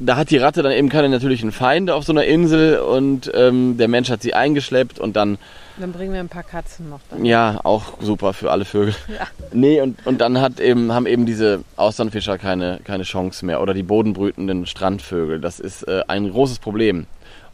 da 0.05 0.17
hat 0.17 0.31
die 0.31 0.37
Ratte 0.37 0.63
dann 0.63 0.73
eben 0.73 0.89
keine 0.89 1.09
natürlichen 1.09 1.53
Feinde 1.53 1.95
auf 1.95 2.05
so 2.05 2.13
einer 2.13 2.25
Insel 2.25 2.79
und 2.79 3.31
ähm, 3.35 3.77
der 3.79 3.89
Mensch 3.89 4.11
hat 4.11 4.23
sie 4.23 4.35
eingeschleppt 4.35 4.99
und 4.99 5.17
dann 5.17 5.39
Dann 5.79 5.93
bringen 5.93 6.13
wir 6.13 6.21
ein 6.21 6.29
paar 6.29 6.43
Katzen 6.43 6.91
noch 6.91 7.01
da. 7.11 7.17
Ja, 7.23 7.61
auch 7.65 8.01
super 8.01 8.33
für 8.33 8.51
alle 8.51 8.65
Vögel. 8.65 8.95
Ja. 9.09 9.27
Nee, 9.53 9.81
und, 9.81 10.07
und 10.07 10.21
dann 10.21 10.41
hat 10.41 10.61
eben, 10.61 10.93
haben 10.93 11.07
eben 11.07 11.27
diese 11.27 11.65
Austernfischer 11.77 12.39
keine, 12.39 12.81
keine 12.85 13.05
Chance 13.05 13.47
mehr. 13.47 13.61
Oder 13.61 13.75
die 13.75 13.83
bodenbrütenden 13.83 14.67
Strandvögel. 14.67 15.41
Das 15.41 15.61
ist 15.61 15.83
äh, 15.89 16.03
ein 16.09 16.31
großes 16.31 16.59
Problem. 16.59 17.07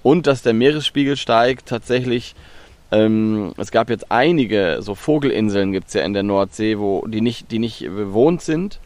Und 0.03 0.27
dass 0.27 0.43
der 0.43 0.55
Meeresspiegel 0.55 1.17
steigt 1.17 1.69
tatsächlich. 1.69 2.35
Ähm, 2.93 3.53
es 3.57 3.71
gab 3.71 3.91
jetzt 3.91 4.11
einige, 4.11 4.79
so 4.81 4.95
Vogelinseln 4.95 5.73
gibt 5.73 5.89
es 5.89 5.95
ja 5.95 6.03
in 6.03 6.13
der 6.13 6.25
Nordsee, 6.25 6.79
wo 6.79 7.07
die 7.07 7.21
nicht, 7.21 7.51
die 7.53 7.59
nicht 7.59 7.85
bewohnt 7.85 8.43
sind, 8.43 8.81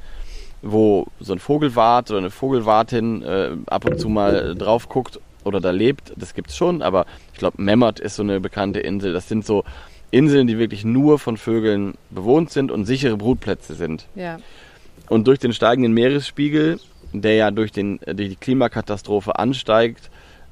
wo 0.64 1.07
so 1.20 1.33
ein 1.33 1.38
Vogelwart 1.38 2.11
oder 2.11 2.18
eine 2.18 2.31
Vogelwartin 2.31 3.22
äh, 3.22 3.50
ab 3.66 3.85
und 3.85 4.00
zu 4.00 4.09
mal 4.09 4.55
drauf 4.55 4.88
guckt 4.88 5.20
oder 5.44 5.61
da 5.61 5.70
lebt. 5.70 6.12
Das 6.16 6.35
gibt's 6.35 6.57
schon, 6.57 6.81
aber 6.83 7.07
ich 7.33 7.38
glaube, 7.38 7.61
Memmert 7.62 8.00
ist 8.00 8.16
so 8.16 8.22
eine 8.22 8.40
bekannte 8.40 8.81
Insel. 8.81 9.12
Das 9.12 9.29
sind 9.29 9.44
so 9.44 9.64
Inseln, 10.11 10.46
die 10.46 10.59
wirklich 10.59 10.85
nur 10.85 11.18
von 11.18 11.37
Vögeln 11.37 11.94
bewohnt 12.11 12.50
sind 12.50 12.70
und 12.70 12.87
sichere 12.87 13.16
Brutplätze 13.16 13.74
sind. 13.74 14.07
Ja. 14.14 14.38
Und 15.09 15.27
durch 15.27 15.38
den 15.38 15.53
steigenden 15.53 15.92
Meeresspiegel, 15.92 16.79
der 17.12 17.35
ja 17.35 17.50
durch, 17.50 17.72
den, 17.72 17.98
durch 18.07 18.31
die 18.31 18.37
Klimakatastrophe 18.37 19.38
ansteigt, 19.38 20.11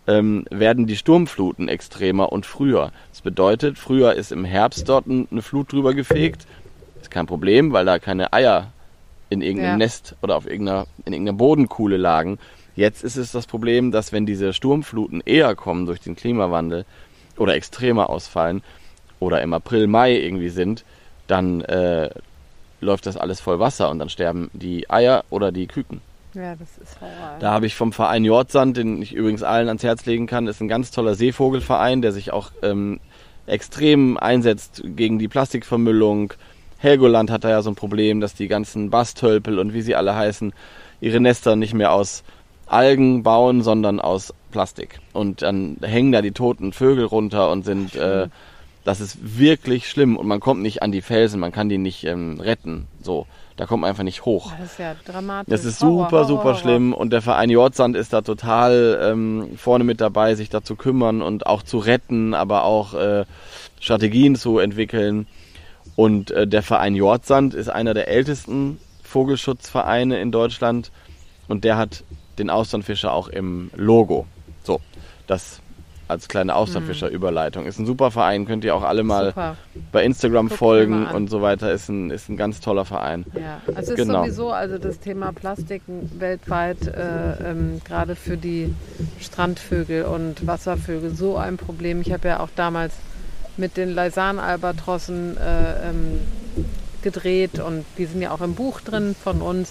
ähm, 0.09 0.45
werden 0.51 0.87
die 0.87 0.97
Sturmfluten 0.97 1.69
extremer 1.69 2.33
und 2.33 2.45
früher. 2.45 2.91
Das 3.13 3.21
bedeutet, 3.23 3.79
früher 3.79 4.15
ist 4.15 4.33
im 4.33 4.45
Herbst 4.45 4.89
dort 4.89 5.07
ein- 5.07 5.29
eine 5.31 5.43
Flut 5.43 5.73
drüber 5.73 5.95
gefegt. 5.95 6.45
Ist 7.01 7.11
kein 7.11 7.27
Problem, 7.27 7.73
weil 7.73 7.85
da 7.87 7.99
keine 8.01 8.33
Eier 8.33 8.73
in 9.33 9.43
irgendeinem 9.43 9.73
Ja. 9.73 9.77
Nest 9.79 10.15
oder 10.23 10.37
auf 10.37 10.47
irgendeiner, 10.47 10.87
in 11.05 11.13
irgendeiner 11.13 11.37
Bodenkuhle 11.37 11.97
lagen. 11.97 12.39
Jetzt 12.77 13.05
ist 13.05 13.17
es 13.17 13.33
das 13.33 13.47
Problem, 13.47 13.91
dass 13.93 14.13
wenn 14.13 14.27
diese 14.27 14.53
Sturmfluten 14.53 15.23
eher 15.25 15.55
kommen 15.55 15.87
durch 15.87 16.01
den 16.01 16.17
Klimawandel 16.17 16.85
oder 17.37 17.55
extremer 17.55 18.09
ausfallen 18.09 18.63
oder 19.21 19.43
im 19.43 19.53
April, 19.53 19.87
Mai 19.87 20.17
irgendwie 20.17 20.49
sind, 20.49 20.85
dann 21.27 21.61
äh, 21.63 22.11
läuft 22.81 23.07
das 23.07 23.17
alles 23.17 23.41
voll 23.41 23.59
Wasser 23.59 23.91
und 23.91 23.99
dann 23.99 24.09
sterben 24.09 24.51
die 24.53 24.89
Eier 24.91 25.25
oder 25.31 25.53
die 25.53 25.67
Küken. 25.67 26.01
ja, 26.35 26.55
das 26.57 26.79
ist 26.79 27.01
Horror. 27.01 27.37
Da 27.41 27.53
habe 27.53 27.67
ich 27.67 27.75
vom 27.75 27.93
Verein 27.93 28.25
Jordsand, 28.25 28.77
den 28.77 29.01
ich 29.03 29.15
übrigens 29.15 29.43
allen 29.43 29.69
ans 29.69 29.83
Herz 29.85 30.07
legen 30.07 30.27
kann, 30.27 30.47
ist 30.47 30.61
ein 30.61 30.69
ganz 30.69 30.91
toller 30.91 31.15
Seevogelverein, 31.15 32.03
der 32.03 32.13
sich 32.13 32.33
auch 32.33 32.51
ähm, 32.63 33.01
extrem 33.47 34.17
einsetzt 34.17 34.83
gegen 34.85 35.19
die 35.19 35.29
Plastikvermüllung. 35.29 36.33
Helgoland 36.83 37.31
hat 37.31 37.45
da 37.45 37.51
ja 37.51 37.63
so 37.63 37.71
ein 37.71 37.77
Problem, 37.77 38.21
dass 38.21 38.35
die 38.35 38.49
ganzen 38.49 38.91
Bastölpel 38.91 39.59
und 39.59 39.73
wie 39.73 39.83
sie 39.83 39.95
alle 39.95 40.15
heißen, 40.17 40.53
ihre 41.01 41.21
Nester 41.21 41.57
nicht 41.57 41.75
mehr 41.75 41.93
aus 41.93 42.25
Algen 42.67 43.23
bauen, 43.23 43.63
sondern 43.63 44.01
aus 44.01 44.35
Plastik. 44.51 44.99
Und 45.13 45.43
dann 45.43 45.77
hängen 45.83 46.13
da 46.13 46.23
die 46.23 46.33
toten 46.33 46.73
Vögel 46.73 47.05
runter 47.05 47.51
und 47.51 47.65
sind, 47.65 47.95
äh, 47.95 48.29
das 48.85 49.01
ist 49.01 49.39
wirklich 49.39 49.89
schlimm 49.89 50.17
und 50.17 50.27
man 50.27 50.41
kommt 50.41 50.63
nicht 50.63 50.83
an 50.83 50.91
die 50.91 51.03
Felsen, 51.03 51.39
man 51.39 51.53
kann 51.53 51.69
die 51.69 51.79
nicht 51.79 52.05
ähm, 52.05 52.41
retten. 52.41 52.89
So, 53.01 53.27
da 53.57 53.67
kommt 53.67 53.83
man 53.83 53.91
einfach 53.91 54.03
nicht 54.03 54.25
hoch. 54.25 54.53
das 54.59 54.73
ist 54.73 54.79
ja 54.79 54.97
dramatisch. 55.05 55.51
Das 55.51 55.65
ist 55.65 55.79
super, 55.79 56.11
Horror, 56.11 56.25
super 56.25 56.45
Horror. 56.45 56.55
schlimm 56.57 56.93
und 56.95 57.13
der 57.13 57.23
Verein 57.23 57.51
Jordsand 57.51 57.95
ist 57.95 58.13
da 58.13 58.23
total 58.23 58.99
ähm, 59.03 59.51
vorne 59.57 59.85
mit 59.85 60.01
dabei, 60.01 60.35
sich 60.35 60.49
da 60.49 60.65
zu 60.65 60.75
kümmern 60.75 61.23
und 61.23 61.47
auch 61.47 61.63
zu 61.63 61.79
retten, 61.79 62.35
aber 62.35 62.65
auch 62.65 62.95
äh, 62.95 63.25
Strategien 63.81 64.35
zu 64.35 64.59
entwickeln. 64.59 65.27
Und 65.97 66.31
äh, 66.31 66.47
der 66.47 66.63
Verein 66.63 66.95
Jordsand 66.95 67.55
ist 67.55 67.69
einer 67.69 67.95
der 67.95 68.09
ältesten 68.09 68.79
Vogelschutzvereine 69.03 70.21
in 70.21 70.33
Deutschland 70.33 70.91
und 71.49 71.65
der 71.65 71.77
hat 71.77 72.05
den 72.39 72.49
Austernfischer 72.51 73.13
auch 73.13 73.29
im 73.29 73.71
Logo. 73.77 74.27
So, 74.63 74.81
das 75.27 75.61
als 76.09 76.29
kleine 76.29 76.55
Austernfischer-Überleitung. 76.55 77.65
Ist 77.67 77.79
ein 77.79 77.87
super 77.87 78.11
Verein, 78.11 78.45
könnt 78.47 78.65
ihr 78.65 78.75
auch 78.75 78.83
alle 78.83 79.03
mal 79.03 79.29
Super. 79.29 79.57
bei 79.93 80.05
Instagram 80.05 80.49
Guckt 80.49 80.53
mir 80.53 80.59
folgen 80.59 81.07
und 81.07 81.31
so 81.31 81.41
weiter. 81.43 81.73
Ist 81.73 81.89
ein, 81.89 82.11
ist 82.11 82.29
ein 82.29 82.37
ganz 82.37 82.61
toller 82.61 82.85
Verein. 82.85 83.25
Ja, 83.35 83.61
also 83.67 83.81
es 83.81 83.89
ist 83.89 83.97
Genau. 83.97 84.21
sowieso 84.23 84.51
also 84.51 84.79
das 84.79 85.01
Thema 85.01 85.33
Plastik 85.33 85.83
weltweit 85.87 86.87
äh, 86.87 87.51
ähm, 87.51 87.81
gerade 87.85 88.15
für 88.15 88.37
die 88.37 88.75
Strandvögel 89.21 90.05
und 90.05 90.47
Wasservögel 90.47 91.15
so 91.15 91.37
ein 91.39 91.57
Problem. 91.57 92.03
Ich 92.03 92.13
habe 92.13 92.29
ja 92.29 92.41
auch 92.41 92.51
damals 92.55 92.95
mit 93.57 93.77
den 93.77 93.95
Leisan-Albatrossen 93.95 95.37
äh, 95.37 95.89
ähm, 95.91 96.21
gedreht 97.03 97.59
und 97.59 97.85
die 97.99 98.07
sind 98.07 98.23
ja 98.23 98.31
auch 98.31 98.41
im 98.41 98.55
Buch 98.55 98.81
drin 98.81 99.15
von 99.21 99.43
uns. 99.43 99.71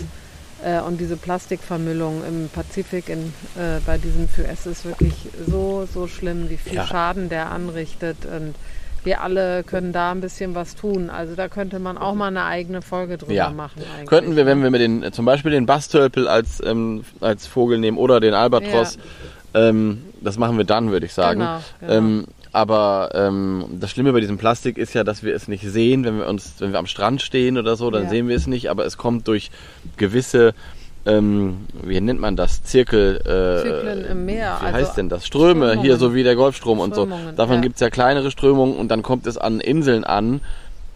Äh, 0.64 0.80
und 0.82 1.00
diese 1.00 1.18
Plastikvermüllung 1.18 2.24
im 2.28 2.50
Pazifik 2.50 3.10
in, 3.10 3.34
äh, 3.56 3.80
bei 3.86 3.98
diesen 3.98 4.28
FÜS 4.28 4.66
ist 4.68 4.86
wirklich 4.86 5.14
so, 5.48 5.88
so 5.92 6.08
schlimm, 6.08 6.50
wie 6.50 6.58
viel 6.58 6.76
Ja. 6.76 6.86
Schaden 6.86 7.30
der 7.30 7.50
anrichtet. 7.52 8.18
Und 8.26 8.54
wir 9.04 9.22
alle 9.22 9.64
können 9.64 9.92
da 9.92 10.12
ein 10.12 10.22
bisschen 10.22 10.54
was 10.54 10.76
tun. 10.76 11.10
Also 11.10 11.34
da 11.34 11.48
könnte 11.48 11.80
man 11.80 11.98
auch 11.98 12.14
mal 12.14 12.28
eine 12.28 12.46
eigene 12.46 12.84
Folge 12.84 13.18
drüber 13.18 13.34
Ja. 13.34 13.50
machen. 13.50 13.82
Eigentlich. 13.96 14.08
Könnten 14.10 14.36
wir, 14.36 14.46
wenn 14.46 14.62
wir 14.62 14.70
mit 14.70 14.82
den, 14.82 15.12
zum 15.14 15.26
Beispiel 15.26 15.50
den 15.52 15.66
Bastölpel 15.66 16.28
als, 16.28 16.62
ähm, 16.64 17.04
als 17.22 17.48
Vogel 17.48 17.80
nehmen 17.80 17.98
oder 17.98 18.20
den 18.20 18.36
Albatros, 18.36 19.00
ähm, 19.56 20.04
das 20.22 20.38
machen 20.38 20.58
wir 20.58 20.66
dann, 20.66 20.92
würde 20.92 21.08
ich 21.08 21.14
sagen. 21.14 21.40
Genau, 21.40 21.60
genau. 21.80 21.94
Ähm, 21.94 22.26
aber 22.52 23.10
ähm, 23.14 23.66
das 23.80 23.92
Schlimme 23.92 24.12
bei 24.14 24.20
diesem 24.20 24.38
Plastik 24.38 24.78
ist 24.78 24.94
ja, 24.94 25.04
dass 25.04 25.24
wir 25.24 25.34
es 25.36 25.48
nicht 25.48 25.64
sehen, 25.64 26.04
wenn 26.04 26.18
wir 26.18 26.28
uns, 26.28 26.56
wenn 26.60 26.72
wir 26.72 26.80
am 26.80 26.86
Strand 26.88 27.22
stehen 27.22 27.58
oder 27.58 27.76
so, 27.76 27.90
dann 27.92 28.04
Ja. 28.04 28.10
sehen 28.10 28.28
wir 28.28 28.36
es 28.36 28.48
nicht, 28.48 28.70
aber 28.70 28.86
es 28.86 28.98
kommt 28.98 29.28
durch 29.28 29.52
gewisse, 29.98 30.54
ähm, 31.06 31.66
wie 31.82 32.00
nennt 32.02 32.20
man 32.20 32.36
das, 32.36 32.62
Zirkel, 32.64 33.18
äh, 33.22 33.62
Zyklen 33.64 34.06
im 34.06 34.26
Meer. 34.26 34.58
wie 34.62 34.66
also 34.68 34.78
heißt 34.78 34.98
denn 34.98 35.10
das? 35.10 35.26
Ströme, 35.26 35.66
Strömungen. 35.66 35.80
hier 35.82 35.98
so 35.98 36.14
wie 36.14 36.24
der 36.24 36.36
Golfstrom 36.36 36.80
und 36.80 36.94
so. 36.94 37.08
Davon 37.36 37.56
ja. 37.56 37.62
gibt's 37.62 37.80
ja 37.80 37.90
kleinere 37.90 38.32
Strömungen 38.32 38.76
und 38.76 38.90
dann 38.90 39.02
kommt 39.02 39.26
es 39.28 39.38
an 39.38 39.60
Inseln 39.62 40.04
an, 40.04 40.42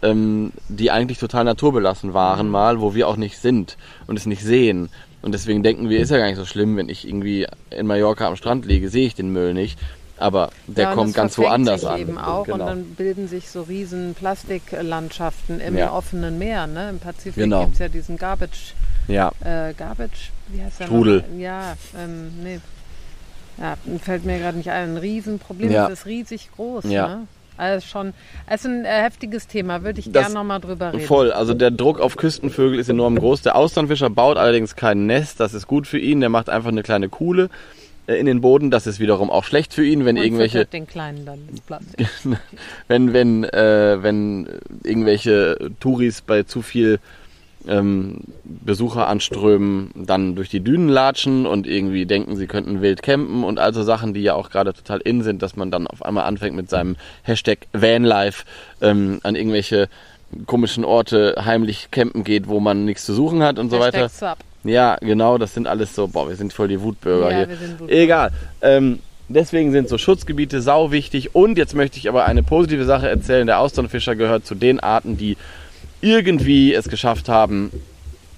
ähm, 0.02 0.52
die 0.68 0.90
eigentlich 0.90 1.18
total 1.18 1.44
naturbelassen 1.44 2.10
Mhm. 2.10 2.14
waren 2.14 2.48
mal, 2.50 2.80
wo 2.80 2.94
wir 2.94 3.08
auch 3.08 3.16
nicht 3.16 3.38
sind 3.38 3.76
und 4.06 4.18
es 4.18 4.26
nicht 4.26 4.42
sehen. 4.44 4.90
Und 5.22 5.32
deswegen 5.32 5.64
denken 5.64 5.88
wir, 5.88 5.98
ist 5.98 6.10
ja 6.10 6.18
gar 6.18 6.26
nicht 6.26 6.36
so 6.36 6.44
schlimm, 6.44 6.76
wenn 6.76 6.88
ich 6.88 7.08
irgendwie 7.08 7.46
in 7.70 7.86
Mallorca 7.86 8.28
am 8.28 8.36
Strand 8.36 8.64
liege, 8.66 8.90
sehe 8.90 9.06
ich 9.06 9.14
den 9.16 9.30
Müll 9.32 9.54
nicht. 9.54 9.76
Aber 10.18 10.50
der 10.66 10.84
Ja, 10.84 10.94
kommt 10.94 11.12
ganz 11.14 11.36
woanders 11.36 11.82
sich 11.82 11.90
an. 11.90 12.00
eben 12.00 12.18
auch 12.18 12.44
genau. 12.44 12.54
und 12.60 12.66
dann 12.66 12.84
bilden 12.94 13.28
sich 13.28 13.50
so 13.50 13.62
riesen 13.62 14.14
Plastiklandschaften 14.14 15.60
im 15.60 15.76
Ja. 15.76 15.92
offenen 15.92 16.38
Meer. 16.38 16.66
Ne? 16.66 16.88
Im 16.90 16.98
Pazifik 16.98 17.34
Genau. 17.44 17.62
gibt 17.64 17.74
es 17.74 17.78
ja 17.80 17.88
diesen 17.88 18.16
Garbage, 18.16 18.74
ja, 19.08 19.30
äh, 19.44 19.74
Garbage, 19.74 20.32
wie 20.48 20.62
heißt 20.62 20.80
der 20.80 20.86
Strudel. 20.86 21.24
noch? 21.30 21.38
Ja, 21.38 21.76
ähm, 21.98 22.32
nee. 22.42 22.60
Ja, 23.58 23.76
fällt 24.02 24.24
mir 24.24 24.38
gerade 24.38 24.58
nicht 24.58 24.70
ein. 24.70 24.90
Ein 24.92 24.96
Riesenproblem, 24.98 25.70
Ja. 25.70 25.88
das 25.88 26.00
ist 26.00 26.06
riesig 26.06 26.50
groß. 26.56 26.84
Ja. 26.84 27.08
Ne? 27.08 27.26
Also 27.58 27.86
schon, 27.86 28.12
es 28.46 28.60
ist 28.60 28.66
ein 28.66 28.84
äh, 28.84 29.02
heftiges 29.02 29.46
Thema, 29.46 29.82
würde 29.82 29.98
ich 29.98 30.12
gerne 30.12 30.34
nochmal 30.34 30.60
drüber 30.60 30.92
reden. 30.92 31.06
Voll, 31.06 31.32
also 31.32 31.54
der 31.54 31.70
Druck 31.70 32.00
auf 32.00 32.16
Küstenvögel 32.16 32.78
ist 32.78 32.90
enorm 32.90 33.16
groß. 33.18 33.40
Der 33.42 33.56
Austernfischer 33.56 34.10
baut 34.10 34.36
allerdings 34.36 34.76
kein 34.76 35.06
Nest, 35.06 35.40
das 35.40 35.54
ist 35.54 35.66
gut 35.66 35.86
für 35.86 35.98
ihn. 35.98 36.20
Der 36.20 36.28
macht 36.28 36.50
einfach 36.50 36.68
eine 36.68 36.82
kleine 36.82 37.08
Kuhle 37.08 37.48
in 38.06 38.26
den 38.26 38.40
Boden. 38.40 38.70
Das 38.70 38.86
ist 38.86 39.00
wiederum 39.00 39.30
auch 39.30 39.44
schlecht 39.44 39.74
für 39.74 39.84
ihn, 39.84 40.04
wenn 40.04 40.16
und 40.16 40.24
irgendwelche 40.24 40.64
den 40.64 40.86
Kleinen 40.86 41.26
dann 41.26 41.40
Plastik. 41.66 42.08
wenn, 42.88 43.12
wenn, 43.12 43.44
äh, 43.44 44.02
wenn 44.02 44.48
irgendwelche 44.84 45.70
Touris 45.80 46.20
bei 46.20 46.42
zu 46.44 46.62
viel 46.62 47.00
ähm, 47.68 48.18
Besucher 48.44 49.08
anströmen, 49.08 49.90
dann 49.94 50.36
durch 50.36 50.48
die 50.48 50.60
Dünen 50.60 50.88
latschen 50.88 51.46
und 51.46 51.66
irgendwie 51.66 52.06
denken, 52.06 52.36
sie 52.36 52.46
könnten 52.46 52.80
wild 52.80 53.02
campen 53.02 53.44
und 53.44 53.58
also 53.58 53.82
Sachen, 53.82 54.14
die 54.14 54.22
ja 54.22 54.34
auch 54.34 54.50
gerade 54.50 54.72
total 54.72 55.00
in 55.00 55.22
sind, 55.22 55.42
dass 55.42 55.56
man 55.56 55.70
dann 55.70 55.86
auf 55.86 56.04
einmal 56.04 56.24
anfängt 56.24 56.56
mit 56.56 56.70
seinem 56.70 56.96
Hashtag 57.22 57.66
Vanlife 57.72 58.44
ähm, 58.80 59.20
an 59.22 59.34
irgendwelche 59.34 59.88
komischen 60.46 60.84
Orte 60.84 61.36
heimlich 61.44 61.90
campen 61.90 62.24
geht, 62.24 62.48
wo 62.48 62.60
man 62.60 62.84
nichts 62.84 63.04
zu 63.04 63.14
suchen 63.14 63.42
hat 63.42 63.58
und 63.58 63.70
so 63.70 63.78
weiter. 63.78 64.04
Hashtag 64.04 64.36
Sub. 64.36 64.44
Ja, 64.66 64.96
genau, 65.00 65.38
das 65.38 65.54
sind 65.54 65.66
alles 65.66 65.94
so, 65.94 66.08
boah, 66.08 66.28
wir 66.28 66.36
sind 66.36 66.52
voll 66.52 66.68
die 66.68 66.80
Wutbürger 66.80 67.30
Ja, 67.30 67.36
hier. 67.38 67.48
wir 67.48 67.56
sind 67.56 67.80
Wutbürger. 67.80 68.02
Egal. 68.02 68.30
Ähm, 68.62 68.98
deswegen 69.28 69.72
sind 69.72 69.88
so 69.88 69.98
Schutzgebiete 69.98 70.60
sau 70.60 70.90
wichtig. 70.92 71.34
Und 71.34 71.58
jetzt 71.58 71.74
möchte 71.74 71.98
ich 71.98 72.08
aber 72.08 72.24
eine 72.26 72.42
positive 72.42 72.84
Sache 72.84 73.08
erzählen. 73.08 73.46
Der 73.46 73.60
Austernfischer 73.60 74.16
gehört 74.16 74.46
zu 74.46 74.54
den 74.54 74.80
Arten, 74.80 75.16
die 75.16 75.36
irgendwie 76.00 76.74
es 76.74 76.88
geschafft 76.88 77.28
haben, 77.28 77.70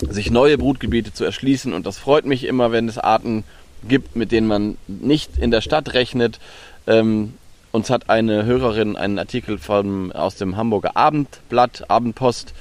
sich 0.08 0.30
neue 0.30 0.58
Brutgebiete 0.58 1.12
zu 1.12 1.24
erschließen. 1.24 1.72
Und 1.72 1.86
das 1.86 1.98
freut 1.98 2.24
mich 2.24 2.44
immer, 2.44 2.72
wenn 2.72 2.88
es 2.88 2.98
Arten 2.98 3.44
gibt, 3.88 4.16
mit 4.16 4.32
denen 4.32 4.46
man 4.46 4.76
nicht 4.86 5.38
in 5.38 5.50
der 5.50 5.60
Stadt 5.60 5.94
rechnet. 5.94 6.38
Ähm, 6.86 7.34
uns 7.70 7.90
hat 7.90 8.08
eine 8.08 8.44
Hörerin 8.44 8.96
einen 8.96 9.18
Artikel 9.18 9.58
von, 9.58 10.12
aus 10.12 10.36
dem 10.36 10.56
Hamburger 10.56 10.96
Abendblatt, 10.96 11.84
Abendpost, 11.88 12.54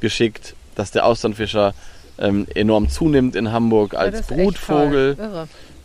geschickt, 0.00 0.54
dass 0.74 0.90
der 0.90 1.04
Austernfischer 1.06 1.74
ähm, 2.18 2.46
enorm 2.54 2.88
zunimmt 2.88 3.36
in 3.36 3.52
Hamburg 3.52 3.92
Ja, 3.94 4.00
als 4.00 4.20
echt 4.20 4.28
Brutvogel. 4.28 5.16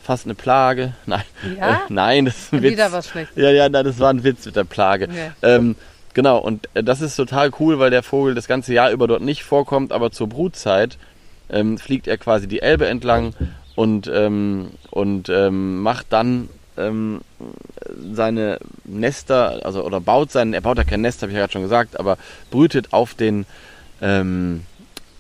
Fast 0.04 0.26
eine 0.26 0.36
Plage. 0.36 0.94
Nein, 1.06 1.24
Ja? 1.58 1.70
äh, 1.72 1.78
nein, 1.90 2.26
das 2.26 2.38
ist 2.38 2.54
ein 2.54 2.62
Witz. 2.64 2.72
Wieder 2.72 2.92
was 2.94 3.10
Schlechtes. 3.10 3.36
Ja, 3.36 3.52
ja, 3.52 3.68
nein, 3.68 3.84
das 3.84 4.00
war 4.00 4.10
ein 4.10 4.24
Witz 4.24 4.46
mit 4.46 4.56
der 4.56 4.64
Plage. 4.64 5.10
Ja. 5.14 5.34
Ähm, 5.56 5.76
genau, 6.14 6.38
und 6.38 6.70
äh, 6.76 6.84
das 6.84 7.02
ist 7.02 7.16
total 7.18 7.52
cool, 7.60 7.78
weil 7.80 7.90
der 7.92 8.04
Vogel 8.04 8.34
das 8.34 8.48
ganze 8.48 8.74
Jahr 8.74 8.92
über 8.92 9.08
dort 9.08 9.22
nicht 9.22 9.44
vorkommt, 9.44 9.92
aber 9.92 10.12
zur 10.12 10.30
Brutzeit 10.30 10.98
ähm, 11.50 11.78
fliegt 11.78 12.08
er 12.08 12.18
quasi 12.18 12.48
die 12.48 12.62
Elbe 12.62 12.88
entlang 12.88 13.34
und, 13.76 14.10
ähm, 14.14 14.72
und 14.92 15.28
ähm, 15.30 15.82
macht 15.82 16.08
dann 16.10 16.48
ähm, 16.78 17.20
seine 18.14 18.60
Nester, 18.86 19.60
also 19.66 19.84
oder 19.84 20.00
baut 20.00 20.32
sein, 20.32 20.54
er 20.54 20.62
baut 20.62 20.78
ja 20.78 20.84
kein 20.86 21.02
Nest, 21.02 21.22
habe 21.22 21.32
ich 21.32 21.36
ja 21.36 21.42
gerade 21.42 21.54
schon 21.54 21.64
gesagt, 21.64 22.00
aber 22.00 22.18
brütet 22.50 22.94
auf 22.94 23.14
den 23.14 23.46
ähm, 24.02 24.62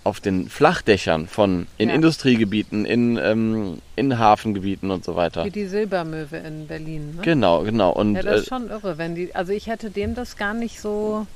auf 0.07 0.19
den 0.21 0.47
Flachdächern 0.49 1.27
von 1.27 1.67
in 1.77 1.89
Ja. 1.89 1.95
Industriegebieten, 1.95 2.85
in, 2.85 3.17
ähm, 3.17 3.77
in 3.95 4.17
Hafengebieten 4.17 4.89
und 4.89 5.03
so 5.03 5.15
weiter. 5.15 5.43
Wie 5.45 5.51
die 5.51 5.65
Silbermöwe 5.67 6.37
in 6.37 6.65
Berlin. 6.67 7.15
Ne? 7.17 7.21
Genau, 7.23 7.63
genau. 7.63 7.91
Und 7.91 8.15
Ja, 8.15 8.23
das 8.23 8.41
ist 8.41 8.45
äh, 8.47 8.49
schon 8.49 8.69
irre, 8.69 8.97
wenn 8.97 9.15
die. 9.15 9.35
Also 9.35 9.51
ich 9.53 9.67
hätte 9.67 9.89
dem 9.89 10.15
das 10.15 10.37
gar 10.37 10.53
nicht 10.53 10.79
so 10.79 11.27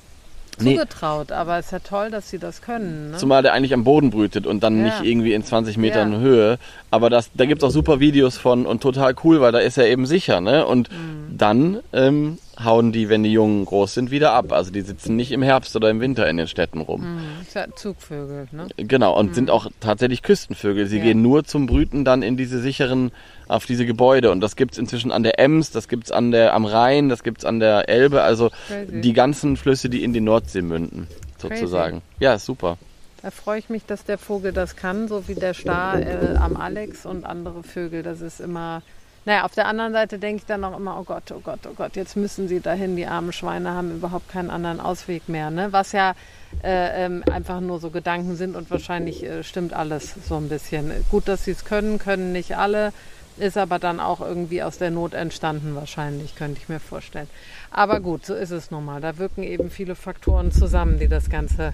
Nee. 0.59 0.75
zugetraut, 0.75 1.31
aber 1.31 1.57
es 1.59 1.67
ist 1.67 1.71
ja 1.71 1.79
toll, 1.79 2.11
dass 2.11 2.29
sie 2.29 2.37
das 2.37 2.61
können. 2.61 3.11
Ne? 3.11 3.17
Zumal 3.17 3.41
der 3.41 3.53
eigentlich 3.53 3.73
am 3.73 3.83
Boden 3.83 4.09
brütet 4.09 4.45
und 4.47 4.63
dann 4.63 4.77
Ja. 4.77 4.83
nicht 4.85 5.01
irgendwie 5.03 5.33
in 5.33 5.43
20 5.43 5.77
Metern 5.77 6.13
Ja. 6.13 6.19
Höhe. 6.19 6.59
Aber 6.91 7.09
das, 7.09 7.29
da 7.33 7.45
gibt 7.45 7.61
es 7.63 7.67
auch 7.67 7.71
super 7.71 7.99
Videos 7.99 8.37
von 8.37 8.65
und 8.65 8.81
total 8.81 9.15
cool, 9.23 9.41
weil 9.41 9.51
da 9.51 9.59
ist 9.59 9.77
er 9.77 9.87
eben 9.87 10.05
sicher. 10.05 10.39
Ne? 10.41 10.65
Und 10.65 10.89
Mhm. 10.91 11.37
dann 11.37 11.79
ähm, 11.93 12.37
hauen 12.63 12.91
die, 12.91 13.09
wenn 13.09 13.23
die 13.23 13.31
Jungen 13.31 13.65
groß 13.65 13.93
sind, 13.93 14.11
wieder 14.11 14.31
ab. 14.33 14.51
Also 14.51 14.71
die 14.71 14.81
sitzen 14.81 15.15
nicht 15.15 15.31
im 15.31 15.41
Herbst 15.41 15.75
oder 15.75 15.89
im 15.89 15.99
Winter 15.99 16.27
in 16.29 16.37
den 16.37 16.47
Städten 16.47 16.81
rum. 16.81 17.03
Hm, 17.03 17.19
ja 17.53 17.65
Zugvögel, 17.75 18.47
ne? 18.51 18.67
Genau, 18.77 19.17
und 19.17 19.35
sind 19.35 19.49
auch 19.49 19.67
tatsächlich 19.79 20.21
Küstenvögel. 20.21 20.85
Sie 20.87 20.97
Ja. 20.97 21.03
gehen 21.03 21.21
nur 21.21 21.43
zum 21.43 21.65
Brüten 21.65 22.05
dann 22.05 22.21
in 22.21 22.37
diese 22.37 22.59
sicheren, 22.59 23.11
auf 23.47 23.65
diese 23.65 23.85
Gebäude. 23.85 24.31
Und 24.31 24.41
das 24.41 24.55
gibt's 24.55 24.77
inzwischen 24.77 25.11
an 25.11 25.23
der 25.23 25.39
Ems, 25.39 25.71
das 25.71 25.87
gibt's 25.87 26.11
an 26.11 26.31
der, 26.31 26.53
am 26.53 26.65
Rhein, 26.65 27.09
das 27.09 27.23
gibt's 27.23 27.45
an 27.45 27.59
der 27.59 27.89
Elbe. 27.89 28.21
Also 28.21 28.49
Crazy. 28.67 29.01
die 29.01 29.13
ganzen 29.13 29.57
Flüsse, 29.57 29.89
die 29.89 30.03
in 30.03 30.13
die 30.13 30.21
Nordsee 30.21 30.61
münden, 30.61 31.07
sozusagen. 31.37 32.01
Ja, 32.19 32.33
ist 32.35 32.45
super. 32.45 32.77
Da 33.21 33.29
freue 33.29 33.59
ich 33.59 33.69
mich, 33.69 33.85
dass 33.85 34.03
der 34.03 34.17
Vogel 34.17 34.51
das 34.51 34.75
kann, 34.75 35.07
so 35.07 35.27
wie 35.27 35.35
der 35.35 35.53
Star 35.53 35.99
äh, 35.99 36.35
am 36.37 36.57
Alex 36.57 37.05
und 37.05 37.23
andere 37.23 37.61
Vögel. 37.61 38.01
Das 38.01 38.21
ist 38.21 38.39
immer. 38.39 38.81
Naja, 39.25 39.45
auf 39.45 39.53
der 39.53 39.67
anderen 39.67 39.93
Seite 39.93 40.17
denke 40.17 40.41
ich 40.41 40.45
dann 40.45 40.63
auch 40.63 40.75
immer, 40.75 40.99
oh 40.99 41.03
Gott, 41.03 41.31
oh 41.31 41.41
Gott, 41.43 41.59
oh 41.69 41.73
Gott, 41.75 41.95
jetzt 41.95 42.17
müssen 42.17 42.47
sie 42.47 42.59
dahin, 42.59 42.95
die 42.95 43.05
armen 43.05 43.31
Schweine 43.31 43.71
haben 43.71 43.91
überhaupt 43.91 44.29
keinen 44.29 44.49
anderen 44.49 44.79
Ausweg 44.79 45.29
mehr. 45.29 45.51
Ne? 45.51 45.71
Was 45.71 45.91
ja 45.91 46.15
äh, 46.63 47.05
ähm, 47.05 47.23
einfach 47.31 47.59
nur 47.59 47.79
so 47.79 47.91
Gedanken 47.91 48.35
sind 48.35 48.55
und 48.55 48.71
wahrscheinlich 48.71 49.23
äh, 49.23 49.43
stimmt 49.43 49.73
alles 49.73 50.15
so 50.27 50.37
ein 50.37 50.49
bisschen. 50.49 50.91
Gut, 51.11 51.27
dass 51.27 51.45
sie 51.45 51.51
es 51.51 51.65
können, 51.65 51.99
können 51.99 52.31
nicht 52.31 52.57
alle, 52.57 52.93
ist 53.37 53.57
aber 53.57 53.77
dann 53.77 53.99
auch 53.99 54.21
irgendwie 54.21 54.63
aus 54.63 54.79
der 54.79 54.89
Not 54.89 55.13
entstanden 55.13 55.75
wahrscheinlich, 55.75 56.35
könnte 56.35 56.59
ich 56.59 56.67
mir 56.67 56.79
vorstellen. 56.79 57.27
Aber 57.69 57.99
gut, 57.99 58.25
so 58.25 58.33
ist 58.33 58.51
es 58.51 58.71
nun 58.71 58.85
mal. 58.85 59.01
Da 59.01 59.17
wirken 59.17 59.43
eben 59.43 59.69
viele 59.69 59.95
Faktoren 59.95 60.51
zusammen, 60.51 60.99
die 60.99 61.07
das 61.07 61.29
Ganze 61.29 61.73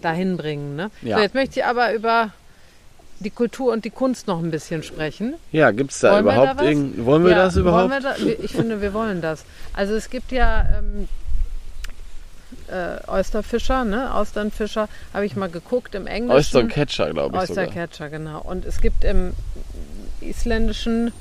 dahin 0.00 0.36
bringen. 0.36 0.74
Ne? 0.74 0.90
Ja. 1.02 1.16
So, 1.16 1.22
jetzt 1.22 1.34
möchte 1.34 1.60
ich 1.60 1.66
aber 1.66 1.94
über 1.94 2.32
die 3.22 3.30
Kultur 3.30 3.72
und 3.72 3.84
die 3.84 3.90
Kunst 3.90 4.26
noch 4.26 4.42
ein 4.42 4.50
bisschen 4.50 4.82
sprechen. 4.82 5.34
Ja, 5.50 5.70
gibt's 5.70 6.00
da 6.00 6.12
Wollen 6.12 6.24
überhaupt 6.24 6.60
da 6.60 6.64
irgend, 6.64 7.04
wollen 7.04 7.24
wir 7.24 7.32
Ja, 7.32 7.44
das 7.44 7.56
überhaupt? 7.56 7.90
Wir 7.90 8.00
da, 8.00 8.16
ich 8.16 8.52
finde, 8.52 8.80
wir 8.80 8.92
wollen 8.92 9.20
das. 9.20 9.44
Also 9.72 9.94
es 9.94 10.10
gibt 10.10 10.32
ja 10.32 10.66
ähm, 10.78 11.08
äh, 12.68 13.08
Oysterfischer, 13.08 13.84
ne? 13.84 14.14
Austernfischer, 14.14 14.88
habe 15.14 15.26
ich 15.26 15.36
mal 15.36 15.48
geguckt 15.48 15.94
im 15.94 16.06
Englischen. 16.06 16.36
Oyster 16.36 16.64
Catcher, 16.64 17.10
glaube 17.10 17.36
ich. 17.36 17.42
Oystercatcher, 17.42 18.10
genau. 18.10 18.40
Und 18.40 18.64
es 18.64 18.80
gibt 18.80 19.04
im 19.04 19.32
Isländischen 20.20 21.12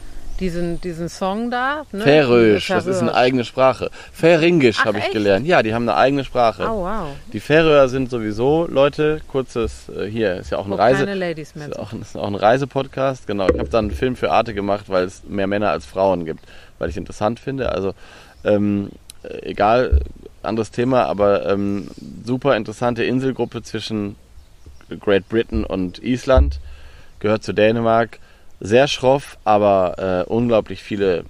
diesen, 0.41 0.81
diesen 0.81 1.07
Song 1.07 1.51
da. 1.51 1.83
Ne? 1.91 2.01
Färöisch, 2.01 2.67
das 2.67 2.87
ist 2.87 2.99
eine 2.99 3.13
eigene 3.13 3.45
Sprache. 3.45 3.89
Färingisch 4.11 4.83
habe 4.83 4.97
ich 4.97 5.05
echt? 5.05 5.13
gelernt. 5.13 5.45
Ja, 5.45 5.63
die 5.63 5.73
haben 5.73 5.87
eine 5.87 5.97
eigene 5.97 6.23
Sprache. 6.23 6.63
Oh, 6.63 6.83
wow. 6.83 7.07
Die 7.31 7.39
Färöer 7.39 7.87
sind 7.87 8.09
sowieso, 8.09 8.67
Leute, 8.67 9.21
kurzes, 9.27 9.87
äh, 9.89 10.07
hier 10.07 10.35
ist 10.37 10.49
ja 10.49 10.57
auch 10.57 10.65
ein 10.65 10.71
Wo 10.71 10.75
Reise, 10.75 11.05
keine 11.05 11.15
Ladies 11.15 11.55
mehr 11.55 11.69
ist 11.69 11.79
auch, 11.79 11.93
ist 11.93 12.17
auch 12.17 12.27
ein 12.27 12.35
Reisepodcast. 12.35 13.27
Genau, 13.27 13.47
ich 13.47 13.59
habe 13.59 13.69
dann 13.69 13.85
einen 13.85 13.93
Film 13.93 14.15
für 14.15 14.31
Arte 14.31 14.53
gemacht, 14.53 14.85
weil 14.87 15.05
es 15.05 15.23
mehr 15.27 15.47
Männer 15.47 15.69
als 15.69 15.85
Frauen 15.85 16.25
gibt, 16.25 16.43
weil 16.79 16.89
ich 16.89 16.95
es 16.95 16.97
interessant 16.97 17.39
finde. 17.39 17.71
Also 17.71 17.93
ähm, 18.43 18.89
äh, 19.23 19.49
egal, 19.49 20.01
anderes 20.41 20.71
Thema, 20.71 21.05
aber 21.05 21.45
ähm, 21.47 21.87
super 22.25 22.57
interessante 22.57 23.03
Inselgruppe 23.03 23.61
zwischen 23.61 24.15
Great 24.99 25.29
Britain 25.29 25.63
und 25.63 26.03
Island, 26.03 26.59
gehört 27.19 27.43
zu 27.43 27.53
Dänemark. 27.53 28.19
Sehr 28.63 28.87
schroff, 28.87 29.39
aber 29.43 30.25
äh, 30.27 30.31
unglaublich 30.31 30.83
viele 30.83 31.25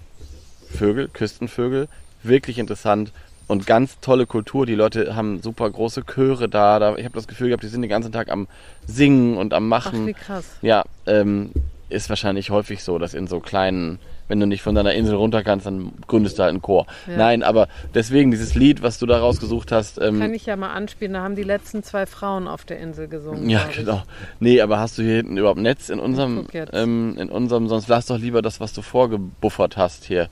Vögel, 0.69 1.07
Küstenvögel. 1.07 1.87
Wirklich 2.23 2.59
interessant 2.59 3.13
und 3.47 3.65
ganz 3.65 4.01
tolle 4.01 4.25
Kultur. 4.25 4.65
Die 4.65 4.75
Leute 4.75 5.15
haben 5.15 5.41
super 5.41 5.69
große 5.69 6.03
Chöre 6.05 6.49
da. 6.49 6.77
da 6.77 6.97
ich 6.97 7.05
habe 7.05 7.15
das 7.15 7.29
Gefühl 7.29 7.47
gehabt, 7.47 7.63
die 7.63 7.69
sind 7.69 7.83
den 7.83 7.89
ganzen 7.89 8.11
Tag 8.11 8.29
am 8.29 8.49
Singen 8.85 9.37
und 9.37 9.53
am 9.53 9.71
Ach, 9.71 9.85
Machen. 9.85 10.07
wie 10.07 10.13
krass. 10.13 10.45
Ja, 10.61 10.83
ähm, 11.07 11.51
ist 11.87 12.09
wahrscheinlich 12.09 12.49
häufig 12.49 12.83
so, 12.83 12.99
dass 12.99 13.13
in 13.13 13.27
so 13.27 13.39
kleinen, 13.39 13.99
wenn 14.31 14.39
du 14.39 14.47
nicht 14.47 14.61
von 14.61 14.73
deiner 14.75 14.93
Insel 14.93 15.15
runter 15.15 15.43
kannst, 15.43 15.65
dann 15.65 15.91
gründest 16.07 16.39
du 16.39 16.43
halt 16.43 16.51
einen 16.51 16.61
Chor. 16.61 16.87
Ja. 17.05 17.17
Nein, 17.17 17.43
aber 17.43 17.67
deswegen 17.93 18.31
dieses 18.31 18.55
Lied, 18.55 18.81
was 18.81 18.97
du 18.97 19.05
da 19.05 19.19
rausgesucht 19.19 19.73
hast, 19.73 19.97
Kann 19.99 20.21
ähm, 20.21 20.33
ich 20.33 20.45
ja 20.45 20.55
mal 20.55 20.71
anspielen. 20.71 21.13
Da 21.13 21.21
haben 21.21 21.35
die 21.35 21.43
letzten 21.43 21.83
zwei 21.83 22.05
Frauen 22.05 22.47
auf 22.47 22.63
der 22.63 22.79
Insel 22.79 23.09
gesungen. 23.09 23.49
ja, 23.49 23.67
genau. 23.75 24.03
Nee, 24.39 24.61
aber 24.61 24.79
hast 24.79 24.97
du 24.97 25.01
hier 25.03 25.17
hinten 25.17 25.35
überhaupt 25.37 25.59
Netz 25.59 25.89
in 25.89 25.99
unserem, 25.99 26.47
ähm, 26.71 27.17
in 27.19 27.29
unserem, 27.29 27.67
sonst 27.67 27.89
lass 27.89 28.05
doch 28.05 28.17
lieber 28.17 28.41
das, 28.41 28.59
was 28.61 28.71
du 28.71 28.81
vorgebuffert 28.81 29.75
hast 29.75 30.05
hier. 30.05 30.29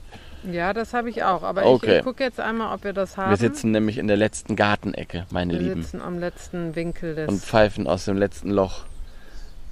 Ja, 0.50 0.72
das 0.72 0.94
habe 0.94 1.10
ich 1.10 1.22
auch. 1.22 1.42
Aber 1.42 1.66
Okay. 1.66 1.90
ich, 1.92 1.98
ich 1.98 2.04
gucke 2.04 2.24
jetzt 2.24 2.40
einmal, 2.40 2.74
ob 2.74 2.82
wir 2.84 2.94
das 2.94 3.18
haben. 3.18 3.28
Wir 3.28 3.36
sitzen 3.36 3.72
nämlich 3.72 3.98
in 3.98 4.06
der 4.06 4.16
letzten 4.16 4.56
Gartenecke, 4.56 5.26
meine 5.30 5.52
Wir 5.52 5.60
Lieben, 5.60 5.82
sitzen 5.82 6.00
am 6.00 6.18
letzten 6.18 6.74
Winkel 6.74 7.14
des. 7.14 7.28
und 7.28 7.42
pfeifen 7.42 7.86
aus 7.86 8.06
dem 8.06 8.16
letzten 8.16 8.50
Loch. 8.50 8.84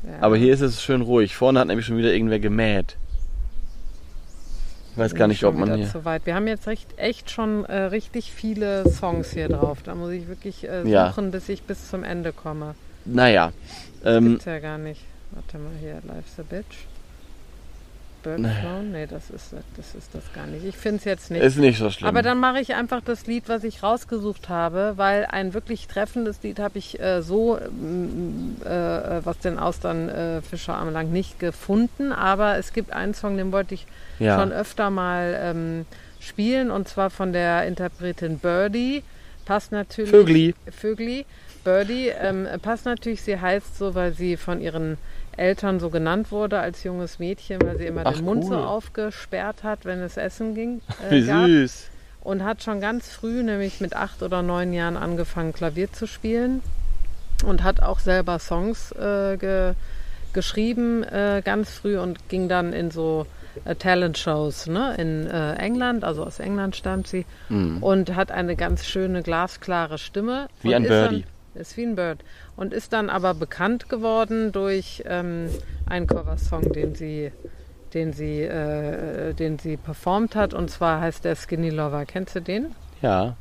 ja. 0.05 0.11
Aber 0.21 0.37
hier 0.37 0.53
ist 0.53 0.61
es 0.61 0.83
schön 0.83 1.01
ruhig. 1.01 1.35
Vorne 1.37 1.61
hat 1.61 1.69
nämlich 1.69 1.87
schon 1.87 1.97
wieder 1.97 2.13
irgendwer 2.13 2.39
gemäht. 2.39 2.99
Ich 4.99 5.05
weiß 5.05 5.15
gar 5.15 5.29
nicht, 5.29 5.45
ob 5.45 5.55
man 5.55 5.73
hier. 5.77 5.87
Zu 5.89 6.05
weit. 6.05 6.27
Wir 6.27 6.35
haben 6.35 6.49
jetzt 6.49 6.67
recht, 6.67 6.89
echt 6.97 7.31
schon 7.31 7.65
äh, 7.67 7.83
richtig 7.83 8.33
viele 8.33 8.83
Songs 8.91 9.31
hier 9.31 9.49
drauf. 9.49 9.79
Da 9.85 9.95
muss 9.95 10.11
ich 10.11 10.27
wirklich 10.27 10.65
äh, 10.69 10.83
suchen, 10.83 10.91
Ja. 10.91 11.15
bis 11.31 11.49
ich 11.49 11.63
bis 11.63 11.89
zum 11.89 12.03
Ende 12.03 12.33
komme. 12.33 12.75
Naja. 13.05 13.53
Ähm, 14.05 14.31
Gibt's 14.31 14.47
ja 14.47 14.59
gar 14.59 14.77
nicht. 14.77 15.01
Warte 15.31 15.59
mal 15.59 15.71
hier, 15.81 16.01
Life's 16.05 16.41
a 16.41 16.43
Bitch. 16.43 16.89
Birdflow? 18.23 18.83
Nee, 18.83 19.07
das 19.07 19.31
ist, 19.31 19.55
das 19.77 19.95
ist 19.95 20.15
das 20.15 20.23
gar 20.35 20.47
nicht. 20.47 20.65
Ich 20.65 20.77
finde 20.77 20.99
es 20.99 21.05
jetzt 21.05 21.31
nicht. 21.31 21.43
ist 21.43 21.59
nicht 21.59 21.79
so 21.79 21.91
schlimm. 21.91 22.09
Aber 22.09 22.23
dann 22.23 22.39
mache 22.39 22.61
ich 22.61 22.75
einfach 22.75 23.01
das 23.05 23.27
Lied, 23.27 23.49
was 23.49 23.65
ich 23.65 23.83
rausgesucht 23.83 24.49
habe, 24.49 24.95
weil 24.97 25.27
ein 25.27 25.55
wirklich 25.55 25.87
treffendes 25.87 26.43
Lied 26.43 26.59
habe 26.59 26.79
ich 26.79 27.01
äh, 27.01 27.23
so, 27.23 27.59
ähm, 27.59 28.57
äh, 28.65 28.69
was 29.25 29.39
den 29.39 29.59
Austernfischer 29.59 30.75
anbelangt, 30.75 31.13
nicht 31.13 31.39
gefunden. 31.39 32.13
Aber 32.13 32.59
es 32.59 32.73
gibt 32.73 32.93
einen 32.93 33.15
Song, 33.15 33.37
den 33.37 33.53
wollte 33.53 33.75
ich 33.75 33.87
ja. 34.19 34.39
schon 34.39 34.53
öfter 34.53 34.91
mal 34.91 35.39
ähm, 35.41 35.87
spielen 36.21 36.71
und 36.71 36.89
zwar 36.89 37.11
von 37.11 37.33
der 37.33 37.67
Interpretin 37.67 38.39
Birdie. 38.39 39.03
Passt 39.45 39.73
natürlich. 39.73 40.11
Vögli. 40.11 40.55
Vögli. 40.71 41.25
Birdie 41.65 42.09
ähm, 42.09 42.47
passt 42.63 42.85
natürlich, 42.87 43.23
sie 43.23 43.39
heißt 43.39 43.77
so, 43.79 43.95
weil 43.95 44.13
sie 44.13 44.37
von 44.37 44.61
ihren 44.61 44.97
Eltern 45.39 45.81
so 45.81 45.91
genannt 45.91 46.31
wurde 46.33 46.59
als 46.59 46.85
junges 46.85 47.19
Mädchen, 47.19 47.61
weil 47.63 47.79
sie 47.79 47.87
immer 47.87 48.03
Ach, 48.05 48.15
den 48.15 48.25
Mund 48.25 48.45
so 48.45 48.55
cool. 48.55 48.65
aufgesperrt 48.65 49.63
hat, 49.63 49.85
wenn 49.85 50.01
es 50.01 50.17
Essen 50.17 50.55
ging. 50.55 50.81
äh, 51.11 51.15
Wie 51.15 51.27
gab. 51.27 51.47
süß. 51.47 51.91
Und 52.23 52.45
hat 52.45 52.63
schon 52.63 52.81
ganz 52.81 53.09
früh, 53.09 53.43
nämlich 53.43 53.81
mit 53.81 53.95
acht 53.97 54.23
oder 54.23 54.43
neun 54.43 54.73
Jahren, 54.73 54.97
angefangen, 54.97 55.53
Klavier 55.53 55.93
zu 55.93 56.07
spielen. 56.07 56.63
Und 57.47 57.63
hat 57.63 57.81
auch 57.81 58.01
selber 58.01 58.39
Songs 58.39 58.93
äh, 58.93 59.37
ge 59.37 59.75
geschrieben, 60.35 61.03
äh, 61.05 61.41
ganz 61.43 61.71
früh 61.71 61.99
und 61.99 62.29
ging 62.29 62.49
dann 62.49 62.75
in 62.75 62.91
so 62.91 63.27
äh, 63.65 63.75
Talent-Shows 63.75 64.67
ne? 64.67 64.95
in 64.99 65.27
äh, 65.27 65.55
England, 65.55 66.05
also 66.05 66.23
aus 66.25 66.39
England 66.39 66.77
stammt 66.77 67.07
sie. 67.07 67.25
Mhm. 67.49 67.83
Und 67.83 68.15
hat 68.15 68.31
eine 68.31 68.55
ganz 68.55 68.85
schöne, 68.85 69.23
glasklare 69.23 69.97
Stimme. 69.99 70.49
Wie 70.63 70.75
ein 70.75 70.85
dann- 70.85 71.11
Birdie. 71.11 71.25
Ist 71.55 71.77
wie 71.77 71.85
ein 71.85 71.97
Bird. 71.97 72.19
Und 72.59 72.75
ist 72.75 72.93
dann 72.93 73.09
aber 73.09 73.35
bekannt 73.35 73.89
geworden 73.89 74.51
durch 74.51 75.05
ähm, 75.07 75.49
einen 75.87 76.09
Coversong, 76.09 76.73
den 76.73 76.97
sie, 76.97 77.31
den, 77.95 78.13
sie, 78.13 78.43
äh, 78.43 79.33
den 79.33 79.61
sie 79.61 79.77
performt 79.77 80.35
hat. 80.35 80.55
Und 80.55 80.69
zwar 80.69 81.01
heißt 81.01 81.25
der 81.25 81.37
Skinny 81.37 81.71
Lover. 81.71 82.05
Kennst 82.05 82.35
du 82.35 82.41
den? 82.41 82.75
Ja. 83.01 83.37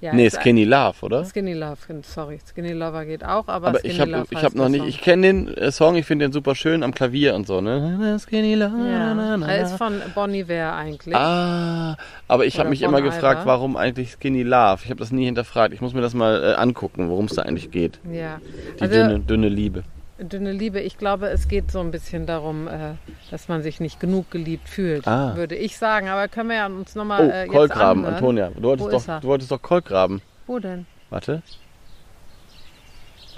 Ja, 0.00 0.14
nee, 0.14 0.30
Skinny 0.30 0.64
Love, 0.64 0.94
oder? 1.02 1.24
Skinny 1.26 1.52
Love, 1.52 1.76
sorry. 2.02 2.38
Skinny 2.48 2.72
Lover 2.72 3.04
geht 3.04 3.22
auch, 3.22 3.48
aber, 3.48 3.68
Aber 3.68 3.78
Skinny 3.80 3.92
ich 3.94 4.00
habe 4.00 4.10
Love 4.12 4.26
ich 4.30 4.42
hab 4.42 4.54
noch 4.54 4.68
nicht, 4.70 4.80
Song. 4.80 4.88
ich 4.88 5.00
kenne 5.02 5.26
den 5.26 5.48
äh, 5.56 5.70
Song, 5.70 5.96
ich 5.96 6.06
finde 6.06 6.26
den 6.26 6.32
super 6.32 6.54
schön 6.54 6.82
am 6.82 6.94
Klavier 6.94 7.34
und 7.34 7.46
so, 7.46 7.60
ne? 7.60 8.16
Skinny 8.18 8.54
Love. 8.54 8.72
ja, 8.90 9.12
na, 9.14 9.36
na, 9.36 9.46
er 9.46 9.64
ist 9.64 9.74
von 9.76 10.00
Bon 10.14 10.32
Iver 10.32 10.74
eigentlich. 10.74 11.14
Ah, 11.14 11.96
aber 12.28 12.46
ich 12.46 12.58
habe 12.58 12.70
mich 12.70 12.80
Bon 12.80 12.88
immer 12.88 13.02
gefragt, 13.02 13.42
Iver. 13.42 13.46
warum 13.46 13.76
eigentlich 13.76 14.12
Skinny 14.12 14.42
Love? 14.42 14.80
Ich 14.84 14.90
habe 14.90 15.00
das 15.00 15.12
nie 15.12 15.26
hinterfragt. 15.26 15.74
Ich 15.74 15.82
muss 15.82 15.92
mir 15.92 16.00
das 16.00 16.14
mal 16.14 16.42
äh, 16.42 16.54
angucken, 16.54 17.10
worum 17.10 17.26
es 17.26 17.34
da 17.34 17.42
eigentlich 17.42 17.70
geht. 17.70 17.98
Ja, 18.10 18.40
Die 18.78 18.82
also 18.82 18.94
dünne, 18.94 19.20
dünne 19.20 19.48
Liebe. 19.50 19.84
Dünne 20.20 20.52
Liebe, 20.52 20.80
ich 20.80 20.98
glaube, 20.98 21.28
es 21.28 21.48
geht 21.48 21.70
so 21.70 21.80
ein 21.80 21.90
bisschen 21.90 22.26
darum, 22.26 22.68
äh, 22.68 22.94
dass 23.30 23.48
man 23.48 23.62
sich 23.62 23.80
nicht 23.80 24.00
genug 24.00 24.30
geliebt 24.30 24.68
fühlt, 24.68 25.06
Ah. 25.06 25.34
würde 25.36 25.56
ich 25.56 25.76
sagen. 25.78 26.08
Aber 26.08 26.28
können 26.28 26.50
wir 26.50 26.56
ja 26.56 26.66
uns 26.66 26.94
nochmal 26.94 27.26
Oh, 27.26 27.30
äh, 27.30 27.42
jetzt 27.44 27.52
Kolkraben, 27.52 28.04
anhören. 28.04 28.14
Antonia. 28.14 28.50
Du 28.54 28.62
wolltest, 28.62 28.86
Wo 29.08 29.12
doch, 29.12 29.20
du 29.20 29.26
wolltest 29.28 29.50
doch 29.50 29.62
Kolkraben. 29.62 30.22
Wo 30.46 30.58
denn? 30.58 30.86
Warte. 31.10 31.42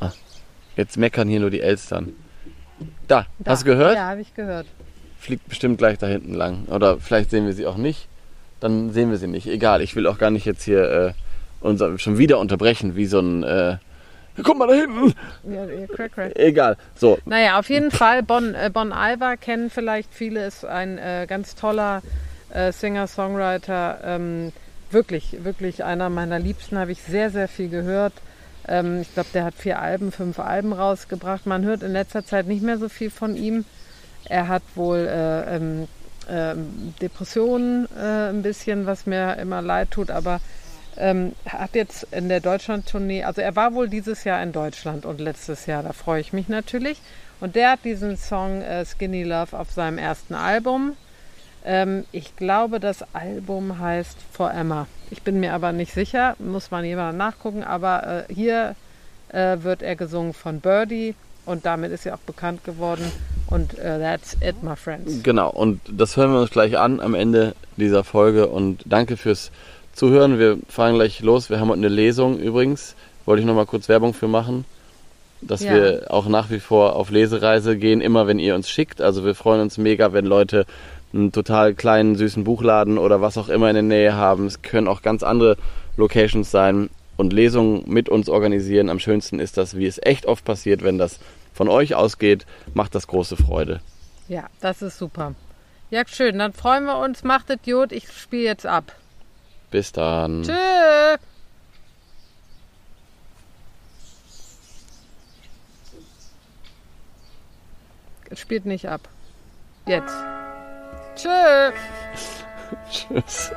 Ah, 0.01 0.11
jetzt 0.77 0.97
meckern 0.97 1.29
hier 1.29 1.41
nur 1.41 1.51
die 1.51 1.61
Elstern. 1.61 2.13
Da, 3.07 3.27
Da. 3.39 3.53
hast 3.53 3.63
du 3.63 3.67
gehört? 3.67 3.95
Ja, 3.97 4.09
habe 4.11 4.21
ich 4.21 4.35
gehört. 4.35 4.67
Fliegt 5.19 5.49
bestimmt 5.49 5.79
gleich 5.79 5.99
da 5.99 6.07
hinten 6.09 6.35
lang. 6.35 6.65
Oder 6.67 6.99
vielleicht 6.99 7.31
sehen 7.31 7.47
wir 7.47 7.53
sie 7.53 7.67
auch 7.67 7.77
nicht. 7.77 8.09
Dann 8.61 8.91
sehen 8.91 9.11
wir 9.11 9.19
sie 9.19 9.29
nicht. 9.29 9.47
Egal, 9.47 9.83
ich 9.83 9.95
will 9.97 10.07
auch 10.07 10.19
gar 10.19 10.31
nicht 10.31 10.45
jetzt 10.47 10.63
hier 10.65 10.83
äh, 10.91 11.13
unser, 11.61 11.99
schon 11.99 12.19
wieder 12.19 12.39
unterbrechen, 12.39 12.97
wie 12.97 13.07
so 13.07 13.21
ein. 13.21 13.43
Äh, 13.45 13.77
guck 14.43 14.57
mal 14.57 14.67
da 14.69 14.75
hinten! 14.75 15.15
Ja, 15.45 15.65
ja, 15.65 15.87
crack, 15.87 16.13
crack. 16.13 16.33
Egal. 16.37 16.77
So, 16.95 17.19
Naja, 17.25 17.59
auf 17.59 17.69
jeden 17.69 17.91
Fall, 17.91 18.23
Bon, 18.23 18.55
äh, 18.55 18.71
bon 18.73 18.93
Iver 18.93 19.37
kennen 19.37 19.71
vielleicht 19.71 20.13
viele, 20.15 20.47
ist 20.47 20.65
ein 20.65 20.99
äh, 20.99 21.27
ganz 21.29 21.55
toller 21.55 22.03
äh, 22.51 22.73
Singer-Songwriter. 22.73 24.01
Ähm, 24.05 24.53
wirklich, 24.91 25.45
wirklich 25.45 25.85
einer 25.85 26.11
meiner 26.11 26.39
Liebsten, 26.39 26.79
habe 26.79 26.93
ich 26.93 27.03
sehr, 27.03 27.31
sehr 27.31 27.49
viel 27.49 27.69
gehört. 27.69 28.13
Ähm, 28.69 29.01
ich 29.03 29.13
glaube, 29.15 29.31
der 29.35 29.45
hat 29.45 29.55
vier 29.55 29.81
Alben, 29.81 30.13
fünf 30.13 30.39
Alben 30.39 30.73
rausgebracht. 30.73 31.47
Man 31.47 31.65
hört 31.65 31.83
in 31.83 31.93
letzter 31.93 32.25
Zeit 32.25 32.47
nicht 32.47 32.63
mehr 32.63 32.79
so 32.79 32.89
viel 32.89 33.11
von 33.11 33.37
ihm. 33.37 33.65
Er 34.29 34.49
hat 34.49 34.63
wohl 34.75 34.99
äh, 34.99 35.57
ähm, 35.57 35.89
ähm, 36.29 36.95
Depressionen 37.01 37.89
äh, 37.97 38.29
ein 38.31 38.43
bisschen, 38.43 38.87
was 38.87 39.07
mir 39.07 39.37
immer 39.39 39.63
leid 39.63 39.91
tut, 39.91 40.11
aber 40.11 40.41
ähm, 40.97 41.33
hat 41.47 41.75
jetzt 41.75 42.07
in 42.11 42.29
der 42.29 42.41
Deutschland-Tournee, 42.41 43.25
also 43.25 43.41
er 43.41 43.57
war 43.57 43.75
wohl 43.75 43.89
dieses 43.89 44.25
Jahr 44.25 44.43
in 44.43 44.53
Deutschland 44.53 45.07
und 45.07 45.21
letztes 45.21 45.67
Jahr, 45.67 45.83
da 45.83 45.93
freue 45.93 46.21
ich 46.21 46.33
mich 46.33 46.49
natürlich. 46.49 47.01
Und 47.41 47.57
der 47.57 47.73
hat 47.73 47.81
diesen 47.85 48.17
Song 48.17 48.63
äh, 48.63 48.85
Skinny 48.85 49.25
Love 49.25 49.59
auf 49.59 49.71
seinem 49.73 49.99
ersten 49.99 50.35
Album. 50.35 50.93
Ähm, 51.65 52.05
ich 52.13 52.37
glaube, 52.37 52.79
das 52.79 53.05
Album 53.15 53.79
heißt 53.79 54.17
For 54.33 54.53
Emma. 54.53 54.87
Ich 55.11 55.23
bin 55.23 55.41
mir 55.41 55.53
aber 55.53 55.73
nicht 55.73 55.93
sicher, 55.93 56.37
muss 56.39 56.71
man 56.71 56.85
jemand 56.85 57.19
nachgucken, 57.19 57.65
aber 57.65 58.27
äh, 58.29 58.33
hier 58.33 58.77
äh, 59.31 59.59
wird 59.63 59.83
er 59.83 59.97
gesungen 59.97 60.35
von 60.35 60.61
Birdie 60.61 61.15
und 61.45 61.67
damit 61.67 61.91
ist 61.93 62.07
er 62.07 62.15
auch 62.15 62.21
bekannt 62.21 62.65
geworden. 62.65 63.11
Und 63.49 63.79
äh, 63.79 63.99
that's 63.99 64.37
it, 64.41 64.63
my 64.63 64.77
friends. 64.77 65.23
genau. 65.23 65.51
Und 65.51 65.81
das 65.91 66.17
hören 66.17 66.33
wir 66.33 66.41
uns 66.41 66.51
gleich 66.51 66.79
an 66.79 67.01
am 67.01 67.15
Ende 67.15 67.55
dieser 67.77 68.05
Folge. 68.05 68.47
Und 68.47 68.83
danke 68.87 69.17
fürs 69.17 69.51
Zuhören. 69.93 70.39
Wir 70.39 70.59
fahren 70.69 70.95
gleich 70.95 71.21
los. 71.21 71.51
Wir 71.51 71.61
haben 71.61 71.69
heute 71.69 71.79
eine 71.79 71.89
Lesung 71.89 72.39
übrigens. 72.39 72.95
Wollte 73.25 73.41
ich 73.41 73.47
noch 73.47 73.55
mal 73.55 73.67
kurz 73.67 73.89
Werbung 73.89 74.15
für 74.15 74.29
machen. 74.29 74.65
Dass 75.41 75.63
Ja. 75.63 75.75
wir 75.75 76.07
auch 76.11 76.27
nach 76.29 76.51
wie 76.51 76.61
vor 76.61 76.97
auf 76.97 77.11
Lesereise 77.11 77.77
gehen, 77.77 78.01
immer 78.01 78.27
wenn 78.27 78.39
ihr 78.39 78.55
uns 78.55 78.69
schickt. 78.71 79.01
Also 79.01 79.25
wir 79.25 79.35
freuen 79.35 79.61
uns 79.61 79.77
mega, 79.79 80.13
wenn 80.13 80.25
Leute 80.25 80.67
einen 81.13 81.33
total 81.33 81.75
kleinen, 81.75 82.17
süßen 82.17 82.45
Buchladen 82.45 82.97
oder 82.97 83.21
was 83.21 83.37
auch 83.37 83.49
immer 83.49 83.69
in 83.69 83.75
der 83.75 83.83
Nähe 83.83 84.15
haben. 84.15 84.47
Es 84.47 84.63
können 84.63 84.89
auch 84.89 85.03
ganz 85.03 85.23
andere 85.23 85.57
Locations 85.97 86.51
sein 86.51 86.89
und 87.17 87.33
Lesungen 87.33 87.83
mit 87.87 88.09
uns 88.09 88.29
organisieren. 88.29 88.89
Am 88.89 88.99
schönsten 88.99 89.39
ist 89.41 89.57
das, 89.59 89.77
wie 89.77 89.87
es 89.87 90.01
echt 90.03 90.27
oft 90.27 90.45
passiert, 90.45 90.83
wenn 90.83 90.97
das 90.97 91.19
von 91.53 91.69
euch 91.69 91.95
ausgeht, 91.95 92.47
macht 92.73 92.95
das 92.95 93.07
große 93.07 93.37
Freude. 93.37 93.81
Ja, 94.29 94.45
das 94.61 94.81
ist 94.81 94.97
super. 94.97 95.35
Ja, 95.91 96.03
schön. 96.07 96.39
Dann 96.39 96.55
freuen 96.55 96.85
wir 96.85 96.99
uns. 96.99 97.25
Macht 97.25 97.49
gut. 97.65 97.93
Ich 97.93 98.11
spiele 98.11 98.45
jetzt 98.45 98.67
ab. 98.67 98.85
Bis 99.73 99.91
dann. 99.91 100.43
Tschüss. 100.43 101.19
Es 108.29 108.39
spielt 108.39 108.67
nicht 108.67 108.87
ab. 108.87 109.09
Jetzt. 109.87 110.15
Tschüss. 111.17 112.45
Tschüss. 112.91 113.53